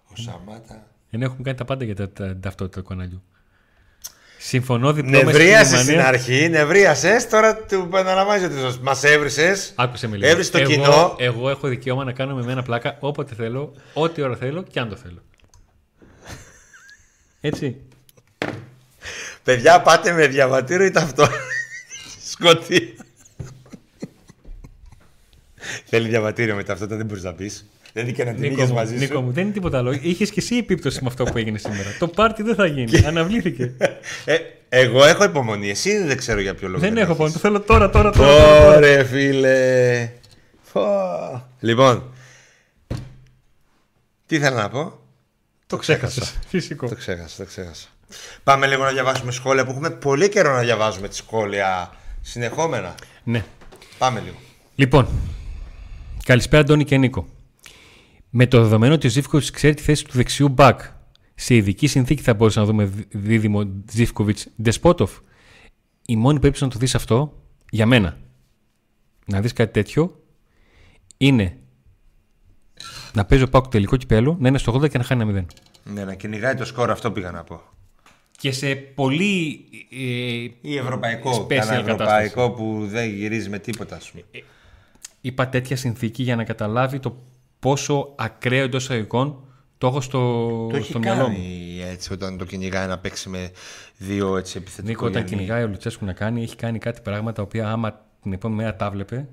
Ο 0.09 0.17
Σαμάτα. 0.17 0.87
Ενώ 1.11 1.25
έχουμε 1.25 1.43
κάνει 1.43 1.57
τα 1.57 1.65
πάντα 1.65 1.85
για 1.85 1.95
τα, 1.95 2.11
τα, 2.11 2.37
ταυτότητα 2.37 2.81
του 2.81 2.89
καναλιού. 2.89 3.23
Συμφωνώ 4.39 4.93
διπλό 4.93 5.11
μες 5.11 5.25
Νευρίασες 5.25 5.67
στη 5.67 5.77
στην 5.77 5.95
Γερμανία. 5.95 6.09
αρχή, 6.09 6.49
νευρίασες. 6.49 7.29
Τώρα 7.29 7.57
του 7.57 7.75
επαναλαμβάνεις 7.75 8.45
ότι 8.45 8.81
μας 8.83 9.05
έβρισες. 9.05 9.73
Άκουσε 9.75 10.07
με 10.07 10.17
λίγο. 10.17 10.31
Έβρισες 10.31 10.53
το 10.53 10.59
εγώ, 10.59 10.71
κοινό. 10.71 11.15
Εγώ 11.19 11.51
έχω 11.51 11.69
δικαίωμα 11.69 12.05
να 12.05 12.13
κάνω 12.13 12.35
με 12.35 12.43
μένα 12.43 12.63
πλάκα 12.63 12.97
όποτε 13.01 13.35
θέλω, 13.35 13.75
ό,τι 13.95 14.23
ώρα 14.23 14.37
θέλω 14.37 14.63
και 14.63 14.81
αν 14.81 14.89
το 14.89 14.97
θέλω. 14.97 15.23
Έτσι. 17.41 17.81
Παιδιά, 19.43 19.81
πάτε 19.81 20.13
με 20.13 20.27
διαβατήριο 20.27 20.87
ή 20.87 20.91
ταυτό. 20.91 21.27
Σκοτή. 22.43 22.97
Θέλει 25.85 26.09
διαβατήριο 26.09 26.55
με 26.55 26.63
ταυτότητα, 26.63 26.97
δεν 26.97 27.07
μπορείς 27.07 27.23
να 27.23 27.33
πεις. 27.35 27.67
Δεν 27.93 28.03
είναι 28.05 28.13
και 28.13 28.25
να 28.25 28.33
την 28.33 28.41
Νίκο 28.41 28.55
είχες 28.55 28.69
μου, 28.69 28.75
μαζί 28.75 28.97
Νίκο 28.97 29.15
σου. 29.15 29.21
μου, 29.21 29.33
δεν 29.33 29.45
είναι 29.45 29.53
τίποτα 29.53 29.79
άλλο. 29.79 29.93
Είχες 30.03 30.31
και 30.31 30.41
εσύ 30.41 30.57
επίπτωση 30.57 30.99
με 31.03 31.09
αυτό 31.09 31.25
που 31.25 31.39
έγινε 31.39 31.59
σήμερα. 31.59 31.97
το 31.99 32.09
πάρτι 32.09 32.43
δεν 32.43 32.55
θα 32.55 32.67
γίνει. 32.67 33.07
Αναβλήθηκε. 33.07 33.73
Ε, 34.25 34.37
εγώ 34.69 35.05
έχω 35.05 35.25
υπομονή. 35.25 35.71
Εσύ 35.71 35.99
δεν 35.99 36.17
ξέρω 36.17 36.41
για 36.41 36.55
ποιο 36.55 36.69
λόγο. 36.69 36.81
δεν 36.81 36.97
έχω 36.97 37.05
έχεις. 37.05 37.17
πόνο. 37.17 37.33
Το 37.33 37.39
θέλω 37.39 37.61
τώρα, 37.61 37.91
τώρα, 37.91 38.11
τώρα. 38.11 38.37
τώρα, 38.37 38.59
τώρα. 38.65 38.77
Ωρε 38.77 39.05
φίλε. 39.05 40.11
Πω. 40.73 40.83
Λοιπόν. 41.61 42.13
Τι 44.27 44.37
ήθελα 44.37 44.63
να 44.63 44.69
πω; 44.69 44.99
Το 45.67 45.77
ξέχασες. 45.77 46.39
Φυσικό. 46.49 46.89
Το 46.89 46.95
ξέχασα, 46.95 47.37
το 47.37 47.45
ξέχασα. 47.45 47.89
Πάμε 48.45 48.67
λίγο 48.67 48.83
να 48.85 48.91
διαβάσουμε 48.91 49.33
σχόλια 49.33 49.65
που 49.65 49.71
έχουμε 49.71 49.91
πολύ 49.91 50.29
καιρό 50.29 50.53
να 50.55 50.61
διαβάζουμε 50.61 51.09
τις 51.09 51.17
σχόλια 51.17 51.97
συνεχόμενα. 52.23 52.95
Ναι. 53.25 53.45
Πάμε 53.99 54.21
λίγο. 54.21 54.37
Λοιπόν, 54.75 55.07
καλησπέρα 56.25 56.63
Αντώνη 56.63 56.85
και 56.85 56.97
Νίκο. 56.97 57.27
Με 58.31 58.47
το 58.47 58.61
δεδομένο 58.63 58.95
ότι 58.95 59.07
ο 59.07 59.11
Ζήφκοβιτς 59.11 59.51
ξέρει 59.51 59.75
τη 59.75 59.83
θέση 59.83 60.05
του 60.05 60.11
δεξιού 60.13 60.49
μπακ, 60.49 60.81
σε 61.35 61.55
ειδική 61.55 61.87
συνθήκη 61.87 62.23
θα 62.23 62.35
μπορούσε 62.35 62.59
να 62.59 62.65
δούμε 62.65 62.85
δι- 62.85 63.07
δίδυμο 63.11 63.63
Ζήφκοβιτς 63.91 64.49
Ντεσπότοφ. 64.63 65.19
Η 66.07 66.17
μόνη 66.17 66.39
περίπτωση 66.39 66.65
να 66.65 66.71
το 66.71 66.79
δεις 66.79 66.95
αυτό, 66.95 67.43
για 67.71 67.87
μένα, 67.87 68.19
να 69.27 69.41
δεις 69.41 69.53
κάτι 69.53 69.73
τέτοιο, 69.73 70.21
είναι 71.17 71.57
να 73.15 73.25
παίζει 73.25 73.45
ο 73.45 73.49
Πάκου 73.49 73.69
τελικό 73.69 73.97
κυπέλο, 73.97 74.37
να 74.41 74.49
είναι 74.49 74.59
στο 74.59 74.73
80 74.75 74.89
και 74.91 74.99
να 74.99 75.05
χάνει 75.05 75.23
ένα 75.23 75.41
0. 75.41 75.45
Ναι, 75.85 76.05
να 76.05 76.15
κυνηγάει 76.15 76.55
το 76.55 76.65
σκορ, 76.65 76.91
αυτό 76.91 77.11
πήγα 77.13 77.31
να 77.31 77.45
πω. 77.45 77.61
Και 78.43 78.53
σε 78.53 78.75
πολύ. 78.75 79.65
Ε, 79.91 79.99
Ή 80.61 80.77
ευρωπαϊκό. 80.77 81.31
Special 81.43 81.47
Κανένα 81.57 81.83
κατάσταση. 81.83 82.25
ευρωπαϊκό 82.25 82.51
που 82.51 82.87
δεν 82.87 83.09
γυρίζει 83.09 83.49
με 83.49 83.59
τίποτα, 83.59 83.97
ας 83.97 84.11
πούμε. 84.11 84.25
είπα 85.21 85.49
τέτοια 85.49 85.77
συνθήκη 85.77 86.23
για 86.23 86.37
να 86.37 86.45
καταλάβει 86.45 86.99
το 86.99 87.17
πόσο 87.59 88.15
ακραίο 88.17 88.63
εντός 88.65 88.83
εισαγωγικών 88.83 89.45
το 89.79 89.87
έχω 89.87 90.01
στο, 90.01 90.19
Το 90.71 90.77
έχει 90.77 90.89
στο 90.89 90.99
μυαλό 90.99 91.29
μου. 91.29 91.35
κάνει 91.35 91.81
έτσι 91.91 92.13
όταν 92.13 92.39
το 92.39 92.45
κυνηγάει 92.45 92.87
να 92.87 92.99
παίξει 92.99 93.29
με 93.29 93.51
δύο 93.97 94.37
έτσι 94.37 94.59
επιθετικό 94.59 94.89
Νίκο, 94.89 95.07
όταν 95.07 95.23
γενί. 95.23 95.35
κυνηγάει 95.35 95.63
ο 95.63 95.67
Λουτσέσκου 95.69 96.05
να 96.05 96.13
κάνει, 96.13 96.43
έχει 96.43 96.57
κάνει 96.57 96.79
κάτι 96.79 97.01
πράγματα 97.01 97.33
τα 97.33 97.43
οποία 97.43 97.69
άμα 97.71 98.01
την 98.23 98.33
επόμενη 98.33 98.63
μέρα 98.63 98.77
τα 98.77 98.91
βλέπε. 98.91 99.29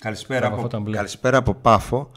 Καλησπέρα 0.00 0.40
Θα 0.40 0.46
από, 0.46 0.56
βαφόταν 0.56 0.82
μπλε. 0.82 0.96
καλησπέρα 0.96 1.36
από 1.36 1.54
Πάφο. 1.54 2.10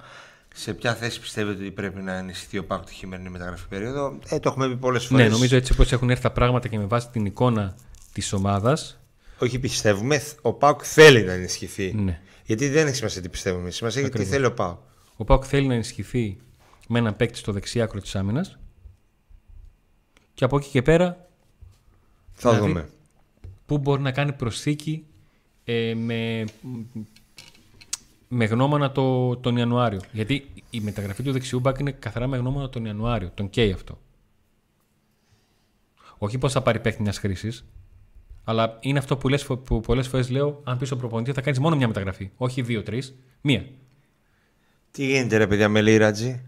Σε 0.54 0.74
ποια 0.74 0.96
θέση 0.96 1.20
πιστεύετε 1.20 1.62
ότι 1.62 1.72
πρέπει 1.72 2.02
να 2.02 2.14
ενισχυθεί 2.14 2.58
ο 2.58 2.66
Πάοκ 2.66 2.86
τη 2.86 2.94
χειμερινή 2.94 3.30
μεταγραφή 3.30 3.68
περίοδο; 3.68 4.18
Ε, 4.30 4.40
το 4.40 4.50
έχουμε 4.50 4.68
πει 4.68 4.76
πολλές 4.76 5.06
φορές. 5.06 5.26
Ναι, 5.26 5.32
νομίζω 5.32 5.56
έτσι 5.56 5.74
όπως 5.74 5.92
έχουν 5.92 6.10
έρθει 6.10 6.24
τα 6.24 6.32
πράγματα 6.32 6.68
και 6.68 6.78
με 6.78 6.86
βάση 6.86 7.10
την 7.10 7.26
εικόνα 7.26 7.76
της 8.14 8.34
ομάδας. 8.34 9.00
Όχι 9.40 9.60
πιστεύουμε, 9.60 10.22
ο 10.42 10.54
Πάοκ 10.54 10.82
θέλει 10.84 11.24
να 11.24 11.32
ενισχυθεί. 11.32 11.94
Ναι. 11.94 12.20
Γιατί 12.46 12.70
δεν 12.70 12.88
έχει 12.88 12.96
σημασία 12.96 13.22
τι 13.22 13.30
πιστεύουμε. 13.30 13.70
Σημασία 13.70 14.02
έχει 14.02 14.10
τι 14.12 14.26
θέλει 14.26 14.46
ο 14.46 14.54
Πάοκ. 14.54 14.80
Ο 15.18 15.24
Πάουκ 15.24 15.44
θέλει 15.48 15.68
να 15.68 15.74
ενισχυθεί 15.74 16.38
με 16.88 17.00
έναν 17.00 17.16
παίκτη 17.16 17.38
στο 17.38 17.52
δεξί 17.52 17.82
άκρο 17.82 18.00
της 18.00 18.16
άμυνας. 18.16 18.60
Και 20.34 20.44
από 20.44 20.58
εκεί 20.58 20.70
και 20.70 20.82
πέρα, 20.82 21.28
Θα 22.34 22.50
Δηλαδή, 22.50 22.68
δούμε. 22.68 22.90
πού 23.66 23.78
μπορεί 23.78 24.02
να 24.02 24.12
κάνει 24.12 24.34
προσθήκη 24.34 25.06
ε, 25.64 25.94
με, 25.96 26.46
με 28.34 28.46
γνώμονα 28.46 28.92
το, 28.92 29.36
τον 29.38 29.58
Ιανουάριο. 29.58 30.00
Γιατί 30.12 30.52
η 30.70 30.80
μεταγραφή 30.80 31.24
του 31.24 31.32
δεξιού 31.32 31.60
μπακ 31.60 31.80
είναι 31.80 31.92
καθαρά 31.92 32.28
με 32.28 32.38
γνώμονα 32.38 32.70
τον 32.70 32.86
Ιανουάριο. 32.86 33.32
Τον 33.34 33.50
καίει 33.50 33.72
αυτό. 33.72 34.00
Όχι 36.18 36.38
πώ 36.38 36.50
θα 36.50 36.62
πάρει 36.62 36.80
παίκτη 36.80 37.02
μιας 37.02 37.18
χρήσης, 37.18 37.66
αλλά 38.44 38.78
είναι 38.82 39.00
αυτό 39.00 39.18
που, 39.18 39.28
λες, 39.28 39.46
που 39.46 39.80
πολλές 39.80 40.08
φορές 40.08 40.30
λέω: 40.30 40.62
Αν 40.64 40.78
πεις 40.78 40.88
στον 40.88 41.00
προπονητή, 41.00 41.32
θα 41.32 41.42
κάνεις 41.42 41.60
μόνο 41.60 41.76
μια 41.76 41.88
μεταγραφή. 41.88 42.32
Όχι 42.38 42.62
δύο-τρει, 42.62 43.04
μία. 43.42 43.66
Τι 44.92 45.06
γίνεται 45.06 45.38
ρε 45.38 45.48
παιδιά 45.48 45.70
με 45.70 45.82
Λίρατζι. 45.82 46.42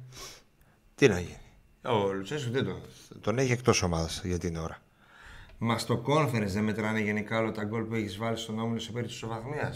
Τι 0.95 1.07
να 1.07 1.19
γίνει; 1.19 1.37
Ο 1.81 2.13
Λουτσέσου 2.13 2.51
δεν 2.51 2.65
τον, 2.65 2.81
τον 3.21 3.37
έχει 3.37 3.51
εκτός 3.51 3.81
ομάδας 3.81 4.21
για 4.23 4.37
την 4.37 4.55
ώρα. 4.55 4.81
Μα 5.57 5.77
στο 5.77 6.03
conference 6.07 6.47
δεν 6.47 6.63
μετράνε 6.63 6.99
γενικά 6.99 7.39
όλα 7.39 7.51
τα 7.51 7.63
γκολ 7.63 7.83
που 7.83 7.95
έχεις 7.95 8.17
βάλει 8.17 8.37
στον 8.37 8.59
όμιλο 8.59 8.79
σε 8.79 8.91
περίπτωση 8.91 9.17
ισοβαθμίας. 9.17 9.73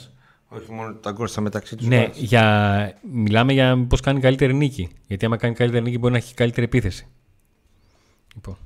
Όχι 0.50 0.72
μόνο 0.72 0.94
τα 0.94 1.12
γκολ 1.12 1.28
στα 1.28 1.42
μεταξύ 1.42 1.76
τους. 1.76 1.88
Ναι, 1.88 2.10
για... 2.14 2.98
μιλάμε 3.12 3.54
για 3.54 3.86
πώς 3.90 4.00
κάνει 4.00 4.20
καλύτερη 4.20 4.54
νίκη. 4.54 4.90
Γιατί 5.08 5.26
άμα 5.26 5.38
κάνει 5.38 5.54
καλύτερη 5.54 5.84
νίκη 5.84 5.98
μπορεί 5.98 6.12
να 6.12 6.18
έχει 6.18 6.34
καλύτερη 6.34 6.66
επίθεση. 6.66 7.08
Λοιπόν. 8.36 8.58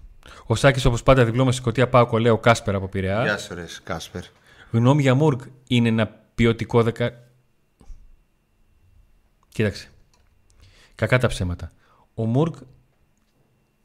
Ο 0.45 0.55
Σάκης, 0.55 0.86
όπως 0.86 1.03
πάντα, 1.03 1.25
διπλό 1.25 1.45
με 1.45 1.51
σηκωτία 1.51 1.89
ΠΑΟΚ 1.89 2.05
ολέ 2.05 2.29
ο 2.29 2.38
Κάσπερ 2.38 2.75
από 2.75 2.88
Πειραιά. 2.88 3.23
Γεια 3.23 3.38
σου 3.38 3.53
ρε 3.55 3.65
Κάσπερ. 3.84 4.23
Γνώμη 4.71 5.01
για 5.01 5.15
Μουργκ 5.15 5.39
είναι 5.67 5.88
ένα 5.88 6.07
ποιοτικό 6.36 6.84
δεκα. 6.84 7.13
Κοίταξε. 9.49 9.89
Κακά 10.95 11.19
τα 11.19 11.27
ψέματα. 11.27 11.71
Ο 12.13 12.25
Μουργκ 12.25 12.53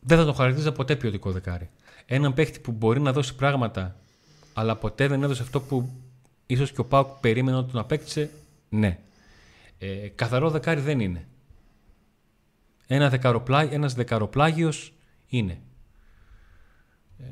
δεν 0.00 0.18
θα 0.18 0.24
το 0.24 0.32
χαρακτήριζα 0.32 0.72
ποτέ 0.72 0.96
ποιοτικό 0.96 1.30
δεκάρι. 1.30 1.70
Έναν 2.06 2.34
παίχτη 2.34 2.60
που 2.60 2.72
μπορεί 2.72 3.00
να 3.00 3.12
δώσει 3.12 3.34
πράγματα, 3.34 3.96
αλλά 4.54 4.76
ποτέ 4.76 5.06
δεν 5.06 5.22
έδωσε 5.22 5.42
αυτό 5.42 5.60
που 5.60 5.90
ίσως 6.46 6.72
και 6.72 6.80
ο 6.80 6.84
Πάουκ 6.84 7.08
περίμενε 7.20 7.56
ότι 7.56 7.70
τον 7.70 7.80
απέκτησε, 7.80 8.30
ναι. 8.68 8.98
Ε, 9.78 10.08
καθαρό 10.08 10.50
δεκάρι 10.50 10.80
δεν 10.80 11.00
είναι. 11.00 11.26
Ένα 12.86 13.08
δεκαροπλά, 13.08 13.72
ένας 13.72 13.94
δεκαροπλάγιος 13.94 14.92
είναι. 15.26 15.60
Ε, 17.18 17.24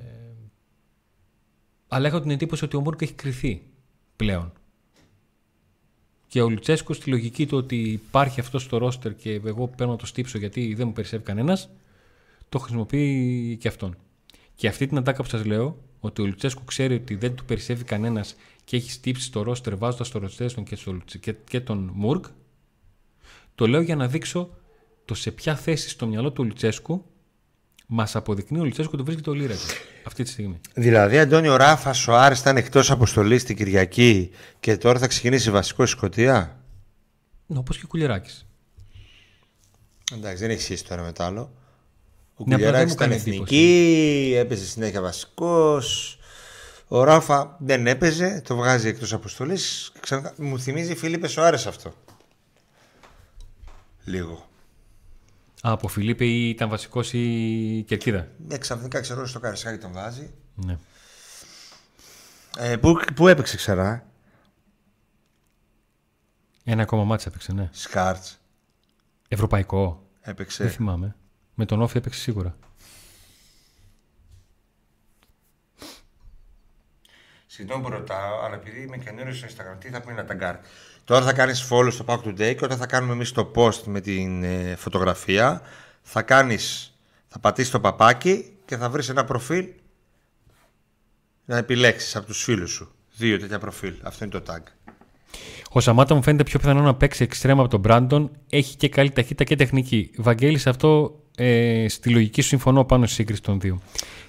αλλά 1.89 2.07
έχω 2.07 2.21
την 2.21 2.31
εντύπωση 2.31 2.65
ότι 2.65 2.77
ο 2.77 2.81
Μούρκ 2.81 3.03
έχει 3.03 3.13
κρυθεί 3.13 3.63
πλέον. 4.17 4.53
Και 6.27 6.43
ο 6.43 6.49
Λουτσέσκο 6.49 6.93
στη 6.93 7.11
λογική 7.11 7.47
του 7.47 7.57
ότι 7.57 7.77
υπάρχει 7.77 8.41
αυτός 8.41 8.63
στο 8.63 8.79
ρόστερ 8.79 9.15
και 9.15 9.41
εγώ 9.45 9.69
παίρνω 9.69 9.93
να 9.93 9.99
το 9.99 10.07
στύψω 10.07 10.39
γιατί 10.39 10.75
δεν 10.75 10.87
μου 10.87 10.93
περισσεύει 10.93 11.23
κανένας, 11.23 11.71
το 12.49 12.59
χρησιμοποιεί 12.59 13.57
και 13.61 13.69
αυτόν. 13.69 13.97
Και 14.55 14.69
αυτή 14.69 14.87
την 14.87 14.97
ατάκα 14.97 15.23
που 15.23 15.29
σας 15.29 15.45
λέω, 15.45 15.79
ότι 16.05 16.23
ο 16.23 16.27
Λουτσέσκο 16.27 16.63
ξέρει 16.65 16.95
ότι 16.95 17.15
δεν 17.15 17.35
του 17.35 17.45
περισσεύει 17.45 17.85
κανένας 17.85 18.37
και 18.65 18.77
έχει 18.77 18.91
στύψει 18.91 19.33
το 19.33 19.43
ρόστερ 19.43 19.77
βάζοντας 19.77 20.09
το 20.09 20.19
ρόστερ 20.19 20.51
στον 20.51 20.65
και, 20.65 20.77
στο, 20.77 20.93
Λουτσε- 20.93 21.21
και, 21.21 21.35
και 21.49 21.61
τον 21.61 21.91
Μουρκ, 21.95 22.25
το 23.55 23.67
λέω 23.67 23.81
για 23.81 23.97
να 23.97 24.09
δείξω 24.09 24.51
το 25.05 25.15
σε 25.15 25.31
ποια 25.31 25.57
θέση 25.57 25.89
στο 25.89 26.07
μυαλό 26.07 26.33
του 26.33 26.45
Λουτσέσκου 26.45 27.05
μας 27.87 28.17
αποδεικνύει 28.17 28.61
ο 28.61 28.65
Λουτσέσκο 28.65 28.91
ότι 28.95 29.03
βρίσκεται 29.03 29.31
ο 29.31 29.33
Λίρατζη 29.33 29.75
αυτή 30.05 30.23
τη 30.23 30.31
στιγμή. 30.31 30.61
Δηλαδή, 30.75 31.19
Αντώνιο 31.19 31.57
Ράφας, 31.57 32.09
ο 32.09 32.17
Άρης 32.17 32.41
ήταν 32.41 32.57
εκτός 32.57 32.91
αποστολής 32.91 33.45
την 33.45 33.57
Κυριακή 33.57 34.31
και 34.61 34.77
τώρα 34.77 34.99
θα 34.99 35.07
ξεκινήσει 35.07 35.51
βασικό 35.51 35.87
στη 35.87 35.97
Σκωτία; 35.97 36.61
Όπως 37.47 37.79
και 37.79 37.85
ο 37.85 37.89
Κουλιεράκη. 37.89 38.31
Εντάξει, 40.13 40.43
δεν 40.43 40.51
έχεις 40.51 40.65
σχέση 40.65 40.85
τώρα 40.85 41.03
με 41.03 41.13
το 41.13 41.25
άλλο. 41.25 41.53
Ο 42.37 42.45
Ναι, 42.47 42.55
απλά 42.55 42.71
δεν 42.71 42.87
Κουλιαράκης 42.87 42.89
μου 42.89 42.95
ήταν 42.95 43.09
κάνει 43.09 43.15
εθνική, 43.21 44.35
έπαιζε 44.37 44.67
συνέχεια 44.67 45.01
βασικός. 45.01 46.19
Ο 46.89 47.05
Ράφα 47.05 47.57
δεν 47.61 47.87
έπαιζε, 47.87 48.43
το 48.45 48.57
βγάζει 48.57 48.89
εκτός 48.89 49.13
αποστολής. 49.13 49.93
Μου 50.37 50.59
θυμίζει 50.61 50.95
Φίλιππε 50.95 51.27
Σοάρε 51.29 51.57
αυτό. 51.57 51.95
Λίγο. 54.05 54.49
Α, 55.67 55.71
από 55.71 55.89
Φιλίππε 55.89 56.25
ή 56.25 56.49
ήταν 56.49 56.69
βασικός 56.69 57.13
η 57.13 57.85
Κερκίδα; 57.87 58.29
Ναι, 58.49 58.59
ξαφνικά 58.59 59.01
ξέρω 59.01 59.27
στο 59.27 59.41
Καρισάκι 59.41 59.79
τον 59.79 59.93
βάζει. 59.93 60.35
Ναι. 60.55 60.79
Ε, 62.59 62.77
πού, 62.77 62.97
πού 63.15 63.29
έπαιξε 63.29 63.57
ξανά, 63.57 64.07
Ένα 66.65 66.83
ακόμα 66.83 67.05
μάτσα 67.05 67.29
έπαιξε, 67.29 67.53
ναι. 67.53 67.69
Σκάρτς. 67.73 68.41
Ευρωπαϊκό. 69.29 70.03
Δεν 70.23 70.33
Έπαιξε. 70.33 70.69
θυμάμαι. 70.69 71.17
Με 71.55 71.65
τον 71.65 71.83
Όφη 71.83 71.97
έπαιξε 71.97 72.21
σίγουρα. 72.21 72.57
Συγγνώμη 77.47 77.83
που 77.83 77.89
ρωτάω, 77.89 78.41
αλλά 78.45 78.55
επειδή 78.55 78.83
είμαι 78.83 78.99
καινούριος 78.99 79.37
στο 79.37 79.47
Instagram, 79.47 79.77
τι 79.79 79.89
θα 79.89 80.01
πει 80.01 80.13
να 80.13 80.25
ταγκάρει. 80.25 80.59
Τώρα 81.05 81.25
θα 81.25 81.33
κάνεις 81.33 81.69
follow 81.71 81.89
στο 81.91 82.05
Pack 82.09 82.19
Today 82.19 82.55
και 82.57 82.65
όταν 82.65 82.79
θα 82.79 82.87
κάνουμε 82.87 83.13
εμείς 83.13 83.33
το 83.33 83.53
post 83.55 83.83
με 83.85 84.01
την 84.01 84.43
ε, 84.43 84.77
φωτογραφία, 84.77 85.63
θα 86.03 86.23
κάνεις. 86.23 86.89
Θα 87.29 87.39
πατήσεις 87.39 87.71
το 87.71 87.81
παπάκι 87.81 88.57
και 88.65 88.77
θα 88.77 88.91
βρεις 88.91 89.09
ένα 89.09 89.25
προφίλ 89.25 89.67
να 91.45 91.57
επιλέξεις 91.57 92.17
από 92.17 92.27
τους 92.27 92.43
φίλους 92.43 92.71
σου. 92.71 92.95
Δύο 93.17 93.39
τέτοια 93.39 93.59
προφίλ. 93.59 93.95
Αυτό 94.03 94.25
είναι 94.25 94.41
το 94.41 94.53
tag. 94.53 94.63
Ο 95.71 95.81
Σαμάτα 95.81 96.15
μου 96.15 96.23
φαίνεται 96.23 96.43
πιο 96.43 96.59
πιθανό 96.59 96.81
να 96.81 96.95
παίξει 96.95 97.23
εξτρέμα 97.23 97.61
από 97.61 97.71
τον 97.71 97.81
Μπράντον. 97.81 98.31
Έχει 98.51 98.77
και 98.77 98.89
καλή 98.89 99.11
ταχύτητα 99.11 99.45
και 99.45 99.57
τεχνική. 99.57 100.11
Βαγγέλη, 100.17 100.59
σε 100.59 100.69
αυτό 100.69 101.21
ε, 101.37 101.87
στη 101.89 102.11
λογική 102.11 102.43
σου 102.43 102.49
συμφωνώ 102.49 102.85
πάνω 102.85 103.07
στη 103.07 103.15
σύγκριση 103.15 103.43
των 103.43 103.61
δύο. 103.61 103.81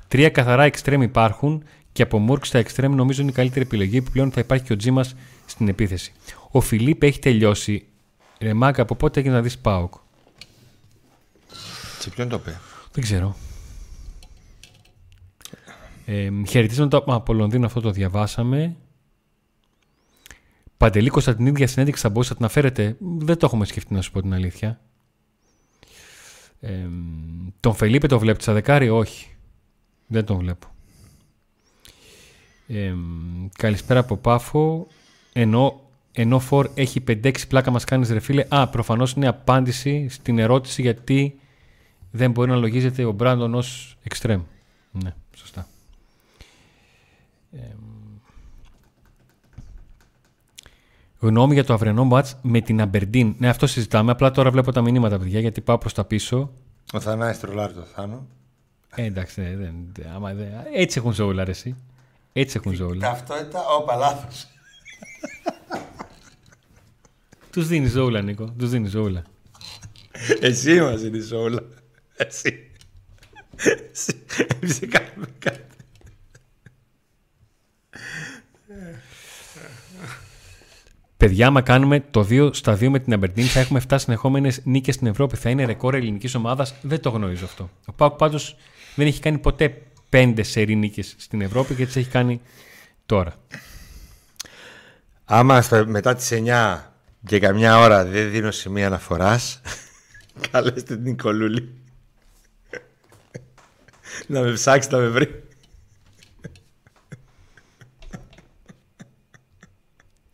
Τρία 0.08 0.30
καθαρά 0.30 0.64
εξτρέμ 0.64 1.02
υπάρχουν 1.02 1.64
και 1.92 2.02
από 2.02 2.18
Μούρκ 2.18 2.46
στα 2.46 2.58
εξτρέμ 2.58 2.94
νομίζω 2.94 3.22
είναι 3.22 3.32
η 3.32 3.34
καλύτερη 3.34 3.66
επιλογή. 3.66 3.98
Επιπλέον 3.98 4.32
θα 4.32 4.40
υπάρχει 4.40 4.64
και 4.64 4.74
ο 4.74 4.76
Τζίμας 4.76 5.16
στην 5.46 5.68
επίθεση. 5.68 6.14
Ο 6.52 6.62
Φιλίπ 6.62 7.04
έχει 7.04 7.20
τελειώσει. 7.20 7.86
Ρε 8.40 8.54
Μάγκα, 8.54 8.82
από 8.82 8.96
πότε 8.96 9.20
έγινε 9.20 9.36
να 9.36 9.42
δεις 9.42 9.58
Πάοκ; 9.58 9.94
Σε 12.00 12.10
ποιον 12.10 12.30
το 12.30 12.36
είπε. 12.42 12.60
Δεν 12.92 13.04
ξέρω. 13.04 13.36
Ε, 16.06 16.30
χαιρετίζοντα 16.48 17.04
από 17.06 17.34
Λονδίνο 17.34 17.66
αυτό 17.66 17.82
το 17.82 17.92
διαβάσαμε. 17.92 18.76
Παντελή 20.78 21.10
την 21.10 21.46
ίδια 21.46 21.68
συνέντευξη 21.68 22.02
θα 22.02 22.10
μπορούσατε 22.10 22.42
να 22.42 22.50
φέρετε. 22.50 22.96
Δεν 23.00 23.38
το 23.38 23.46
έχουμε 23.46 23.66
σκεφτεί 23.66 23.94
να 23.94 24.02
σου 24.02 24.12
πω 24.12 24.22
την 24.22 24.34
αλήθεια. 24.34 24.80
Ε, 26.60 26.88
τον 27.60 27.74
Φελίπε 27.74 28.08
το 28.08 28.20
βλέπετε 28.20 28.44
στα 28.44 28.54
δεκάρι, 28.54 28.90
όχι. 28.90 29.28
Δεν 30.08 30.26
τον 30.26 30.38
βλέπω. 30.38 30.68
Ε, 32.68 32.94
καλησπέρα 33.58 34.00
από 34.00 34.18
Πάφο. 34.18 34.88
Ενώ, 35.34 35.82
ενώ 36.12 36.40
Φορ 36.40 36.70
έχει 36.74 37.04
5-6 37.08 37.48
πλάκα 37.48 37.72
μας 37.72 37.84
κάνεις 37.84 38.10
ρε 38.10 38.20
φίλε. 38.20 38.46
Α, 38.50 38.68
προφανώς 38.68 39.12
είναι 39.12 39.28
απάντηση 39.28 40.08
στην 40.10 40.40
ερώτηση 40.40 40.82
γιατί 40.82 41.40
δεν 42.12 42.32
μπορεί 42.32 42.50
να 42.50 42.56
λογίζεται 42.56 43.04
ο 43.04 43.12
Μπράντον 43.12 43.54
ως 43.54 43.98
εξτρέμ. 44.04 44.42
Ναι, 44.92 45.14
σωστά. 45.36 45.68
Ε, 47.52 47.60
γνώμη 51.26 51.54
για 51.54 51.64
το 51.64 51.74
αυριανό 51.74 52.04
μάτς 52.04 52.36
με 52.42 52.62
την 52.62 52.82
Αμπερντίν. 52.82 53.36
Ναι, 53.38 53.50
αυτό 53.50 53.68
συζητάμε. 53.68 54.12
Απλά 54.12 54.32
τώρα 54.32 54.52
βλέπω 54.52 54.72
τα 54.72 54.82
μηνύματα, 54.82 55.20
παιδιά, 55.20 55.40
γιατί 55.40 55.62
πάω 55.62 55.78
προς 55.78 55.94
τα 55.94 56.06
πίσω. 56.06 56.52
Ο 56.94 57.00
Θανάης 57.00 57.40
τρολάρει 57.40 57.74
το 57.74 57.82
Θάνο. 57.96 58.28
Ε, 58.96 59.04
εντάξει, 59.04 59.42
ναι, 59.42 59.56
δεν, 59.56 59.74
δεν- 59.94 60.08
άμα 60.16 60.34
δεν- 60.34 60.48
έτσι 60.74 60.98
έχουν 61.00 61.14
ζώουλα, 61.14 61.44
ρε, 61.44 61.52
εσύ. 61.52 61.76
Έτσι 62.34 62.58
έχουν 62.60 62.74
ζώουλα. 62.74 63.08
Ταυτότητα, 63.10 63.60
όπα 63.80 63.96
λάθος. 63.96 64.48
Τους 67.52 67.68
δίνει 67.68 67.88
ζώουλα, 67.88 68.22
Νίκο. 68.22 68.54
Τους 68.58 68.70
δίνει 68.70 68.88
ζώουλα. 68.88 69.24
Εσύ 70.40 70.82
μας 70.82 71.02
είναι 71.02 71.36
όλα. 71.36 71.62
Εσύ. 72.16 72.72
Εσύ. 73.92 74.24
Εμείς 74.62 74.80
δεν 74.80 74.90
κάνουμε 74.90 75.28
κάτι. 75.40 75.65
Παιδιά, 81.18 81.48
άμα 81.48 81.62
κάνουμε 81.62 82.04
το 82.12 82.28
2 82.30 82.50
στα 82.54 82.74
2 82.74 82.90
με 82.90 83.00
την 83.00 83.14
Αμπερντίν, 83.14 83.46
θα 83.46 83.60
έχουμε 83.60 83.82
7 83.90 83.96
συνεχόμενες 84.00 84.62
νίκες 84.64 84.96
στην 84.96 85.08
Ευρώπη. 85.08 85.36
Θα 85.36 85.50
είναι 85.50 85.66
ρεκόρ 85.66 85.96
ελληνικής 85.96 86.36
ομάδας. 86.36 86.76
Δεν 86.82 87.00
το 87.00 87.10
γνωρίζω 87.10 87.46
αυτό. 87.46 87.70
Ο 87.86 87.94
Πάουκ 87.94 88.16
πάντως 88.16 88.56
δεν 88.96 89.08
έχει 89.08 89.20
κάνει 89.20 89.38
ποτέ 89.38 89.82
5 90.10 90.40
σερή 90.42 90.76
νίκες 90.76 91.16
στην 91.18 91.42
Ευρώπη 91.42 91.76
και 91.76 91.86
τις 91.86 91.96
έχει 91.96 92.10
κάνει 92.10 92.42
τώρα. 93.06 93.36
Άμα 95.26 95.62
στα, 95.62 95.86
μετά 95.86 96.16
τις 96.16 96.32
9 96.34 96.80
και 97.26 97.40
καμιά 97.40 97.80
ώρα 97.80 98.06
δεν 98.06 98.32
δίνω 98.32 98.52
σημεία 98.52 98.88
αναφοράς, 98.88 99.62
καλέστε 100.52 100.96
την 100.96 101.04
Νικολούλη. 101.04 101.74
να 104.28 104.42
με 104.42 104.54
ψάξει, 104.54 104.90
να 104.92 104.98
με 104.98 105.08
βρει. 105.08 105.44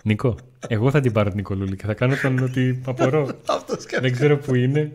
Νίκο, 0.04 0.36
εγώ 0.68 0.92
θα 0.92 1.00
την 1.00 1.12
πάρω 1.12 1.28
την 1.28 1.38
Νικολούλη 1.38 1.76
και 1.76 1.86
θα 1.86 1.94
κάνω 1.94 2.16
τον 2.22 2.40
ότι 2.44 2.82
απορώ. 2.86 3.28
Αυτό 3.58 3.76
Δεν 4.02 4.12
ξέρω 4.12 4.38
που 4.38 4.56
είναι. 4.56 4.92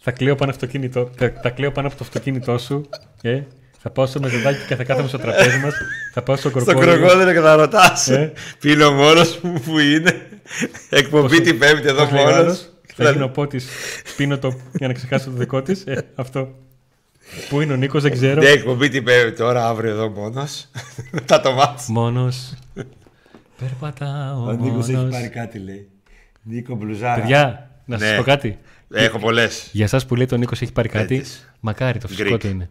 Θα 0.00 0.10
κλαίω 0.12 0.34
πάνω, 0.34 0.50
αυτοκίνητο, 0.50 1.10
θα, 1.16 1.32
θα 1.42 1.50
κλαίω 1.50 1.72
πάνω 1.72 1.86
από 1.86 1.96
το 1.96 2.04
αυτοκίνητό 2.04 2.58
σου. 2.58 2.88
Ε, 3.22 3.40
θα 3.80 3.90
πάω 3.90 4.06
στο 4.06 4.20
μεζεδάκι 4.20 4.66
και 4.66 4.76
θα 4.76 4.84
κάθομαι 4.84 5.08
στο 5.08 5.18
τραπέζι 5.18 5.58
μας. 5.58 5.74
Θα 6.12 6.22
πάω 6.22 6.36
στο 6.36 6.48
Στο 6.48 6.58
κροκόδιλο. 6.60 6.92
κροκόδιλο 6.96 7.32
και 7.32 7.40
θα 7.40 7.54
ρωτάς. 7.56 8.08
Ε. 8.08 8.32
Πίνω 8.60 8.92
μόνος 8.92 9.38
μου 9.42 9.60
που 9.60 9.78
είναι; 9.78 10.26
Εκπομπή 10.90 11.40
την 11.40 11.58
Πέμπτη 11.58 11.88
εδώ 11.88 12.02
Πώς 12.02 12.12
λέει 12.12 12.22
ο 12.22 12.26
μόνος. 12.26 12.38
άλλος, 12.40 12.68
Θα 12.94 13.10
γίνω 13.10 13.28
πότης. 13.28 13.68
Πίνω 14.16 14.38
το 14.38 14.60
για 14.72 14.86
να 14.86 14.92
ξεχάσω 14.92 15.24
το 15.30 15.36
δικό 15.36 15.62
της. 15.62 15.82
Ε, 15.86 16.02
αυτό. 16.14 16.54
Πού 17.48 17.60
είναι 17.60 17.72
ο 17.72 17.76
Νίκος, 17.76 18.02
δεν 18.02 18.12
ξέρω. 18.12 18.42
Ναι, 18.42 18.48
εκπομπή 18.48 18.88
την 18.88 19.04
Πέμπτη 19.04 19.36
τώρα, 19.36 19.68
αύριο 19.68 19.90
εδώ 19.90 20.08
μόνος. 20.08 20.68
Μετά 21.12 21.40
το 21.40 21.52
μάτς. 21.52 21.88
Μόνος. 21.88 22.54
Περπατάω. 23.58 24.46
Ο 24.46 24.52
Νίκος 24.52 24.88
έχει 24.88 24.96
μόνος. 24.96 25.10
πάρει 25.14 25.28
κάτι 25.28 25.58
λέει. 25.58 25.88
Νίκο 26.42 26.74
Μπλουζάρα. 26.74 27.20
Παιδιά, 27.20 27.70
να 27.84 27.98
σας 27.98 28.10
Ναι. 28.10 28.16
πω 28.16 28.22
κάτι. 28.22 28.58
Έχω 28.90 29.18
πολλές. 29.18 29.68
Για 29.72 29.84
εσά 29.84 30.00
που 30.06 30.14
λέει 30.16 30.26
ο 30.32 30.36
Νίκος 30.36 30.62
έχει 30.62 30.72
πάρει 30.72 30.88
κάτι, 30.88 31.14
Πέτες. 31.16 31.52
μακάρι 31.60 31.98
το 31.98 32.08
φυσικό 32.08 32.34
Greek. 32.34 32.38
του 32.40 32.46
είναι. 32.48 32.70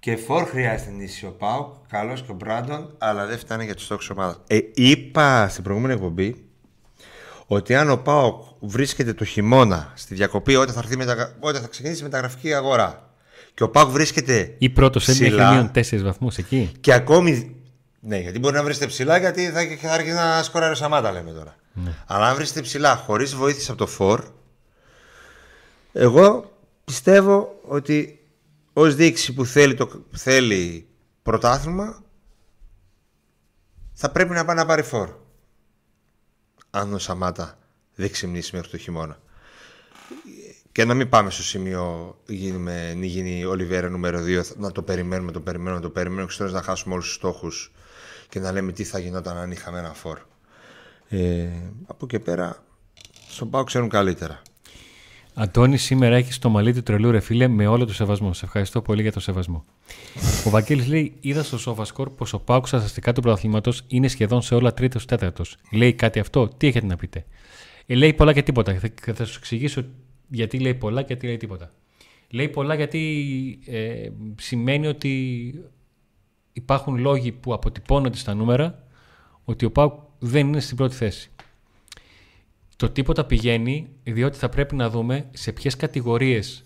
Και 0.00 0.16
φόρ 0.16 0.44
χρειάζεται 0.44 0.90
νήσι 0.90 1.26
ο 1.26 1.30
Πάουκ, 1.30 1.72
καλός 1.88 2.22
και 2.22 2.30
ο 2.30 2.34
Μπράντον, 2.34 2.94
αλλά 2.98 3.26
δεν 3.26 3.38
φτάνει 3.38 3.64
για 3.64 3.74
τους 3.74 3.84
στόχους 3.84 4.10
ομάδας. 4.10 4.40
Ε, 4.46 4.58
είπα 4.74 5.48
στην 5.48 5.62
προηγούμενη 5.62 5.94
εκπομπή 5.94 6.44
ότι 7.46 7.74
αν 7.74 7.90
ο 7.90 7.96
Πάουκ 7.96 8.42
βρίσκεται 8.60 9.12
το 9.12 9.24
χειμώνα 9.24 9.92
στη 9.94 10.14
διακοπή 10.14 10.54
όταν 10.56 10.74
θα, 10.74 10.80
έρθει 10.84 10.96
μεταγρα... 10.96 11.36
όταν 11.40 11.62
θα 11.62 11.68
ξεκινήσει 11.68 12.00
η 12.00 12.04
μεταγραφική 12.04 12.54
αγορά 12.54 13.10
και 13.54 13.62
ο 13.62 13.68
Πάουκ 13.70 13.90
βρίσκεται 13.90 14.54
Ή 14.58 14.70
πρώτος 14.70 15.04
σε 15.04 15.10
έχει 15.10 15.20
ψηλά 15.24 15.52
μείον 15.52 15.70
4 15.74 15.98
βαθμούς 16.02 16.36
εκεί. 16.36 16.72
και 16.80 16.92
ακόμη. 16.92 17.56
Ναι, 18.06 18.18
γιατί 18.18 18.38
μπορεί 18.38 18.54
να 18.54 18.62
βρίσκεται 18.62 18.90
ψηλά 18.90 19.18
γιατί 19.18 19.50
θα, 19.50 19.60
θα 19.80 19.92
αρχίσει 19.92 20.14
να 20.14 20.42
σκοράρεις 20.42 20.78
ο 20.78 20.82
Σαμάτα, 20.82 21.12
λέμε 21.12 21.32
τώρα. 21.32 21.56
Αλλά 22.06 22.28
αν 22.28 22.34
βρίσκεται 22.34 22.60
ψηλά 22.60 22.96
χωρίς 22.96 23.34
βοήθεια 23.34 23.68
από 23.68 23.78
το 23.78 23.86
φόρ, 23.86 24.24
εγώ 25.92 26.52
πιστεύω 26.84 27.60
ότι 27.62 28.20
ως 28.72 28.94
δείξη 28.94 29.34
που 29.34 29.44
θέλει, 29.44 29.74
το, 29.74 29.86
που 29.86 30.18
θέλει 30.18 30.86
πρωτάθλημα 31.22 32.02
θα 33.92 34.10
πρέπει 34.10 34.30
να 34.30 34.44
πάει 34.44 34.56
να 34.56 34.66
πάρει 34.66 34.82
φόρ. 34.82 35.10
Αν 36.70 36.94
ο 36.94 36.98
Σαμάτα 36.98 37.58
δεν 37.94 38.10
ξυμνήσει 38.10 38.56
μέχρι 38.56 38.70
το 38.70 38.78
χειμώνα. 38.78 39.18
Και 40.72 40.84
να 40.84 40.94
μην 40.94 41.08
πάμε 41.08 41.30
στο 41.30 41.42
σημείο 41.42 42.16
γίνουμε, 42.26 42.96
γίνει 43.00 43.44
Ολιβέρα 43.44 43.88
νούμερο 43.88 44.20
2, 44.24 44.42
να 44.56 44.72
το 44.72 44.82
περιμένουμε, 44.82 45.32
το 45.32 45.40
περιμένουμε, 45.40 45.80
το 45.80 45.90
περιμένουμε, 45.90 46.26
και 46.26 46.32
στο 46.32 46.44
τέλος 46.44 46.52
να 46.60 46.62
χάσουμε 46.62 46.94
όλους 46.94 47.06
τους 47.06 47.14
στόχους 47.14 47.72
και 48.34 48.40
να 48.40 48.52
λέμε 48.52 48.72
τι 48.72 48.84
θα 48.84 48.98
γινόταν 48.98 49.36
αν 49.36 49.50
είχαμε 49.50 49.78
ένα 49.78 49.92
φόρ. 49.92 50.18
Ε, 51.08 51.48
από 51.86 52.04
εκεί 52.04 52.18
πέρα, 52.18 52.64
στον 53.28 53.50
Πάο 53.50 53.64
ξέρουν 53.64 53.88
καλύτερα. 53.88 54.42
Αντώνη, 55.34 55.76
σήμερα 55.76 56.16
έχεις 56.16 56.38
το 56.38 56.48
μαλλί 56.48 56.74
του 56.74 56.82
τρελού 56.82 57.10
ρε 57.10 57.20
φίλε 57.20 57.48
με 57.48 57.66
όλο 57.66 57.84
το 57.84 57.94
σεβασμό. 57.94 58.32
Σε 58.32 58.44
ευχαριστώ 58.44 58.82
πολύ 58.82 59.02
για 59.02 59.12
το 59.12 59.20
σεβασμό. 59.20 59.64
Ο 60.46 60.50
Βαγγέλης 60.50 60.86
λέει: 60.86 61.14
Είδα 61.20 61.42
στο 61.42 61.58
Σόφασκορ 61.58 62.10
πως 62.10 62.32
ο 62.32 62.40
Πάουκ 62.40 62.66
στα 62.66 62.76
ασταστικά 62.76 63.12
του 63.12 63.20
πρωταθλήματος 63.20 63.82
είναι 63.86 64.08
σχεδόν 64.08 64.42
σε 64.42 64.54
όλα 64.54 64.74
τρίτος 64.74 65.04
τέταρτος. 65.04 65.56
Λέει 65.72 65.92
κάτι 65.92 66.18
αυτό, 66.18 66.48
τι 66.48 66.66
έχετε 66.66 66.86
να 66.86 66.96
πείτε; 66.96 67.24
Ε, 67.86 67.94
λέει 67.94 68.12
πολλά 68.12 68.32
και 68.32 68.42
τίποτα. 68.42 68.78
Θα, 69.02 69.14
θα 69.14 69.24
σου 69.24 69.36
εξηγήσω 69.38 69.82
γιατί 70.28 70.58
λέει 70.58 70.74
πολλά 70.74 71.00
και 71.00 71.06
γιατί 71.06 71.26
λέει 71.26 71.36
τίποτα. 71.36 71.72
Λέει 72.30 72.48
πολλά 72.48 72.74
γιατί 72.74 73.58
ε, 73.66 74.08
σημαίνει 74.36 74.86
ότι 74.86 75.14
υπάρχουν 76.54 76.96
λόγοι 76.96 77.32
που 77.32 77.54
αποτυπώνονται 77.54 78.16
στα 78.16 78.34
νούμερα 78.34 78.84
ότι 79.44 79.64
ο 79.64 79.70
Πάουκ 79.70 79.92
δεν 80.18 80.46
είναι 80.46 80.60
στην 80.60 80.76
πρώτη 80.76 80.94
θέση. 80.94 81.30
Το 82.76 82.90
τίποτα 82.90 83.24
πηγαίνει 83.24 83.88
διότι 84.04 84.38
θα 84.38 84.48
πρέπει 84.48 84.74
να 84.74 84.90
δούμε 84.90 85.28
σε 85.32 85.52
ποιες 85.52 85.76
κατηγορίες 85.76 86.64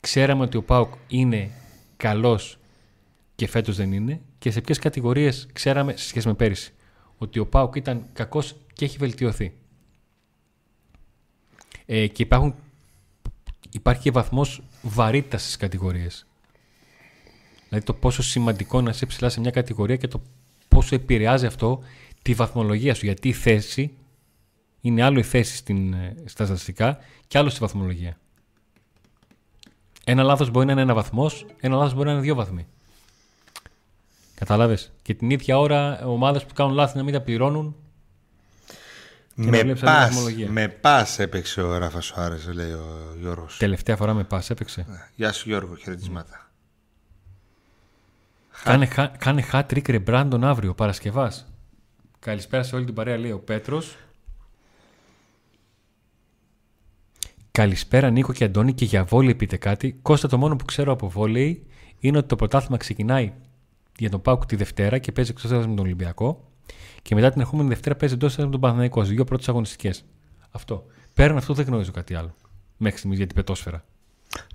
ξέραμε 0.00 0.42
ότι 0.42 0.56
ο 0.56 0.62
ΠΑΟΚ 0.62 0.94
είναι 1.08 1.50
καλός 1.96 2.58
και 3.34 3.46
φέτος 3.46 3.76
δεν 3.76 3.92
είναι 3.92 4.20
και 4.38 4.50
σε 4.50 4.60
ποιες 4.60 4.78
κατηγορίες 4.78 5.48
ξέραμε 5.52 5.96
σε 5.96 6.08
σχέση 6.08 6.26
με 6.26 6.34
πέρυσι 6.34 6.72
ότι 7.18 7.38
ο 7.38 7.46
ΠΑΟΚ 7.46 7.76
ήταν 7.76 8.06
κακός 8.12 8.56
και 8.72 8.84
έχει 8.84 8.98
βελτιωθεί. 8.98 9.52
Ε, 11.86 12.06
και 12.06 12.22
υπάρχουν, 12.22 12.54
υπάρχει 13.70 14.02
και 14.02 14.10
βαθμός 14.10 14.62
βαρύτητας 14.82 15.42
στις 15.42 15.56
κατηγορίες. 15.56 16.26
Δηλαδή 17.68 17.86
το 17.86 17.94
πόσο 17.94 18.22
σημαντικό 18.22 18.80
να 18.80 18.90
είσαι 18.90 19.06
ψηλά 19.06 19.28
σε 19.28 19.40
μια 19.40 19.50
κατηγορία 19.50 19.96
και 19.96 20.08
το 20.08 20.22
πόσο 20.68 20.94
επηρεάζει 20.94 21.46
αυτό 21.46 21.82
τη 22.22 22.34
βαθμολογία 22.34 22.94
σου. 22.94 23.04
Γιατί 23.04 23.28
η 23.28 23.32
θέση 23.32 23.92
είναι 24.80 25.02
άλλο 25.02 25.18
η 25.18 25.22
θέση 25.22 25.56
στην, 25.56 25.92
ε, 25.92 26.16
στα 26.24 26.44
στατιστικά 26.44 26.98
και 27.28 27.38
άλλο 27.38 27.48
στη 27.48 27.60
βαθμολογία. 27.60 28.18
Ένα 30.04 30.22
λάθος 30.22 30.50
μπορεί 30.50 30.66
να 30.66 30.72
είναι 30.72 30.80
ένα 30.80 30.94
βαθμός, 30.94 31.46
ένα 31.60 31.76
λάθος 31.76 31.94
μπορεί 31.94 32.06
να 32.06 32.12
είναι 32.12 32.20
δύο 32.20 32.34
βαθμοί. 32.34 32.66
Κατάλαβες; 34.34 34.92
Και 35.02 35.14
την 35.14 35.30
ίδια 35.30 35.58
ώρα 35.58 36.00
ομάδες 36.06 36.44
που 36.44 36.54
κάνουν 36.54 36.74
λάθη 36.74 36.96
να 36.96 37.02
μην 37.02 37.12
τα 37.12 37.20
πληρώνουν. 37.20 37.76
Και 39.34 39.42
να 39.42 39.50
Με 39.50 39.60
βλέπεις 39.60 39.82
άλλη 39.82 39.90
πας, 39.96 40.08
βαθμολογία. 40.08 40.50
με 40.50 40.68
πας 40.68 41.18
έπαιξε 41.18 41.62
ο 41.62 41.78
Ράφας 41.78 42.04
Σουάρες, 42.04 42.46
λέει 42.52 42.70
ο 42.72 43.16
Γιώργος. 43.20 43.56
Τελευταία 43.56 43.96
φορά 43.96 44.14
με 44.14 44.24
πας 44.24 44.50
έπαιξε. 44.50 44.86
Γεια 45.14 45.32
σου 45.32 45.48
Γιώργο, 45.48 45.74
χαιρετισμάτα. 45.76 46.45
Κάνε, 48.66 48.86
χα, 48.86 49.06
κάνε 49.06 49.44
hat 49.52 49.60
trick 49.60 49.88
ρε 49.88 49.98
Μπράντον 49.98 50.44
αύριο, 50.44 50.74
Παρασκευάς. 50.74 51.52
Καλησπέρα 52.18 52.62
σε 52.62 52.74
όλη 52.74 52.84
την 52.84 52.94
παρέα, 52.94 53.18
λέει 53.18 53.30
ο 53.30 53.38
Πέτρος. 53.38 53.96
Καλησπέρα 57.50 58.10
Νίκο 58.10 58.32
και 58.32 58.44
Αντώνη 58.44 58.72
και 58.72 58.84
για 58.84 59.04
βόλεϊ 59.04 59.34
πείτε 59.34 59.56
κάτι. 59.56 59.98
Κώστα 60.02 60.28
το 60.28 60.38
μόνο 60.38 60.56
που 60.56 60.64
ξέρω 60.64 60.92
από 60.92 61.08
βόλεϊ 61.08 61.66
είναι 61.98 62.18
ότι 62.18 62.26
το 62.26 62.36
πρωτάθλημα 62.36 62.76
ξεκινάει 62.76 63.32
για 63.98 64.10
τον 64.10 64.22
Πάουκ 64.22 64.46
τη 64.46 64.56
Δευτέρα 64.56 64.98
και 64.98 65.12
παίζει 65.12 65.30
εκτός 65.30 65.50
έδρας 65.50 65.66
με 65.66 65.74
τον 65.74 65.84
Ολυμπιακό. 65.84 66.44
Και 67.02 67.14
μετά 67.14 67.30
την 67.30 67.40
ερχόμενη 67.40 67.68
Δευτέρα 67.68 67.96
παίζει 67.96 68.14
εντός 68.14 68.32
έδρας 68.32 68.46
με 68.46 68.52
τον 68.52 68.60
Παναθηναϊκός. 68.60 69.06
Στι 69.06 69.14
δύο 69.14 69.24
πρώτες 69.24 69.48
αγωνιστικές. 69.48 70.04
Αυτό. 70.50 70.86
Πέραν 71.14 71.36
αυτό 71.36 71.54
δεν 71.54 71.66
γνωρίζω 71.66 71.90
κάτι 71.90 72.14
άλλο. 72.14 72.34
Μέχρι 72.76 72.96
στιγμής 72.98 73.18
για 73.18 73.26
την 73.26 73.36
πετόσφαιρα. 73.36 73.84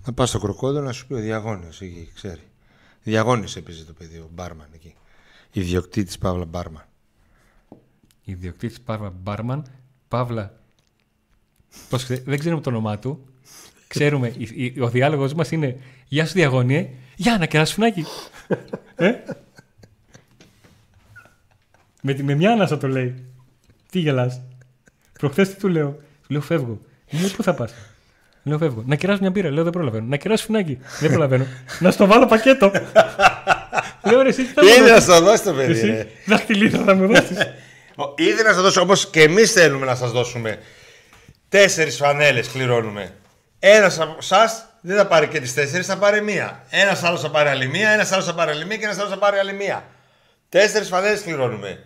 Να 0.06 0.14
πας 0.14 0.30
στο 0.30 0.40
κροκόδο 0.40 0.80
να 0.80 0.92
σου 0.92 1.08
πει 1.08 1.14
ο 1.14 1.18
Διαγώνιος, 1.18 1.82
εκεί 1.82 2.12
ξέρει. 2.14 2.51
Διαγώνιος 3.04 3.56
έπαιζε 3.56 3.84
το 3.84 3.94
παιδί, 3.94 4.18
ο 4.18 4.30
Μπάρμαν 4.34 4.68
εκεί. 4.74 4.94
Ιδιοκτήτης 5.52 6.18
Παύλα 6.18 6.46
Μπάρμαν. 6.46 6.86
Ιδιοκτήτης 8.24 8.82
Παύλα 8.82 9.10
Μπάρμαν. 9.22 9.66
Παύλα. 10.08 10.60
Πώς, 11.90 12.04
ξέ- 12.04 12.24
δεν 12.26 12.40
ξέρουμε 12.40 12.62
το 12.62 12.70
όνομά 12.70 13.00
του. 13.00 13.26
Ξέρουμε, 13.88 14.28
η- 14.38 14.50
η- 14.76 14.82
ο 14.82 14.90
διάλογος 14.90 15.34
μας 15.34 15.52
είναι 15.52 15.80
Γεια 16.08 16.26
σου 16.26 16.34
διαγώνιε. 16.34 16.90
Για 17.16 17.38
να 17.38 17.46
κεράσει 17.46 17.74
φουνάκι. 17.74 18.06
ε; 18.96 19.12
με, 22.02 22.14
τη- 22.14 22.24
με 22.24 22.36
μια 22.36 22.52
ανάσα 22.52 22.78
το 22.78 22.88
λέει. 22.88 23.26
Τι 23.92 24.00
γελάς. 24.00 24.42
Προχθές 25.20 25.50
τι 25.50 25.56
του 25.60 25.68
λέω. 25.68 25.92
Του 25.92 26.28
λέω 26.28 26.42
φεύγω. 26.42 26.82
Μου 27.12 27.20
λέει 27.20 27.30
πού 27.30 27.44
θα 27.44 27.54
πας. 27.54 27.74
Λέω 28.44 28.58
φεύγω. 28.58 28.84
Να 28.86 28.96
κεράσω 28.96 29.20
μια 29.22 29.30
μπύρα. 29.30 29.50
Λέω 29.52 29.64
δεν 29.64 29.72
προλαβαίνω. 29.72 30.06
Να 30.08 30.18
κεράσει 30.18 30.46
φουνάκι. 30.46 30.80
δεν 31.00 31.10
προλαβαίνω. 31.10 31.46
να 31.80 31.92
στο 31.92 32.06
βάλω 32.06 32.26
πακέτο. 32.26 32.72
λέω 34.04 34.22
ρε 34.22 34.30
εσύ 34.30 34.44
τι 34.44 34.54
θα 34.54 34.64
μου 34.64 34.70
Ήδη 34.70 34.80
να 34.80 34.88
δώσεις. 34.88 35.04
στο 35.04 35.22
δώσει 35.22 35.44
το 35.44 35.54
παιδί, 35.54 35.72
Εσύ 35.72 35.86
ρε. 35.88 36.08
δαχτυλίδα 36.26 36.84
θα 36.86 36.96
μου 36.96 37.08
δώσεις. 37.08 37.38
Ο- 37.96 38.14
Ήδη 38.16 38.44
να 38.44 38.54
σα 38.54 38.62
δώσω 38.62 38.82
όπω 38.82 38.94
και 39.12 39.22
εμείς 39.22 39.52
θέλουμε 39.52 39.86
να 39.86 39.96
σας 39.96 40.12
δώσουμε. 40.12 40.58
Τέσσερις 41.50 41.96
φανέλες 41.98 42.48
κληρώνουμε. 42.48 43.14
Ένας 43.60 44.00
από 44.00 44.16
εσά 44.20 44.70
δεν 44.82 44.98
θα 44.98 45.08
πάρει 45.08 45.28
και 45.28 45.40
τις 45.40 45.54
τέσσερις, 45.54 45.86
θα 45.86 45.98
πάρει 45.98 46.22
μία. 46.22 46.64
Ένας 46.70 47.04
άλλος 47.04 47.22
θα 47.22 47.30
πάρει 47.30 47.50
άλλη 47.50 47.68
μία, 47.68 47.90
ένας 47.90 48.12
άλλος 48.12 48.26
θα 48.26 48.34
πάρει 48.34 48.52
άλλη 48.52 48.66
μία 48.66 48.78
και 48.78 48.84
ένας 48.86 48.98
άλλος 48.98 49.10
θα 49.10 49.18
πάρει 49.18 49.38
άλλη 49.38 49.54
μία. 49.54 49.84
Τέσσερις 50.50 50.88
φανέλες 50.88 51.22
κληρώνουμε. 51.22 51.80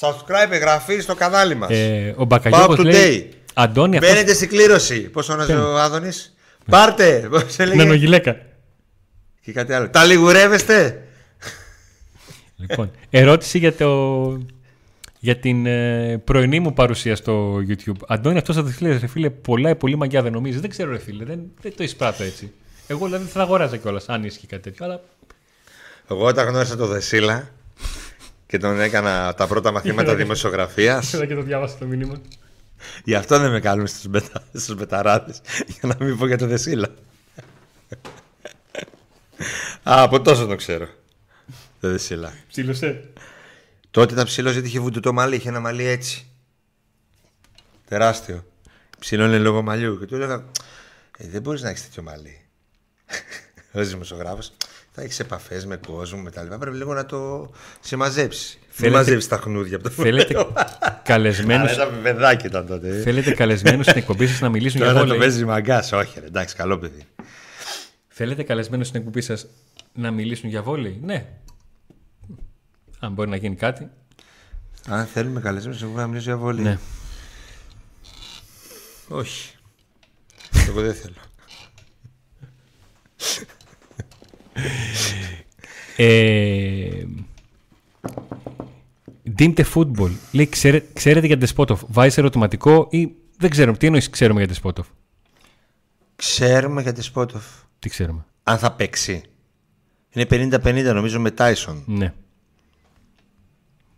Subscribe, 0.00 0.50
εγγραφή 0.50 1.00
στο 1.00 1.14
κανάλι 1.14 1.54
μας. 1.54 1.70
Ε, 1.70 2.10
ο 2.16 2.26
Πάω 2.26 2.26
Μπακαλιόπος 2.26 2.76
up 2.76 2.80
to 2.80 2.84
λέει, 2.84 3.30
date. 3.32 3.36
Αντώνη, 3.60 3.96
αυτός 3.96 4.12
Μπαίνετε 4.12 4.34
στην 4.34 4.48
κλήρωση. 4.48 5.00
Πώς 5.00 5.28
ονάζει 5.28 5.52
ο 5.52 5.78
Άδωνης; 5.78 6.34
Πάρτε. 6.70 7.28
Πώς 7.30 7.58
έλεγε; 7.58 7.82
Νανογιλέκα. 7.82 8.36
Και 9.40 9.52
κάτι 9.52 9.72
άλλο. 9.72 9.90
Τα 9.90 10.04
λιγουρεύεστε; 10.04 11.02
λοιπόν, 12.56 12.90
ερώτηση 13.10 13.58
για 13.58 13.72
το, 13.72 14.42
για 15.18 15.36
την 15.36 15.66
ε, 15.66 16.18
πρωινή 16.18 16.60
μου 16.60 16.72
παρουσία 16.72 17.16
στο 17.16 17.56
YouTube. 17.68 17.96
Αντώνη, 18.06 18.38
αυτός 18.38 18.56
θα 18.56 18.62
το 18.62 18.68
φίλε, 18.68 18.98
ρε 18.98 19.06
φίλε, 19.06 19.30
πολλά 19.30 19.70
ή 19.70 19.74
πολύ 19.74 19.96
μαγιά 19.96 20.22
δεν 20.22 20.32
νομίζεις; 20.32 20.60
Δεν 20.60 20.70
ξέρω, 20.70 20.90
ρε 20.90 20.98
φίλε, 20.98 21.24
δεν, 21.24 21.40
δεν 21.60 21.72
το 21.76 21.82
εισπράττω 21.82 22.22
έτσι. 22.22 22.52
Εγώ 22.86 23.04
δηλαδή 23.04 23.24
θα 23.24 23.40
αγοράζα 23.40 23.76
κιόλας, 23.76 24.08
αν 24.08 24.24
ίσχυε 24.24 24.46
κάτι 24.46 24.62
τέτοιο. 24.62 24.84
Αλλά 24.84 25.00
Εγώ 26.10 26.24
όταν 26.24 26.48
γνώρισα 26.48 26.76
τον 26.76 26.88
Δεσίλα 26.88 27.48
και 28.46 28.58
τον 28.58 28.80
έκανα 28.80 29.34
τα 29.34 29.46
πρώτα 29.46 29.72
μαθήματα 29.76 30.14
δημοσιογραφία. 30.14 31.02
είδα 31.14 31.26
και 31.26 31.34
το 31.34 31.42
διάβασα 31.42 31.76
το 31.78 31.86
μήνυμα. 31.86 32.20
Γι' 33.04 33.14
αυτό 33.14 33.38
δεν 33.38 33.50
με 33.50 33.60
κάνουν 33.60 33.86
στους, 33.86 34.06
μπετα... 34.06 34.44
στους 34.54 34.74
μπεταράδες 34.74 35.40
Για 35.66 35.96
να 35.98 36.04
μην 36.04 36.18
πω 36.18 36.26
για 36.26 36.38
το 36.38 36.46
Δεσίλα. 36.46 36.94
Α, 39.82 40.02
από 40.02 40.20
τόσο 40.20 40.46
το 40.46 40.56
ξέρω 40.56 40.88
Το 41.80 41.90
Δεσίλα. 41.90 42.32
Ψήλωσε; 42.48 43.12
Τότε 43.90 44.12
ήταν 44.12 44.24
ψηλός 44.24 44.52
γιατί 44.52 44.68
είχε 44.68 44.80
βουντουτό 44.80 45.12
μαλλί 45.12 45.36
Είχε 45.36 45.48
ένα 45.48 45.60
μαλλί 45.60 45.84
έτσι. 45.84 46.26
Τεράστιο. 47.88 48.44
Ψηλώνε 48.98 49.38
λόγω 49.38 49.62
μαλλιού. 49.62 49.98
Και 49.98 50.06
του 50.06 50.14
έλεγα 50.14 50.44
ε, 51.18 51.28
Δεν 51.28 51.42
μπορείς 51.42 51.62
να 51.62 51.68
έχεις 51.68 51.82
τέτοιο 51.82 52.02
μαλλί 52.02 52.40
Ως 53.72 53.88
δημοσιογράφος 53.88 54.52
θα 54.98 55.04
έχεις 55.04 55.20
επαφές 55.20 55.66
με 55.66 55.76
κόσμο 55.86 56.20
με 56.20 56.30
τα 56.30 56.42
λοιπά. 56.42 56.58
Πρέπει 56.58 56.76
λίγο 56.76 56.94
να 56.94 57.06
το 57.06 57.50
συμμαζέψεις. 57.80 58.58
Δεν 58.60 58.68
Θέλετε- 58.70 58.96
μαζεύει 58.96 59.26
τα 59.28 59.36
χνούδια 59.36 59.76
από 59.76 59.84
το 59.84 59.90
Θέλετε 59.90 60.46
καλεσμένου. 61.02 61.68
Αλλά 61.68 61.82
ένα 61.82 61.96
παιδάκι 62.02 62.46
ήταν 62.46 62.66
τότε. 62.66 62.88
ε. 62.88 63.00
Θέλετε 63.02 63.34
καλεσμένους 63.34 63.84
στην 63.86 63.98
εκπομπή 63.98 64.26
σας 64.26 64.40
να 64.40 64.48
μιλήσουν 64.48 64.76
για 64.80 64.86
Τώρα 64.88 64.98
το 65.00 65.04
βόλεϊ; 65.06 65.18
παίζεις 65.20 65.44
μαγκάς. 65.44 65.92
Όχι, 65.92 66.20
ρε, 66.20 66.26
εντάξει, 66.26 66.54
καλό 66.54 66.78
παιδί. 66.78 67.06
Θέλετε 68.08 68.42
καλεσμένους 68.42 68.86
στην 68.86 68.98
εκπομπή 69.00 69.20
σας 69.20 69.46
να 69.92 70.10
μιλήσουν 70.10 70.48
για 70.48 70.62
βόλεϊ; 70.62 71.00
Ναι. 71.04 71.26
Αν 72.98 73.12
μπορεί 73.12 73.28
να 73.30 73.36
γίνει 73.36 73.54
κάτι. 73.56 73.90
Αν 74.88 75.06
θέλουμε 75.06 75.40
καλεσμένους, 75.40 75.82
εγώ 75.82 75.92
να 75.96 76.06
μιλήσω 76.06 76.24
για 76.30 76.36
βόλη. 76.38 76.60
Ναι. 76.62 76.78
Όχι. 79.08 79.54
Εγώ 80.68 80.80
δεν 80.80 80.94
θέλω. 80.94 81.14
Ε, 85.96 87.04
Dinte 89.38 89.64
Football. 89.74 90.10
Λέει, 90.32 90.48
ξέρε, 90.48 90.84
ξέρετε 90.92 91.26
για 91.26 91.38
Despotov. 91.40 91.78
Βάζει 91.86 92.14
ερωτηματικό 92.18 92.86
ή 92.90 93.12
δεν 93.36 93.50
ξέρω. 93.50 93.72
Τι 93.72 93.86
εννοείς 93.86 94.10
ξέρουμε 94.10 94.44
για 94.44 94.54
Despotov. 94.56 94.84
Ξέρουμε 96.16 96.82
για 96.82 96.92
τη 96.92 97.02
Σπότοφ. 97.02 97.44
Τι 97.78 97.88
ξέρουμε; 97.88 98.24
Αν 98.42 98.58
θα 98.58 98.72
παίξει. 98.72 99.22
Είναι 100.10 100.26
50-50 100.30 100.92
νομίζω 100.94 101.20
με 101.20 101.30
Τάισον. 101.30 101.82
Ναι. 101.86 102.14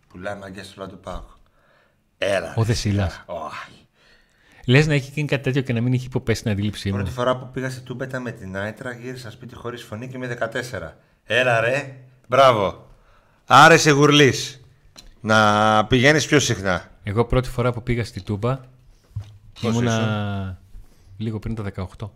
Πουλάει 0.07 0.35
μαγκιά 0.35 0.63
στο 0.63 0.73
λάδι 0.77 0.91
του 0.91 0.99
Πάκου. 0.99 1.33
Έλα. 2.17 2.53
Ο 2.57 2.63
Δεσίλα. 2.63 3.23
Όχι. 3.25 3.80
Λες 4.65 4.87
να 4.87 4.93
έχει 4.93 5.11
γίνει 5.13 5.27
κάτι 5.27 5.43
τέτοιο 5.43 5.61
και 5.61 5.73
να 5.73 5.81
μην 5.81 5.93
έχει 5.93 6.05
υποπέσει 6.05 6.41
την 6.41 6.51
αντίληψή 6.51 6.89
μου. 6.89 6.95
Πρώτη 6.95 7.11
φορά 7.11 7.37
που 7.37 7.49
πήγα 7.53 7.69
σε 7.69 7.79
τούμπετα 7.79 8.19
με 8.19 8.31
την 8.31 8.57
Άιτρα 8.57 8.91
γύρισα 8.93 9.31
σπίτι 9.31 9.55
χωρίς 9.55 9.83
φωνή 9.83 10.07
και 10.07 10.17
με 10.17 10.37
14. 10.39 10.91
Έλα 11.23 11.59
ρε. 11.59 11.95
Μπράβο. 12.27 12.87
Άρε 13.45 13.77
σε 13.77 13.91
γουρλής. 13.91 14.61
Να 15.21 15.85
πηγαίνεις 15.85 16.25
πιο 16.25 16.39
συχνά. 16.39 16.91
Εγώ 17.03 17.25
πρώτη 17.25 17.49
φορά 17.49 17.71
που 17.71 17.83
πήγα 17.83 18.05
στη 18.05 18.21
Τούμπα 18.21 18.59
Πόσο 19.61 19.69
ήμουνα 19.69 20.61
λίγο 21.17 21.39
πριν 21.39 21.55
τα 21.55 21.87
18. 21.99 22.09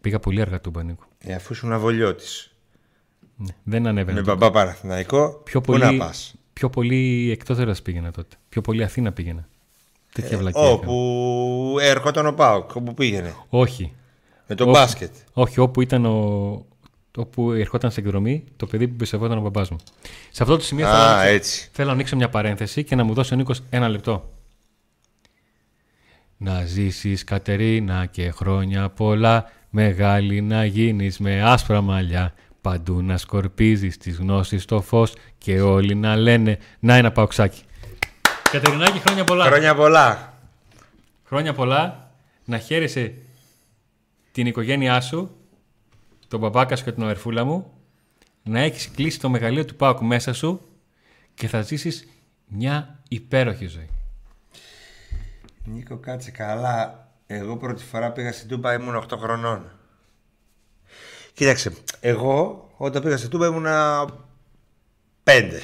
Πήγα 0.00 0.18
πολύ 0.18 0.40
αργά 0.40 0.60
Τούμπα, 0.60 0.82
Νίκο. 0.82 1.04
Ε, 1.18 1.34
αφού 1.34 1.52
ήσουν 1.52 1.72
αβολιώτης. 1.72 2.50
Ναι, 3.36 3.54
δεν 3.62 3.86
ανέβαινα. 3.86 4.18
Με 4.18 4.24
τότε. 4.24 4.36
μπαμπά 4.36 4.60
Παναθηναϊκό. 4.60 5.40
Πιο 5.44 5.60
Πού 5.60 5.72
πολύ, 5.72 5.84
να 5.84 5.96
πας; 6.06 6.34
πιο 6.52 6.70
πολύ 6.70 7.30
εκτός 7.30 7.82
πήγαινα 7.82 8.10
τότε. 8.10 8.36
Πιο 8.48 8.60
πολύ 8.60 8.82
Αθήνα 8.82 9.12
πήγαινα. 9.12 9.48
Τέτοια 10.22 10.38
βλακία. 10.38 10.60
Ε, 10.62 10.64
έκανα. 10.64 10.80
Όπου 10.92 11.76
έρχονταν 11.80 12.26
ο 12.26 12.32
Πάοκ, 12.32 12.74
όπου 12.74 12.94
πήγαινε. 12.94 13.34
Όχι. 13.48 13.92
Με 14.46 14.54
το 14.54 14.64
Όχι. 14.64 14.72
μπάσκετ. 14.72 15.10
Όχι, 15.32 15.60
όπου 15.60 15.80
ήταν 15.80 16.04
ο. 16.04 16.64
όπου 17.16 17.52
ερχόταν 17.52 17.90
σε 17.90 18.00
εκδρομή 18.00 18.44
το 18.56 18.66
παιδί 18.66 18.86
που 18.86 18.92
εμπιστευόταν 18.94 19.38
ο 19.38 19.40
μπαμπάς 19.40 19.70
μου. 19.70 19.76
Σε 20.30 20.42
αυτό 20.42 20.56
το 20.56 20.62
σημείο 20.62 20.86
θέλω, 20.86 20.98
να 20.98 21.04
Α, 21.04 21.12
ανοίξω, 21.14 21.34
έτσι. 21.34 21.68
θέλω 21.72 21.88
να 21.88 21.94
ανοίξω 21.94 22.16
μια 22.16 22.28
παρένθεση 22.28 22.84
και 22.84 22.94
να 22.94 23.04
μου 23.04 23.14
δώσει 23.14 23.34
ο 23.34 23.36
Νίκος 23.36 23.62
ένα 23.70 23.88
λεπτό. 23.88 24.30
Να 26.36 26.64
ζήσεις 26.64 27.24
Κατερίνα 27.24 28.06
και 28.06 28.30
χρόνια 28.30 28.88
πολλά 28.88 29.50
Μεγάλη 29.70 30.40
να 30.40 30.64
γίνεις 30.64 31.18
με 31.18 31.42
άσπρα 31.42 31.80
μαλλιά 31.80 32.34
Παντού 32.60 33.02
να 33.02 33.16
σκορπίζεις 33.16 33.96
τις 33.98 34.16
γνώσεις 34.16 34.62
στο 34.62 34.80
φως 34.80 35.12
Και 35.38 35.60
όλοι 35.60 35.94
να 35.94 36.16
λένε 36.16 36.58
να 36.80 36.94
ένα 36.94 37.12
παοξάκι 37.12 37.62
Κατερινάκη 38.50 38.98
χρόνια 38.98 39.24
πολλά 39.24 39.44
Χρόνια 39.44 39.74
πολλά. 39.74 40.34
Χρόνια 41.24 41.54
πολλά 41.54 42.10
να 42.44 42.58
χαίρεσαι 42.58 43.14
την 44.32 44.46
οικογένειά 44.46 45.00
σου, 45.00 45.36
τον 46.28 46.40
μπαμπάκα 46.40 46.76
σου 46.76 46.84
και 46.84 46.92
την 46.92 47.02
αδερφούλα 47.02 47.44
μου, 47.44 47.72
να 48.42 48.60
έχεις 48.60 48.90
κλείσει 48.90 49.20
το 49.20 49.28
μεγαλείο 49.28 49.64
του 49.64 49.76
Πάουκ 49.76 50.00
μέσα 50.00 50.32
σου 50.32 50.60
και 51.34 51.48
θα 51.48 51.62
ζήσεις 51.62 52.08
μια 52.46 52.98
υπέροχη 53.08 53.66
ζωή. 53.66 53.88
Νίκο, 55.64 55.96
κάτσε 55.96 56.30
καλά. 56.30 57.08
Εγώ 57.26 57.56
πρώτη 57.56 57.84
φορά 57.84 58.12
πήγα 58.12 58.32
στην 58.32 58.48
Τούμπα 58.48 58.74
ήμουν 58.74 59.04
8 59.08 59.16
χρονών. 59.18 59.70
Κοίταξε, 61.32 61.72
εγώ 62.00 62.68
όταν 62.76 63.02
πήγα 63.02 63.16
στην 63.16 63.30
Τούμπα 63.30 63.46
ήμουνα 63.46 64.06
5. 65.24 65.60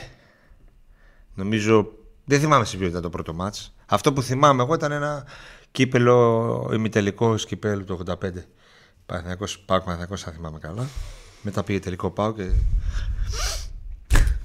Νομίζω, 1.35 1.93
δεν 2.33 2.41
θυμάμαι 2.41 2.65
σε 2.65 2.77
ποιο 2.77 2.87
ήταν 2.87 3.03
το 3.03 3.11
πρώτο 3.11 3.35
μάτς. 3.35 3.75
Αυτό 3.87 4.13
που 4.13 4.23
θυμάμαι 4.23 4.63
εγώ 4.63 4.75
ήταν 4.75 4.93
ένα 4.93 5.25
κύπελο, 5.71 6.71
ημιτελικό 6.75 7.35
κυπέλου 7.35 7.85
του 7.85 8.01
85. 8.09 8.15
Παναθηναϊκός, 9.07 9.59
Πάοκ 9.59 9.83
Παναθηναϊκός, 9.83 10.27
αν 10.27 10.33
θυμάμαι 10.33 10.59
καλά. 10.59 10.89
Μετά 11.43 11.63
πήγε 11.63 11.81
τελικό 11.81 12.11
Πάοκ 12.11 12.37
και 12.37 12.51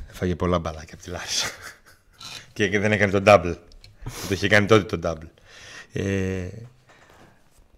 έφαγε 0.09 0.35
πολλά 0.35 0.59
μπαλάκια 0.59 0.93
από 0.93 1.03
τη 1.03 1.09
Λάρισα. 1.09 1.47
και, 2.53 2.67
και 2.67 2.79
δεν 2.79 2.91
έκανε 2.91 3.11
τον 3.11 3.23
double. 3.27 3.55
το 4.03 4.33
είχε 4.33 4.47
κάνει 4.47 4.65
τότε 4.65 4.97
τον 4.97 5.01
double. 5.03 5.29
Ε, 5.93 6.47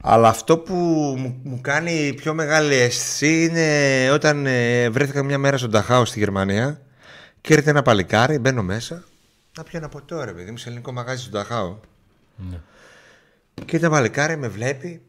αλλά 0.02 0.28
αυτό 0.28 0.58
που 0.58 0.74
μου, 1.18 1.40
μου 1.44 1.62
κάνει 1.62 2.14
πιο 2.14 2.34
μεγάλη 2.34 2.76
αίσθηση 2.76 3.44
είναι 3.44 4.10
όταν 4.12 4.46
ε, 4.46 4.90
βρέθηκα 4.90 5.24
μια 5.24 5.38
μέρα 5.38 5.58
στον 5.58 5.72
Ταχάο 5.72 6.06
στη 6.06 6.20
Γερμανία 6.20 6.82
και 7.42 7.54
έρχεται 7.54 7.72
ένα 7.72 7.82
παλικάρι, 7.82 8.40
μπαίνω 8.40 8.64
μέσα. 8.64 9.04
Να 9.60 9.66
πιω 9.66 9.78
ένα 9.80 9.90
ποτό, 9.90 10.24
ρε 10.24 10.32
παιδί 10.34 10.52
μου, 10.52 10.58
σε 10.58 10.68
ελληνικό 10.70 10.92
μαγάζι 10.92 11.22
στον 11.22 11.34
Ταχάο. 11.34 11.78
Ναι. 12.36 12.58
Και 13.66 13.80
το 13.80 13.90
παλικάρι 13.90 14.38
με 14.38 14.48
βλέπει. 14.48 15.02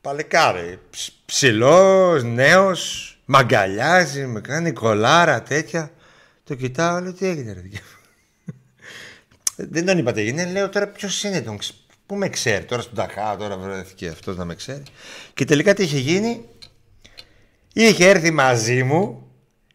Παλικάρι. 0.00 0.78
Ψηλός, 1.26 2.22
νέος, 2.24 3.10
μαγκαλιάζει, 3.24 4.26
με 4.26 4.40
κάνει 4.40 4.72
κολάρα 4.72 5.42
τέτοια. 5.42 5.90
Το 6.44 6.54
κοιτάω, 6.54 7.00
λέω 7.00 7.12
τι 7.12 7.26
έγινε, 7.26 7.52
ρε. 7.52 7.60
δικιά 7.60 7.80
μου;» 8.46 8.54
Δεν 9.70 9.86
τον 9.86 9.98
είπατε, 9.98 10.20
έγινε. 10.20 10.44
Λέω 10.46 10.68
τώρα 10.68 10.86
ποιος 10.86 11.22
είναι 11.24 11.40
τον. 11.42 11.56
ξ- 11.58 11.74
Πού 12.06 12.14
με 12.16 12.28
ξέρει, 12.28 12.64
τώρα 12.64 12.82
στον 12.82 12.94
Ταχά, 12.94 13.36
τώρα 13.36 13.56
βρέθηκε 13.56 14.08
αυτός 14.08 14.36
να 14.36 14.44
με 14.44 14.54
ξέρει. 14.54 14.82
Και 15.34 15.44
τελικά 15.44 15.74
τι 15.74 15.82
είχε 15.82 15.98
γίνει. 15.98 16.44
Είχε 17.72 18.08
έρθει 18.08 18.30
μαζί 18.30 18.82
μου 18.82 19.30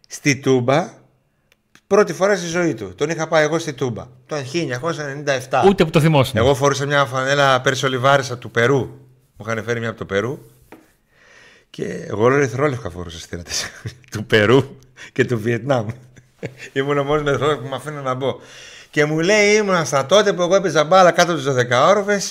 στη 0.07 0.37
Τούμπα 0.37 0.93
πρώτη 1.89 2.13
φορά 2.13 2.35
στη 2.35 2.47
ζωή 2.47 2.73
του. 2.73 2.95
Τον 2.95 3.09
είχα 3.09 3.27
πάει 3.27 3.43
εγώ 3.43 3.59
στη 3.59 3.73
Τούμπα. 3.73 4.07
Το 4.25 4.35
1997. 5.49 5.67
Ούτε 5.67 5.85
που 5.85 5.89
το 5.89 5.99
θυμόσουν. 5.99 6.37
Εγώ 6.37 6.55
φορούσα 6.55 6.85
μια 6.85 7.05
φανέλα 7.05 7.61
πέρσι 7.61 7.85
ολιβάρισα 7.85 8.37
του 8.37 8.51
Περού. 8.51 8.77
Μου 9.35 9.45
είχαν 9.47 9.63
φέρει 9.63 9.79
μια 9.79 9.89
από 9.89 9.97
το 9.97 10.05
Περού. 10.05 10.39
Και 11.69 11.83
εγώ 12.07 12.23
όλο 12.23 12.35
ερυθρόλευκα 12.35 12.89
φορούσα 12.89 13.19
στη 13.19 13.41
του 14.11 14.25
Περού 14.25 14.63
και 15.13 15.25
του 15.25 15.39
Βιετνάμ. 15.39 15.87
Ήμουν 16.73 16.97
ο 16.97 17.03
μόνο 17.03 17.29
ερυθρόλευκο 17.29 17.63
που 17.63 17.69
με 17.69 17.75
αφήνω 17.75 18.01
να 18.01 18.13
μπω. 18.13 18.35
Και 18.89 19.05
μου 19.05 19.19
λέει 19.19 19.53
ήμουνα 19.53 19.85
στα 19.85 20.05
τότε 20.05 20.33
που 20.33 20.41
εγώ 20.41 20.55
έπαιζα 20.55 20.83
μπάλα 20.83 21.11
κάτω 21.11 21.31
από 21.31 21.41
τι 21.41 21.47
12 21.71 21.87
όροφε 21.89 22.21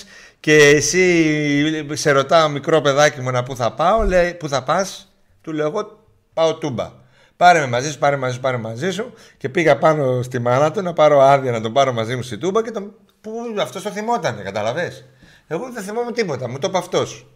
και 0.40 0.56
εσύ 0.56 1.96
σε 1.96 2.11
ρωτάω 2.11 2.48
μικρό 2.48 2.80
παιδάκι 2.80 3.20
μου 3.20 3.30
να 3.30 3.42
πού 3.42 3.56
θα 3.56 3.72
πάω, 3.72 4.02
λέει 4.02 4.34
πού 4.34 4.48
θα 4.48 4.62
πας; 4.62 5.12
Του 5.40 5.52
λέω 5.52 5.66
εγώ 5.66 6.04
πάω 6.32 6.54
τούμπα. 6.54 6.92
Πάρε 7.39 7.61
με 7.61 7.66
μαζί 7.66 7.91
σου, 7.91 7.99
πάρε 7.99 8.16
μαζί 8.16 8.34
σου, 8.34 8.41
πάρε 8.41 8.57
μαζί 8.57 8.91
σου. 8.91 9.12
Και 9.36 9.49
πήγα 9.49 9.78
πάνω 9.78 10.22
στη 10.22 10.39
μάνα 10.39 10.70
του 10.70 10.82
να 10.82 10.93
πάρω 10.93 11.20
άδεια 11.20 11.51
να 11.51 11.61
τον 11.61 11.72
πάρω 11.72 11.93
μαζί 11.93 12.16
μου 12.16 12.22
στη 12.22 12.39
τούμπα 12.39 12.62
και 12.62 12.70
τον... 12.70 12.95
που 13.20 13.30
αυτός 13.61 13.82
το 13.82 13.91
θυμόταν, 13.91 14.43
καταλαβες. 14.43 15.05
Εγώ 15.47 15.72
δεν 15.72 15.82
θυμάμαι 15.82 16.12
τίποτα, 16.12 16.49
μου 16.49 16.59
το 16.59 16.66
είπε 16.68 16.78
αυτός. 16.78 17.26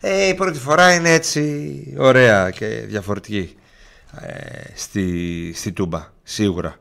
Ε, 0.00 0.28
η 0.28 0.34
πρώτη 0.34 0.58
φορά 0.58 0.94
είναι 0.94 1.12
έτσι 1.12 1.94
ωραία 1.98 2.50
και 2.50 2.66
διαφορετική 2.66 3.56
ε, 4.20 4.62
στη, 4.74 5.52
στη 5.54 5.72
τούμπα, 5.72 6.12
σίγουρα. 6.22 6.76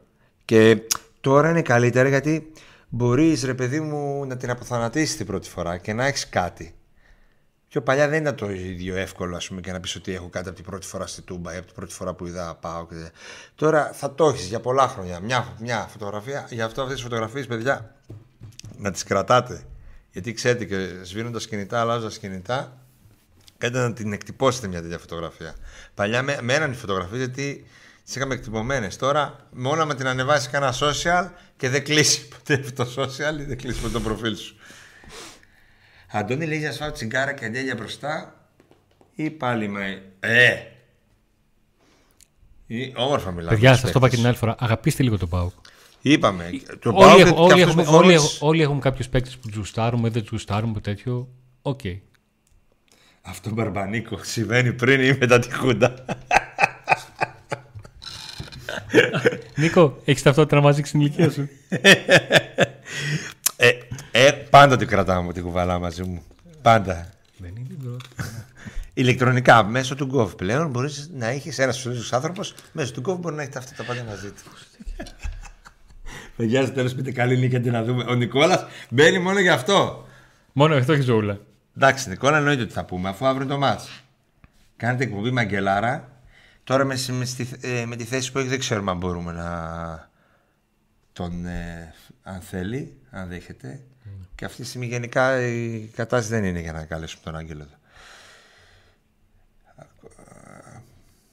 Και 0.46 0.78
τώρα 1.22 1.50
είναι 1.50 1.62
καλύτερα 1.62 2.10
γιατί 2.10 2.52
μπορείς 2.90 3.44
ρε 3.44 3.54
παιδί 3.54 3.80
μου 3.80 4.26
να 4.26 4.38
την 4.38 4.50
αποθανατήσεις 4.50 5.18
την 5.18 5.26
πρώτη 5.26 5.50
φορά 5.50 5.78
και 5.78 5.94
να 5.94 6.06
έχεις 6.06 6.30
κάτι. 6.30 6.74
Πιο 7.74 7.82
παλιά 7.82 8.08
δεν 8.08 8.22
ήταν 8.22 8.36
το 8.36 8.50
ίδιο 8.50 8.96
εύκολο 8.96 9.36
ας 9.36 9.48
πούμε, 9.48 9.62
και 9.62 9.72
να 9.72 9.80
πεις 9.80 9.96
ότι 9.96 10.14
έχω 10.14 10.30
κάτι 10.30 10.48
από 10.48 10.58
την 10.58 10.66
πρώτη 10.66 10.88
φορά 10.88 11.08
στη 11.08 11.22
Τούμπα 11.22 11.54
ή 11.54 11.58
από 11.58 11.66
την 11.66 11.76
πρώτη 11.76 11.94
φορά 11.94 12.14
που 12.14 12.26
είδα 12.28 12.56
πάω. 12.56 12.88
Και... 12.88 13.12
Τώρα 13.56 13.92
θα 13.94 14.16
το 14.16 14.28
έχεις 14.28 14.46
για 14.46 14.60
πολλά 14.60 14.88
χρόνια. 14.88 15.20
Μια, 15.20 15.56
μια 15.60 15.88
φωτογραφία. 15.92 16.48
Γι' 16.50 16.62
αυτό 16.62 16.82
αυτές 16.82 16.96
τις 16.96 17.04
φωτογραφίες, 17.04 17.46
παιδιά, 17.46 17.96
να 18.78 18.92
τις 18.92 19.04
κρατάτε. 19.04 19.64
Γιατί 20.12 20.34
ξέρετε 20.34 20.66
και 20.66 20.90
σβήνοντας 21.04 21.48
κινητά, 21.48 21.80
αλλάζοντας 21.80 22.18
κινητά, 22.18 22.78
κάντε 23.58 23.80
να 23.80 23.94
την 23.94 24.14
εκτυπώσετε 24.14 24.68
μια 24.68 24.82
τέτοια 24.82 24.98
φωτογραφία. 24.98 25.56
Παλιά 25.94 26.22
με, 26.24 26.40
μέναν 26.42 26.72
οι 26.72 26.76
φωτογραφίες 26.76 27.18
γιατί 27.18 27.66
τις 28.04 28.16
είχαμε 28.16 28.34
εκτυπωμένες. 28.34 28.98
Τώρα, 28.98 29.48
μόνο 29.52 29.86
με 29.86 29.96
την 29.96 30.08
ανεβάσεις 30.08 30.50
κανένα 30.50 30.74
social 30.80 31.30
και 31.58 31.70
δεν 31.70 31.84
κλείσει 31.84 32.28
ποτέ 32.38 32.58
το 32.58 32.88
social 32.98 33.40
ή 33.40 33.44
δεν 33.44 33.58
κλείσει 33.58 33.84
με 33.84 33.90
το 33.90 34.00
προφίλ 34.00 34.36
σου. 34.36 34.56
Αντώνη 36.16 36.46
λέει 36.46 36.60
να 36.60 36.72
σφάω 36.72 36.92
τσιγκάρα 36.92 37.34
και 37.34 37.46
αντέλια 37.46 37.76
μπροστά 37.76 38.36
ή 39.16 39.30
πάλι 39.30 39.68
με. 39.68 40.02
Ε! 40.20 40.50
Ή, 42.68 42.94
όμορφα 42.96 43.32
μιλάμε. 43.32 43.50
Παιδιά, 43.54 43.76
σας 43.76 43.92
το 43.92 44.00
είπα 44.00 44.10
και 44.10 44.16
την 44.16 44.26
άλλη 44.28 44.36
φορά. 44.36 44.56
Αγαπήστε 44.60 45.04
λίγο 45.04 45.18
τον 45.18 45.30
Πάουκ. 45.30 45.52
Είπαμε. 46.02 46.50
Το 46.80 46.90
Όλοι, 46.90 46.98
πάω 47.00 47.20
έχουμε, 47.20 47.40
όλοι, 47.42 47.54
και 47.54 47.62
έχουμε, 47.62 47.82
αυτός 47.82 47.96
που 47.96 48.02
όλοι, 48.04 48.18
φορείς- 48.18 48.42
όλοι 48.42 48.62
έχουμε 48.62 48.80
κάποιους 48.80 49.10
παίκτες 49.10 49.38
που 49.38 49.48
τους 49.48 49.58
γουστάρουμε, 49.58 50.10
δεν 50.10 50.22
τους 50.22 50.32
γουστάρουμε, 50.32 50.80
τέτοιο. 50.80 51.28
Οκ. 51.62 51.80
Αυτό 53.22 53.50
μπαρμπανίκο 53.50 54.18
συμβαίνει 54.24 54.74
πριν 54.74 55.02
ή 55.02 55.18
μετά 55.20 55.40
τη 55.40 55.54
χούντα. 55.54 55.94
Νίκο, 59.56 60.02
έχεις 60.06 60.22
ταυτότητα 60.22 60.56
να 60.56 60.62
μαζί 60.62 60.82
την 60.82 61.00
ηλικία 61.00 61.30
σου. 61.32 61.50
Ε, 64.54 64.58
ε, 64.58 64.60
πάντα 64.62 64.78
την 64.78 64.88
κρατάω 64.88 65.32
την 65.32 65.44
κουβαλά 65.44 65.80
μαζί 65.80 66.04
μου. 66.04 66.24
Πάντα. 66.62 67.10
δεν 67.38 67.56
είναι 67.56 67.68
η 67.72 67.74
πρώτη. 67.84 68.06
Ηλεκτρονικά, 68.94 69.64
μέσω 69.64 69.96
του 69.96 70.10
Gov 70.14 70.38
πλέον 70.38 70.70
μπορείς 70.70 71.10
να 71.14 71.28
έχεις 71.28 71.60
ένας 71.60 71.78
σωστό 71.78 72.16
άνθρωπος, 72.16 72.56
μέσω 72.72 72.92
του 72.94 73.02
Gov 73.06 73.18
μπορεί 73.20 73.36
να 73.36 73.42
έχει 73.42 73.58
αυτά 73.58 73.76
τα 73.76 73.84
πάντα 73.84 74.04
μαζί 74.04 74.32
του. 74.32 74.42
Παιδιά, 76.36 76.64
στο 76.66 76.74
τέλος 76.74 76.94
πείτε 76.94 77.12
καλή 77.12 77.38
νύχια 77.38 77.62
τι 77.62 77.70
να 77.70 77.84
δούμε. 77.84 78.04
Ο 78.08 78.14
Νικόλας 78.14 78.66
μπαίνει 78.90 79.20
μόνο 79.20 79.40
γι' 79.40 79.50
αυτό. 79.50 80.08
Μόνο 80.54 80.76
αυτό 80.76 80.94
έχει 80.94 81.02
ζωούλα. 81.02 81.40
Εντάξει, 81.78 82.10
Νικόλα, 82.10 82.38
εννοείται 82.38 82.62
ότι 82.62 82.74
θα 82.74 82.86
πούμε, 82.86 83.10
αφού 83.10 83.26
αύριο 83.26 83.44
είναι 83.44 83.54
το 83.54 83.60
μάτς. 83.60 84.04
Κάνετε 84.78 85.04
εκπομπή 85.04 85.32
Μαγκελάρα. 85.32 86.12
Τώρα 86.64 86.84
με, 86.86 86.96
με, 87.12 87.26
στη- 87.26 87.50
ε, 87.62 87.86
με 87.86 87.96
τη 87.96 88.04
θέση 88.04 88.32
που 88.32 88.38
έχει 88.40 88.48
δεν 88.48 88.60
ξέρουμε 88.60 88.92
αν 88.92 88.98
μπορούμε 88.98 89.32
να 89.32 90.10
τον, 91.14 91.46
ε, 91.46 91.94
αν 92.24 92.42
θέλει, 92.42 92.98
αν 93.12 93.28
δέχεται. 93.28 93.82
Και 94.44 94.50
αυτή 94.50 94.62
τη 94.62 94.68
στιγμή 94.68 94.86
γενικά 94.86 95.42
η 95.48 95.80
κατάσταση 95.96 96.34
δεν 96.34 96.44
είναι 96.44 96.60
για 96.60 96.72
να 96.72 96.86
καλέσουμε 96.86 97.22
τον 97.24 97.36
Άγγελο 97.36 97.62
εδώ. 97.62 97.76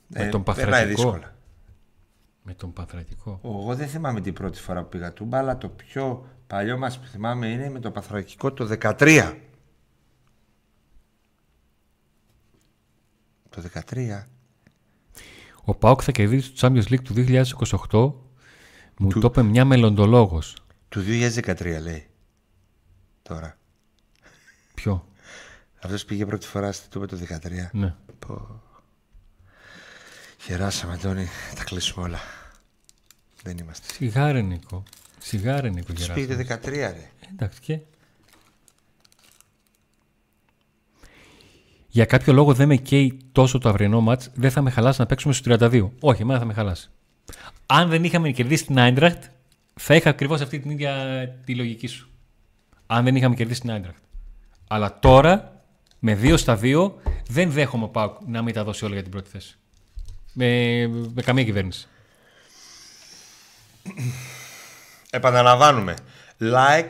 Με 0.06 0.28
τον 0.28 0.42
περνάει 0.42 0.64
Παθρατικό. 0.66 1.02
δύσκολα. 1.02 1.34
Με 2.42 2.54
τον 2.54 2.72
Παθρατικό. 2.72 3.40
Εγώ 3.44 3.74
δεν 3.74 3.88
θυμάμαι 3.88 4.20
την 4.20 4.32
πρώτη 4.32 4.58
φορά 4.58 4.82
που 4.82 4.88
πήγα 4.88 5.12
τούμπα, 5.12 5.38
αλλά 5.38 5.58
το 5.58 5.68
πιο 5.68 6.28
παλιό 6.46 6.78
μας 6.78 6.98
που 6.98 7.06
θυμάμαι 7.06 7.46
είναι 7.48 7.70
με 7.70 7.80
το 7.80 7.90
Παθρακικό 7.90 8.52
το 8.52 8.76
13. 8.80 9.36
Το 13.48 13.62
13. 13.90 14.26
Ο 15.64 15.74
Πάουκ 15.74 16.00
θα 16.04 16.12
κερδίσει 16.12 16.52
το 16.52 16.58
Champions 16.60 16.92
League 16.92 17.02
του 17.02 17.14
2028. 17.14 18.12
Μου 18.98 19.08
το 19.08 19.26
είπε 19.30 19.42
μια 19.42 19.64
μελλοντολόγος. 19.64 20.56
Του 20.88 21.00
2013 21.00 21.80
λέει. 21.82 22.09
Τώρα. 23.30 23.56
Ποιο; 24.74 25.06
Αυτός 25.82 26.04
πήγε 26.04 26.26
πρώτη 26.26 26.46
φορά 26.46 26.72
στη 26.72 26.88
Τούμπα 26.88 27.06
το 27.06 27.18
13. 27.28 27.68
Ναι. 27.72 27.94
Πω. 28.18 28.62
Χαιράσαμε, 30.40 30.92
Αντώνη. 30.92 31.26
Τα 31.54 31.64
κλείσουμε 31.64 32.04
όλα. 32.04 32.18
Δεν 33.42 33.58
είμαστε. 33.58 33.92
Σιγάρε 33.92 34.40
Νίκο. 34.40 34.82
Σιγάρε 35.18 35.68
Νίκο 35.68 35.92
Τους 35.92 36.06
Γεράσιμο. 36.06 36.36
πήγε 36.36 36.56
το 36.56 36.60
13, 36.68 36.70
ρε. 36.70 37.10
Εντάξει 37.32 37.60
και. 37.60 37.78
Για 41.88 42.04
κάποιο 42.04 42.32
λόγο 42.32 42.54
δεν 42.54 42.68
με 42.68 42.76
καίει 42.76 43.18
τόσο 43.32 43.58
το 43.58 43.68
αυριανό 43.68 44.00
μάτς, 44.00 44.30
δεν 44.34 44.50
θα 44.50 44.62
με 44.62 44.70
χαλάσει 44.70 45.00
να 45.00 45.06
παίξουμε 45.06 45.32
στους 45.34 45.56
32. 45.60 45.90
Όχι, 46.00 46.22
εμένα 46.22 46.38
θα 46.38 46.44
με 46.44 46.52
χαλάσει. 46.52 46.90
Αν 47.66 47.88
δεν 47.88 48.04
είχαμε 48.04 48.30
κερδίσει 48.30 48.66
την 48.66 48.78
Άιντραχτ, 48.78 49.22
θα 49.74 49.94
είχα 49.94 50.10
ακριβώς 50.10 50.40
αυτή 50.40 50.60
την 50.60 50.70
ίδια 50.70 50.94
τη 51.44 51.54
λογική 51.54 51.86
σου. 51.86 52.09
Αν 52.92 53.04
δεν 53.04 53.16
είχαμε 53.16 53.34
κερδίσει 53.34 53.60
την 53.60 53.70
Άιντραχτ. 53.70 53.98
Αλλά 54.68 54.98
τώρα, 54.98 55.62
με 55.98 56.18
2 56.22 56.34
στα 56.38 56.58
2, 56.62 56.92
δεν 57.28 57.50
δέχομαι 57.50 57.84
ο 57.84 57.88
Πάουκ 57.88 58.16
να 58.26 58.42
μην 58.42 58.54
τα 58.54 58.64
δώσει 58.64 58.84
όλα 58.84 58.94
για 58.94 59.02
την 59.02 59.12
πρώτη 59.12 59.30
θέση. 59.30 59.56
Με, 60.32 60.46
με 61.14 61.22
καμία 61.22 61.44
κυβέρνηση. 61.44 61.88
Επαναλαμβάνουμε. 65.10 65.94
Like 66.40 66.88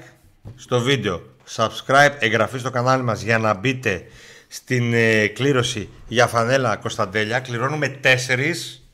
στο 0.56 0.80
βίντεο. 0.80 1.22
Subscribe, 1.56 2.12
εγγραφή 2.18 2.58
στο 2.58 2.70
κανάλι 2.70 3.02
μας 3.02 3.22
για 3.22 3.38
να 3.38 3.54
μπείτε 3.54 4.04
στην 4.48 4.94
ε, 4.94 5.26
κλήρωση 5.26 5.88
για 6.08 6.26
φανέλα 6.26 6.76
Κωνσταντέλια. 6.76 7.40
Κληρώνουμε 7.40 7.88
τέσσερις. 7.88 8.84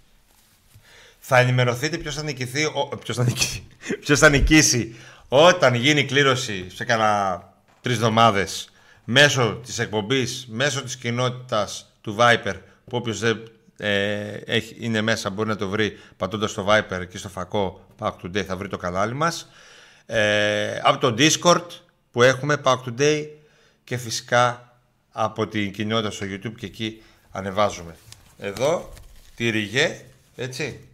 Θα 1.18 1.38
ενημερωθείτε 1.38 1.98
ποιος 1.98 2.14
θα 2.14 2.22
νικηθεί, 2.22 2.64
ο, 2.64 2.98
ποιος 3.02 3.16
θα 3.16 3.24
νικηθεί, 3.24 3.66
ποιος 4.04 4.18
θα 4.18 4.28
νικήσει 4.28 4.94
όταν 5.28 5.74
γίνει 5.74 6.00
η 6.00 6.04
κλήρωση 6.04 6.70
σε 6.70 6.84
κανένα 6.84 7.42
τρεις 7.80 7.94
εβδομάδες 7.94 8.68
μέσω 9.04 9.60
της 9.64 9.78
εκπομπής, 9.78 10.46
μέσω 10.50 10.82
της 10.82 10.96
κοινότητας 10.96 11.92
του 12.00 12.16
Viper 12.18 12.54
που 12.84 12.96
όποιος 12.96 13.18
δεν 13.18 13.50
ε, 13.76 14.36
έχει, 14.44 14.76
είναι 14.78 15.00
μέσα 15.00 15.30
μπορεί 15.30 15.48
να 15.48 15.56
το 15.56 15.68
βρει 15.68 15.98
πατώντας 16.16 16.50
στο 16.50 16.66
Viper 16.68 17.08
και 17.08 17.18
στο 17.18 17.28
φακό 17.28 17.86
Pack 17.98 18.12
Today 18.22 18.42
θα 18.42 18.56
βρει 18.56 18.68
το 18.68 18.76
κανάλι 18.76 19.14
μας. 19.14 19.48
Ε, 20.06 20.78
από 20.82 20.98
το 20.98 21.14
Discord 21.18 21.66
που 22.10 22.22
έχουμε 22.22 22.60
Pack 22.64 22.76
Today 22.86 23.26
και 23.84 23.96
φυσικά 23.96 24.76
από 25.10 25.46
την 25.46 25.72
κοινότητα 25.72 26.10
στο 26.10 26.26
YouTube 26.28 26.54
και 26.56 26.66
εκεί 26.66 27.02
ανεβάζουμε. 27.30 27.96
Εδώ 28.38 28.92
τη 29.34 29.50
ριγέ 29.50 30.00
έτσι. 30.36 30.88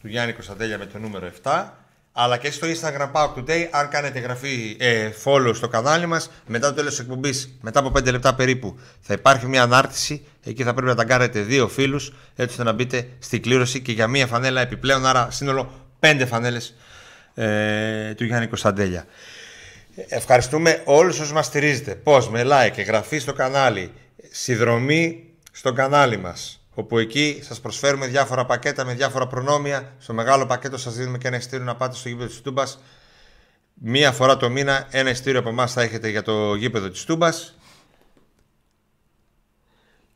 Του 0.00 0.08
Γιάννη 0.08 0.32
Κωνσταντέλια 0.32 0.78
με 0.78 0.86
το 0.86 0.98
νούμερο 0.98 1.30
7 1.42 1.68
αλλά 2.18 2.36
και 2.36 2.50
στο 2.50 2.66
Instagram 2.66 3.10
Power 3.12 3.38
Today 3.38 3.68
αν 3.70 3.88
κάνετε 3.88 4.18
εγγραφή 4.18 4.76
ε, 4.78 5.10
follow 5.24 5.50
στο 5.54 5.68
κανάλι 5.68 6.06
μας 6.06 6.30
μετά 6.46 6.68
το 6.68 6.74
τέλος 6.74 6.90
της 6.90 6.98
εκπομπής 6.98 7.58
μετά 7.60 7.78
από 7.80 7.88
5 7.98 8.10
λεπτά 8.10 8.34
περίπου 8.34 8.78
θα 9.00 9.14
υπάρχει 9.14 9.46
μια 9.46 9.62
ανάρτηση 9.62 10.26
εκεί 10.44 10.62
θα 10.62 10.72
πρέπει 10.72 10.88
να 10.88 10.94
ταγκάρετε 10.94 11.40
δύο 11.40 11.68
φίλους 11.68 12.12
έτσι 12.36 12.50
ώστε 12.50 12.62
να 12.62 12.72
μπείτε 12.72 13.08
στην 13.18 13.42
κλήρωση 13.42 13.80
και 13.80 13.92
για 13.92 14.06
μια 14.06 14.26
φανέλα 14.26 14.60
επιπλέον 14.60 15.06
άρα 15.06 15.28
σύνολο 15.30 15.88
5 16.00 16.24
φανέλες 16.26 16.74
ε, 17.34 18.14
του 18.14 18.24
Γιάννη 18.24 18.46
Κωνσταντέλια 18.46 19.06
Ευχαριστούμε 20.08 20.82
όλους 20.84 21.18
όσους 21.18 21.32
μας 21.32 21.46
στηρίζετε. 21.46 21.94
Πώς, 21.94 22.28
με 22.28 22.42
like, 22.44 22.78
εγγραφή 22.78 23.18
στο 23.18 23.32
κανάλι, 23.32 23.92
συνδρομή 24.30 25.24
στο 25.52 25.72
κανάλι 25.72 26.16
μας. 26.16 26.65
Όπου 26.78 26.98
εκεί 26.98 27.40
σας 27.42 27.60
προσφέρουμε 27.60 28.06
διάφορα 28.06 28.44
πακέτα 28.44 28.84
με 28.84 28.94
διάφορα 28.94 29.26
προνόμια. 29.26 29.92
Στο 29.98 30.12
μεγάλο 30.12 30.46
πακέτο 30.46 30.78
σας 30.78 30.94
δίνουμε 30.94 31.18
και 31.18 31.28
ένα 31.28 31.36
ειστήριο 31.36 31.64
να 31.64 31.76
πάτε 31.76 31.96
στο 31.96 32.08
γήπεδο 32.08 32.28
της 32.28 32.40
Τούμπας. 32.40 32.78
Μία 33.74 34.12
φορά 34.12 34.36
το 34.36 34.50
μήνα 34.50 34.86
ένα 34.90 35.10
ειστήριο 35.10 35.40
από 35.40 35.48
εμάς 35.48 35.72
θα 35.72 35.82
έχετε 35.82 36.08
για 36.08 36.22
το 36.22 36.54
γήπεδο 36.54 36.88
της 36.88 37.04
Τούμπας. 37.04 37.54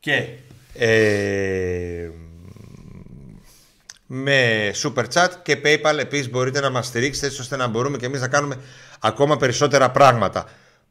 Και 0.01 0.29
ε, 0.75 2.11
με 4.07 4.71
super 4.75 5.05
chat 5.13 5.29
και 5.43 5.61
paypal 5.65 5.99
επίσης 5.99 6.31
μπορείτε 6.31 6.61
να 6.61 6.71
μας 6.71 6.87
στηρίξετε 6.87 7.27
έτσι 7.27 7.41
ώστε 7.41 7.57
να 7.57 7.67
μπορούμε 7.67 7.97
και 7.97 8.07
εμείς 8.07 8.21
να 8.21 8.29
κάνουμε 8.29 8.57
ακόμα 9.01 9.37
περισσότερα 9.37 9.91
πράγματα. 9.91 10.49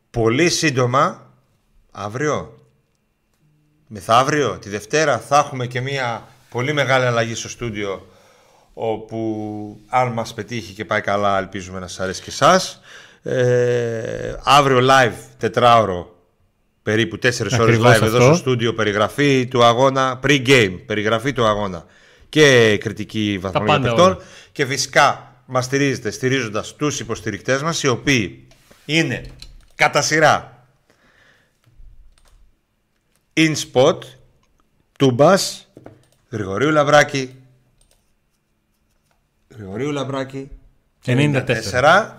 Πολύ 0.10 0.50
σύντομα, 0.50 1.34
αύριο, 1.92 2.59
μεθαύριο, 3.92 4.58
τη 4.62 4.70
Δευτέρα 4.70 5.20
θα 5.20 5.38
έχουμε 5.38 5.68
και 5.68 5.82
μια 5.82 6.28
πολύ 6.50 6.74
μεγάλη 6.74 7.06
αλλαγή 7.06 7.36
στο 7.36 7.50
στούντιο 7.50 8.08
όπου 8.74 9.80
αν 9.88 10.12
μας 10.12 10.34
πετύχει 10.34 10.74
και 10.74 10.86
πάει 10.86 11.02
καλά 11.02 11.38
ελπίζουμε 11.38 11.80
να 11.80 11.88
σας 11.88 12.00
αρέσει 12.00 12.22
και 12.22 12.30
εσάς. 12.30 12.82
Ε, 13.24 14.34
αύριο 14.44 14.80
live 14.90 15.14
τετράωρο 15.38 16.16
περίπου 16.84 17.16
4 17.16 17.20
ώρες 17.22 17.54
Ακριβώς 17.54 17.98
live 17.98 18.02
εδώ 18.02 18.18
αυτό. 18.18 18.22
στο 18.22 18.34
στούντιο 18.34 18.74
περιγραφή 18.74 19.48
του 19.48 19.64
αγώνα 19.64 20.20
pre-game, 20.24 20.80
περιγραφή 20.86 21.34
του 21.34 21.46
αγώνα 21.46 21.86
και 22.30 22.78
κριτική 22.80 23.38
βαθμολογία 23.42 23.74
πάντα 23.74 23.88
παιχτών 23.88 24.12
όλα. 24.12 24.24
και 24.52 24.66
φυσικά 24.66 25.34
μας 25.46 25.66
στηρίζετε 25.66 26.12
στηρίζοντας 26.12 26.76
τους 26.76 27.00
υποστηρικτές 27.00 27.62
μας 27.62 27.84
οι 27.84 27.88
οποίοι 27.88 28.48
είναι 28.86 29.22
κατά 29.76 30.02
σειρά 30.02 30.59
In 33.40 33.56
Spot 33.56 33.98
Τούμπας 34.98 35.72
Γρηγορίου 36.30 36.70
Λαμπράκη 36.70 37.36
Γρηγορίου 39.56 39.92
Λαμπράκη 39.92 40.50
94. 41.06 41.44
94 41.72 42.10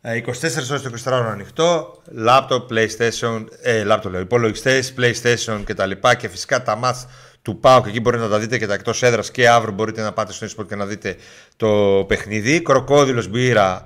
Ε, 0.00 0.16
24 0.16 0.30
ώρες 0.70 0.82
το 0.82 0.90
24 1.04 1.12
ώρο 1.12 1.28
ανοιχτό, 1.28 2.02
laptop, 2.26 2.66
PlayStation, 2.70 3.44
ε, 3.62 3.84
laptop 3.88 4.10
λέω, 4.10 4.20
υπολογιστές, 4.20 4.94
PlayStation 4.98 5.62
και 5.66 5.74
τα 5.74 5.86
λοιπά 5.86 6.14
και 6.14 6.28
φυσικά 6.28 6.62
τα 6.62 6.76
μάτς 6.76 7.06
του 7.42 7.58
ΠΑΟΚ 7.58 7.86
εκεί 7.86 8.00
μπορείτε 8.00 8.22
να 8.22 8.28
τα 8.28 8.38
δείτε 8.38 8.58
και 8.58 8.66
τα 8.66 8.74
εκτός 8.74 9.02
έδρας 9.02 9.30
και 9.30 9.48
αύριο 9.48 9.72
μπορείτε 9.72 10.02
να 10.02 10.12
πάτε 10.12 10.32
στο 10.32 10.46
eSport 10.46 10.66
και 10.68 10.76
να 10.76 10.86
δείτε 10.86 11.16
το 11.56 12.04
παιχνίδι. 12.08 12.62
Κροκόδιλος 12.62 13.28
μπύρα 13.28 13.82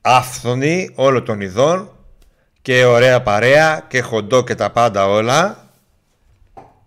άφθονη 0.00 0.90
όλων 0.94 1.24
των 1.24 1.40
ειδών 1.40 1.90
και 2.62 2.84
ωραία 2.84 3.22
παρέα 3.22 3.84
και 3.88 4.00
χοντό 4.00 4.44
και 4.44 4.54
τα 4.54 4.70
πάντα 4.70 5.06
όλα. 5.06 5.69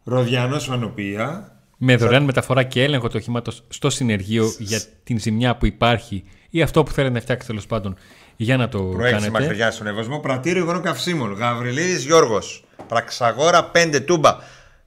Ροδιανός 0.03 0.65
Φανοπία. 0.65 1.47
Με 1.77 1.95
δωρεάν 1.95 2.23
μεταφορά 2.23 2.63
και 2.63 2.83
έλεγχο 2.83 3.07
του 3.07 3.15
οχήματος 3.17 3.63
στο 3.69 3.89
συνεργείο 3.89 4.53
για 4.59 4.81
την 5.03 5.19
ζημιά 5.19 5.55
που 5.55 5.65
υπάρχει 5.65 6.23
ή 6.49 6.61
αυτό 6.61 6.83
που 6.83 6.91
θέλετε 6.91 7.13
να 7.13 7.19
φτιάξετε 7.19 7.51
τέλος 7.53 7.65
πάντων 7.67 7.95
για 8.35 8.57
να 8.57 8.69
το 8.69 8.79
Προέξι 8.79 9.13
κάνετε. 9.13 9.43
μακριά 9.43 9.71
στον 9.71 9.87
Ευασμό. 9.87 10.19
Πρατήριο 10.19 10.63
υγρών 10.63 10.81
καυσίμων. 10.81 11.33
Γαβριλίδης 11.33 12.03
Γιώργος. 12.03 12.63
Πραξαγόρα 12.87 13.71
5 13.73 14.01
τούμπα. 14.05 14.37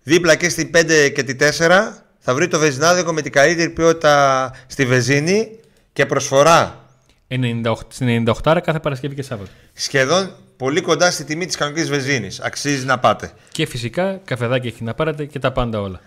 Δίπλα 0.02 0.34
και 0.36 0.48
στη 0.48 0.70
5 0.74 1.10
και 1.14 1.22
τη 1.22 1.34
4 1.34 2.02
θα 2.18 2.34
βρει 2.34 2.48
το 2.48 2.58
βεζινάδικο 2.58 3.12
με 3.12 3.22
την 3.22 3.32
καλύτερη 3.32 3.70
ποιότητα 3.70 4.50
στη 4.66 4.86
βεζίνη 4.86 5.58
και 5.92 6.06
προσφορά 6.06 6.84
98, 7.28 7.74
στην 7.88 8.24
98 8.42 8.58
κάθε 8.62 8.80
Παρασκευή 8.80 9.14
και 9.14 9.22
Σάββατο. 9.22 9.50
σχεδόν 9.72 10.30
πολύ 10.56 10.80
κοντά 10.80 11.10
στη 11.10 11.24
τιμή 11.24 11.46
της 11.46 11.56
κανονικής 11.56 11.88
βεζίνη. 11.88 12.28
Αξίζει 12.42 12.84
να 12.84 12.98
πάτε. 12.98 13.30
Και 13.52 13.66
φυσικά 13.66 14.20
καφεδάκι 14.24 14.66
έχει 14.66 14.84
να 14.84 14.94
πάρετε 14.94 15.24
και 15.24 15.38
τα 15.38 15.52
πάντα 15.52 15.80
όλα. 15.80 16.00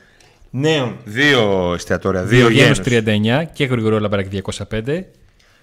Νέων. 0.49 0.97
Δύο 1.03 1.71
εστιατόρια. 1.73 2.23
Δύο 2.23 2.47
Διογένους 2.47 2.77
γένους. 2.77 2.79
39 3.43 3.49
και 3.53 3.65
Γρηγορό 3.65 3.99
Λαμπράκη 3.99 4.29
205. 4.29 5.05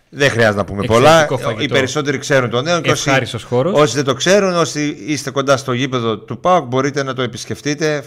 Δεν 0.09 0.31
χρειάζεται 0.31 0.57
να 0.57 0.65
πούμε 0.65 0.83
Εξαιρετικό 0.85 1.37
πολλά. 1.37 1.49
φαγητό. 1.49 1.63
Οι 1.63 1.69
περισσότεροι 1.79 2.19
ξέρουν 2.19 2.51
το 2.51 2.63
νέο. 2.63 2.81
και 2.81 2.91
όσοι- 2.91 3.07
Ευχάριστος 3.07 3.43
χώρος. 3.43 3.81
Όσοι 3.81 3.95
δεν 3.95 4.05
το 4.05 4.15
ξέρουν, 4.15 4.55
όσοι 4.55 4.97
είστε 5.07 5.31
κοντά 5.31 5.57
στο 5.57 5.73
γήπεδο 5.73 6.19
του 6.19 6.41
ΠΑΟΚ, 6.41 6.67
μπορείτε 6.67 7.03
να 7.03 7.15
το 7.15 7.23
επισκεφτείτε 7.23 8.05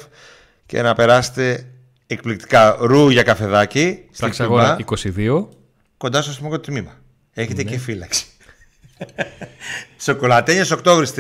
και 0.65 0.81
να 0.81 0.93
περάσετε 0.93 1.65
εκπληκτικά 2.07 2.77
ρου 2.79 3.09
για 3.09 3.23
καφεδάκι. 3.23 3.99
στην 4.05 4.17
Πραξαγόρα 4.17 4.63
Τούμπα, 4.63 4.75
22. 4.79 5.49
κοντά 5.97 6.21
στο 6.21 6.31
αστυνομικό 6.31 6.59
τμήμα. 6.61 6.91
Έχετε 7.33 7.63
Ναι. 7.63 7.69
και 7.71 7.77
φύλαξη. 7.77 8.25
Σοκολατένια 10.01 10.65
Οκτώβρης 10.73 11.13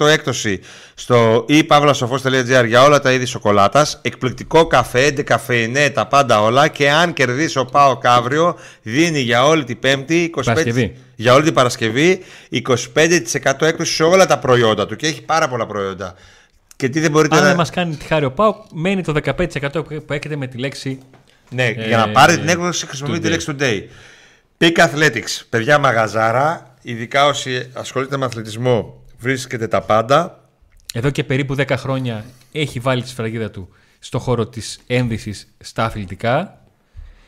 30% 0.00 0.06
έκπτωση 0.06 0.60
στο 0.94 1.46
ePavlasofos.gr 1.48 2.64
για 2.66 2.82
όλα 2.82 3.00
τα 3.00 3.12
είδη 3.12 3.24
σοκολάτας. 3.24 3.98
Εκπληκτικό 4.02 4.66
καφέ, 4.66 5.10
ντεκαφεϊνέ, 5.10 5.90
τα 5.90 6.06
πάντα 6.06 6.42
όλα. 6.42 6.68
Και 6.68 6.90
αν 6.90 7.12
κερδίσει 7.12 7.58
ο 7.58 7.64
ΠΑΟΚ 7.64 8.06
αύριο, 8.06 8.56
δίνει 8.82 9.18
για 9.20 9.44
όλη 9.46 9.64
την 9.64 9.78
Πέμπτη 9.78 10.30
25%, 10.36 10.42
Παρασκευή. 10.44 10.96
για 11.16 11.34
όλη 11.34 11.44
την 11.44 11.54
Παρασκευή 11.54 12.22
25% 12.50 13.60
έκπτωση 13.60 13.94
σε 13.94 14.02
όλα 14.02 14.26
τα 14.26 14.38
προϊόντα 14.38 14.86
του. 14.86 14.96
Και 14.96 15.06
έχει 15.06 15.22
πάρα 15.22 15.48
πολλά 15.48 15.66
προϊόντα. 15.66 16.14
Και 16.76 16.88
τι 16.88 17.00
δεν 17.00 17.10
μπορείτε 17.10 17.34
Αν 17.36 17.42
να. 17.42 17.48
δεν 17.48 17.56
μας 17.56 17.70
κάνει 17.70 17.96
τη 17.96 18.04
χάρη 18.04 18.24
ο 18.24 18.30
Πάουκ, 18.32 18.56
μένει 18.72 19.02
το 19.02 19.14
15% 19.24 19.84
που 20.06 20.12
έχετε 20.12 20.36
με 20.36 20.46
τη 20.46 20.58
λέξη 20.58 20.98
Ναι, 21.50 21.64
Ε, 21.66 21.86
για 21.86 21.96
να 21.96 22.08
πάρετε 22.08 22.38
την 22.40 22.48
έκδοση 22.48 22.86
χρησιμοποιείτε 22.86 23.36
τη 23.36 23.44
today. 23.48 23.56
λέξη 23.58 23.88
today. 24.58 24.64
Peak 24.64 24.84
Athletics, 24.86 25.42
παιδιά 25.48 25.78
μαγαζάρα, 25.78 26.71
ειδικά 26.82 27.26
όσοι 27.26 27.70
ασχολείται 27.72 28.16
με 28.16 28.24
αθλητισμό, 28.24 29.02
βρίσκεται 29.18 29.68
τα 29.68 29.80
πάντα. 29.82 30.40
Εδώ 30.94 31.10
και 31.10 31.24
περίπου 31.24 31.54
10 31.58 31.64
χρόνια 31.76 32.24
έχει 32.52 32.78
βάλει 32.80 33.02
τη 33.02 33.08
σφραγίδα 33.08 33.50
του 33.50 33.68
στο 33.98 34.18
χώρο 34.18 34.46
της 34.46 34.80
ένδυσης 34.86 35.54
στα 35.58 35.84
αθλητικά. 35.84 36.60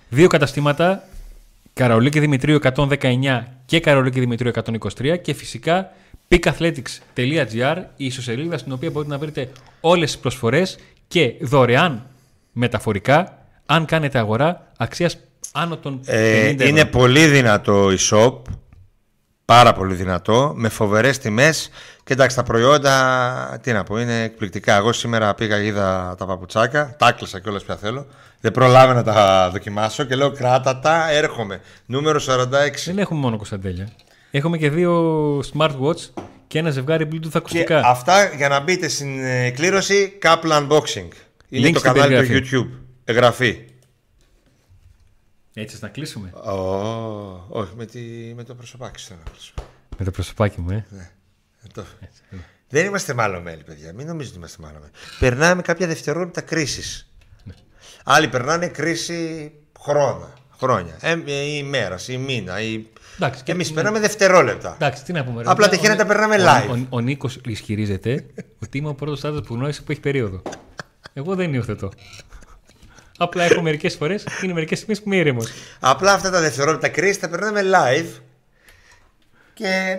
Δύο 0.08 0.26
καταστήματα, 0.28 1.08
Καραολίκη 1.72 2.20
Δημητρίου 2.20 2.58
119 2.76 3.42
και 3.66 3.80
Καραολίκη 3.80 4.20
Δημητρίου 4.20 4.50
123 4.64 5.16
και 5.22 5.32
φυσικά 5.34 5.90
peakathletics.gr 6.28 7.76
η 7.96 8.04
ισοσελίδα 8.04 8.58
στην 8.58 8.72
οποία 8.72 8.90
μπορείτε 8.90 9.12
να 9.12 9.18
βρείτε 9.18 9.48
όλες 9.80 10.10
τις 10.12 10.20
προσφορές 10.20 10.78
και 11.08 11.34
δωρεάν 11.40 12.06
μεταφορικά 12.52 13.46
αν 13.66 13.84
κάνετε 13.84 14.18
αγορά 14.18 14.72
αξίας 14.76 15.16
άνω 15.52 15.76
των 15.76 16.00
50 16.00 16.04
Ε, 16.06 16.46
ευρώ. 16.48 16.66
είναι 16.66 16.84
πολύ 16.84 17.26
δυνατό 17.26 17.92
η 17.92 17.96
shop, 18.10 18.34
πάρα 19.44 19.72
πολύ 19.72 19.94
δυνατό, 19.94 20.52
με 20.56 20.68
φοβερές 20.68 21.18
τιμές. 21.18 21.70
Και 22.04 22.12
εντάξει, 22.12 22.36
τα 22.36 22.42
προϊόντα, 22.42 23.58
τι 23.62 23.72
να 23.72 23.82
πω, 23.84 23.98
είναι 23.98 24.22
εκπληκτικά. 24.22 24.76
Εγώ 24.76 24.92
σήμερα 24.92 25.34
πήγα, 25.34 25.62
είδα 25.62 26.14
τα 26.18 26.26
παπουτσάκια, 26.26 26.94
τα 26.98 27.08
έκλεισα 27.08 27.40
κιόλας 27.40 27.62
πια 27.64 27.76
θέλω. 27.76 28.06
Δεν 28.40 28.52
προλάβαινα 28.52 29.02
να 29.02 29.12
τα 29.12 29.50
δοκιμάσω 29.52 30.04
και 30.04 30.14
λέω 30.14 30.30
κράτα 30.30 30.78
τα, 30.78 31.10
έρχομαι. 31.10 31.60
Νούμερο 31.86 32.20
46. 32.26 32.50
Δεν 32.84 32.98
έχουμε 32.98 33.20
μόνο 33.20 33.36
Κωνσταντέλια. 33.36 33.88
Έχουμε 34.30 34.58
και 34.58 34.70
δύο 34.70 35.38
smartwatch 35.38 36.22
και 36.46 36.58
ένα 36.58 36.70
ζευγάρι 36.70 37.08
Bluetooth 37.12 37.28
Και 37.30 37.38
ακουστικά. 37.38 37.80
αυτά 37.84 38.24
για 38.36 38.48
να 38.48 38.60
μπείτε 38.60 38.88
στην 38.88 39.24
ε, 39.24 39.50
κλήρωση 39.50 40.18
Kaplan 40.22 40.68
Unboxing. 40.68 41.08
Είναι 41.48 41.68
Link 41.68 41.72
το 41.72 41.78
στην 41.78 41.92
κανάλι 41.92 42.16
του 42.16 42.26
περιγραφή. 42.26 42.56
YouTube. 42.56 42.78
Εγγραφή. 43.04 43.58
Έτσι 45.54 45.78
να 45.80 45.88
κλείσουμε. 45.88 46.30
Ω, 46.30 46.54
όχι, 47.48 47.72
με, 47.76 47.86
τη, 47.86 47.98
με 48.36 48.42
το 48.44 48.54
προσωπάκι 48.54 48.98
σου 49.00 49.06
θέλω 49.06 49.20
να 49.24 49.30
κλείσω. 49.30 49.52
Με 49.98 50.04
το 50.04 50.10
προσωπάκι 50.10 50.60
μου, 50.60 50.70
ε. 50.70 50.86
Ε, 50.98 51.66
το- 51.74 51.84
Δεν 52.68 52.86
είμαστε 52.86 53.14
μάλλον 53.14 53.42
μέλη, 53.42 53.62
παιδιά. 53.62 53.92
Μην 53.92 54.06
νομίζετε 54.06 54.28
ότι 54.28 54.38
είμαστε 54.38 54.62
μάλλον 54.62 54.80
μέλη. 54.80 54.92
Περνάμε 55.18 55.62
κάποια 55.62 55.86
δευτερόλεπτα 55.86 56.40
κρίσης. 56.40 57.08
Άλλοι 58.04 58.28
περνάνε 58.28 58.68
κρίση 58.68 59.52
χρόνια. 59.80 60.32
Χρόνια. 60.58 60.96
Ε, 61.00 61.10
ε, 61.26 61.32
ή 61.32 61.60
ημέρα, 61.64 61.98
ή 62.08 62.16
μήνα. 62.16 62.60
Ή... 62.60 62.86
Εντάξει, 63.16 63.42
και- 63.42 63.52
Εμείς 63.52 63.72
περνάμε 63.72 64.00
δευτερόλεπτα. 64.00 64.74
Εντάξει, 64.74 65.04
τι 65.04 65.12
να 65.12 65.24
πούμε. 65.24 65.42
ρε. 65.42 65.50
Απλά 65.50 65.66
Ο- 65.66 65.68
τυχαίνει 65.68 65.88
να 65.88 65.96
τα 65.96 66.06
περνάμε 66.06 66.34
ο- 66.36 66.38
live. 66.46 66.78
Ο, 66.82 66.86
ο, 66.96 67.00
Νίκος 67.00 67.40
ισχυρίζεται 67.46 68.26
ότι 68.62 68.78
είμαι 68.78 68.88
ο 68.88 68.94
πρώτος 68.94 69.24
άντρα 69.24 69.40
που 69.40 69.54
γνώρισε 69.54 69.82
που 69.82 69.92
έχει 69.92 70.00
περίοδο. 70.00 70.42
Εγώ 71.12 71.34
δεν 71.34 71.54
υιοθετώ. 71.54 71.90
Απλά 73.18 73.44
έχω 73.44 73.62
μερικές 73.62 73.94
φορές, 73.94 74.26
είναι 74.42 74.52
μερικές 74.52 74.78
στιγμές 74.78 75.02
που 75.02 75.04
είμαι 75.06 75.16
ήρεμος. 75.16 75.50
Απλά 75.80 76.12
αυτά 76.12 76.30
τα 76.30 76.40
δευτερόλεπτα 76.40 76.88
κρίση 76.88 77.20
τα 77.20 77.28
περνάμε 77.28 77.60
live. 77.62 78.20
Και. 79.54 79.98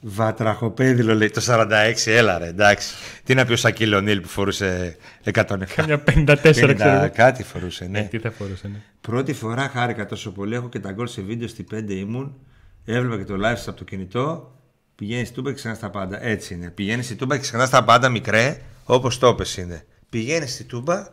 Βατραχοπέδιλο 0.00 1.14
λέει 1.14 1.30
το 1.30 1.42
46, 1.46 1.92
έλα 2.04 2.38
ρε, 2.38 2.46
εντάξει. 2.46 2.94
Τι 3.24 3.34
να 3.34 3.44
πει 3.44 3.52
ο 3.52 3.56
Σακίλ 3.56 3.92
Ονίλ 3.94 4.20
που 4.20 4.28
φορούσε 4.28 4.96
107. 5.24 5.32
Καμιά 5.74 6.02
54 6.06 6.38
ξέρω. 6.50 6.72
50 6.72 6.80
εγώ. 6.80 7.10
κάτι 7.14 7.42
φορούσε, 7.42 7.86
ναι. 7.86 7.98
Ε, 7.98 8.02
Τι 8.02 8.18
θα 8.18 8.30
φορούσε, 8.30 8.68
ναι. 8.68 8.82
Πρώτη 9.00 9.32
φορά 9.32 9.68
χάρηκα 9.68 10.06
τόσο 10.06 10.30
πολύ. 10.32 10.54
Έχω 10.54 10.68
και 10.68 10.78
τα 10.78 10.92
γκολ 10.92 11.06
σε 11.06 11.20
βίντεο 11.22 11.48
στη 11.48 11.66
5 11.74 11.84
ήμουν. 11.88 12.36
Έβλεπα 12.84 13.16
και 13.16 13.24
το 13.24 13.34
live 13.34 13.56
σας 13.56 13.68
από 13.68 13.76
το 13.76 13.84
κινητό. 13.84 14.52
Πηγαίνει 14.94 15.24
στη 15.24 15.34
τούμπα 15.34 15.50
και 15.50 15.56
ξεχνάς 15.56 15.78
τα 15.78 15.90
πάντα. 15.90 16.24
Έτσι 16.24 16.54
είναι. 16.54 16.70
Πηγαίνεις 16.70 17.04
στη 17.04 17.14
τούμπα 17.14 17.34
και 17.34 17.42
ξεχνάς 17.42 17.70
τα 17.70 17.84
πάντα 17.84 18.08
μικρέ, 18.08 18.60
όπως 18.84 19.18
το 19.18 19.34
πες 19.34 19.56
είναι. 19.56 19.84
Πηγαίνεις 20.08 20.52
στη 20.52 20.64
τούμπα 20.64 21.06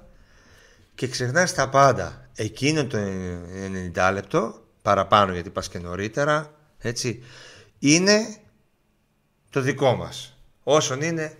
και 0.96 1.08
ξεχνάς 1.08 1.54
τα 1.54 1.70
πάντα. 1.70 2.30
Εκείνο 2.36 2.86
το 2.86 2.98
90 3.96 4.12
λεπτό, 4.14 4.64
παραπάνω 4.82 5.34
γιατί 5.34 5.50
πας 5.50 5.70
και 5.70 5.80
νωρίτερα, 5.80 6.54
έτσι, 6.78 7.24
είναι 7.80 8.38
το 9.50 9.62
δικό 9.62 9.96
μας. 9.96 10.38
Όσον 10.64 11.02
είναι, 11.02 11.38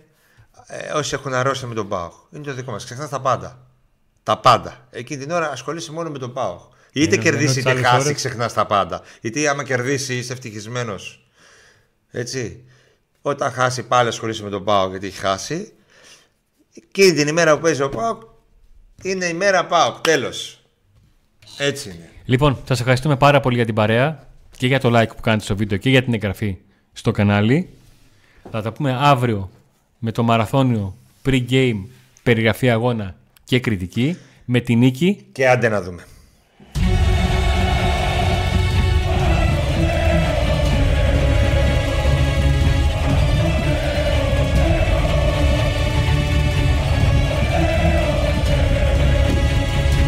ε, 0.66 0.92
όσοι 0.92 1.14
έχουν 1.14 1.34
αρρώσει 1.34 1.66
με 1.66 1.74
τον 1.74 1.88
Πάοχ. 1.88 2.14
Είναι 2.30 2.44
το 2.44 2.54
δικό 2.54 2.70
μας. 2.70 2.84
Ξεχνάς 2.84 3.08
τα 3.08 3.20
πάντα. 3.20 3.66
Τα 4.22 4.38
πάντα. 4.38 4.86
Εκείνη 4.90 5.22
την 5.22 5.30
ώρα 5.30 5.50
ασχολείσαι 5.50 5.92
μόνο 5.92 6.10
με 6.10 6.18
τον 6.18 6.32
Πάοχ. 6.32 6.62
Είτε 6.92 7.04
Ενώ- 7.04 7.12
ενώ 7.14 7.22
κερδίσει 7.22 7.52
τις 7.54 7.56
είτε 7.62 7.70
άλλες 7.70 7.84
χάσει, 7.86 8.00
ώρες- 8.00 8.14
ξεχνάς 8.16 8.52
τα 8.52 8.66
πάντα. 8.66 9.02
Γιατί 9.20 9.46
άμα 9.48 9.64
κερδίσει 9.64 10.16
είσαι 10.16 10.32
ευτυχισμένος. 10.32 11.28
Έτσι. 12.10 12.64
Όταν 13.22 13.52
χάσει 13.52 13.82
πάλι 13.82 14.08
ασχολείσαι 14.08 14.42
με 14.42 14.50
τον 14.50 14.64
Πάοκ 14.64 14.90
γιατί 14.90 15.06
έχει 15.06 15.18
χάσει. 15.18 15.72
Εκείνη 16.74 17.12
την 17.12 17.28
ημέρα 17.28 17.54
που 17.54 17.60
παίζει 17.62 17.82
ο 17.82 17.88
Πάοκ 17.88 18.22
είναι 19.02 19.24
η 19.24 19.32
μέρα 19.32 19.66
Πάοκ. 19.66 20.00
Τέλος. 20.00 20.60
Έτσι 21.58 21.88
είναι. 21.88 22.10
Λοιπόν, 22.24 22.58
σας 22.68 22.78
ευχαριστούμε 22.78 23.16
πάρα 23.16 23.40
πολύ 23.40 23.56
για 23.56 23.64
την 23.64 23.74
παρέα 23.74 24.26
και 24.56 24.66
για 24.66 24.80
το 24.80 25.00
like 25.00 25.08
που 25.16 25.20
κάνετε 25.20 25.44
στο 25.44 25.56
βίντεο 25.56 25.78
και 25.78 25.90
για 25.90 26.02
την 26.02 26.14
εγγραφή 26.14 26.56
στο 26.92 27.10
κανάλι. 27.10 27.68
Θα 28.50 28.62
τα 28.62 28.72
πούμε 28.72 28.96
αύριο 29.00 29.50
με 29.98 30.12
το 30.12 30.22
μαραθώνιο 30.22 30.96
pre-game 31.24 31.84
περιγραφή 32.22 32.70
αγώνα 32.70 33.14
και 33.44 33.60
κριτική 33.60 34.16
με 34.44 34.60
τη 34.60 34.74
νίκη 34.74 35.26
Και 35.32 35.48
άντε 35.48 35.68
να 35.68 35.82
δούμε. 35.82 36.04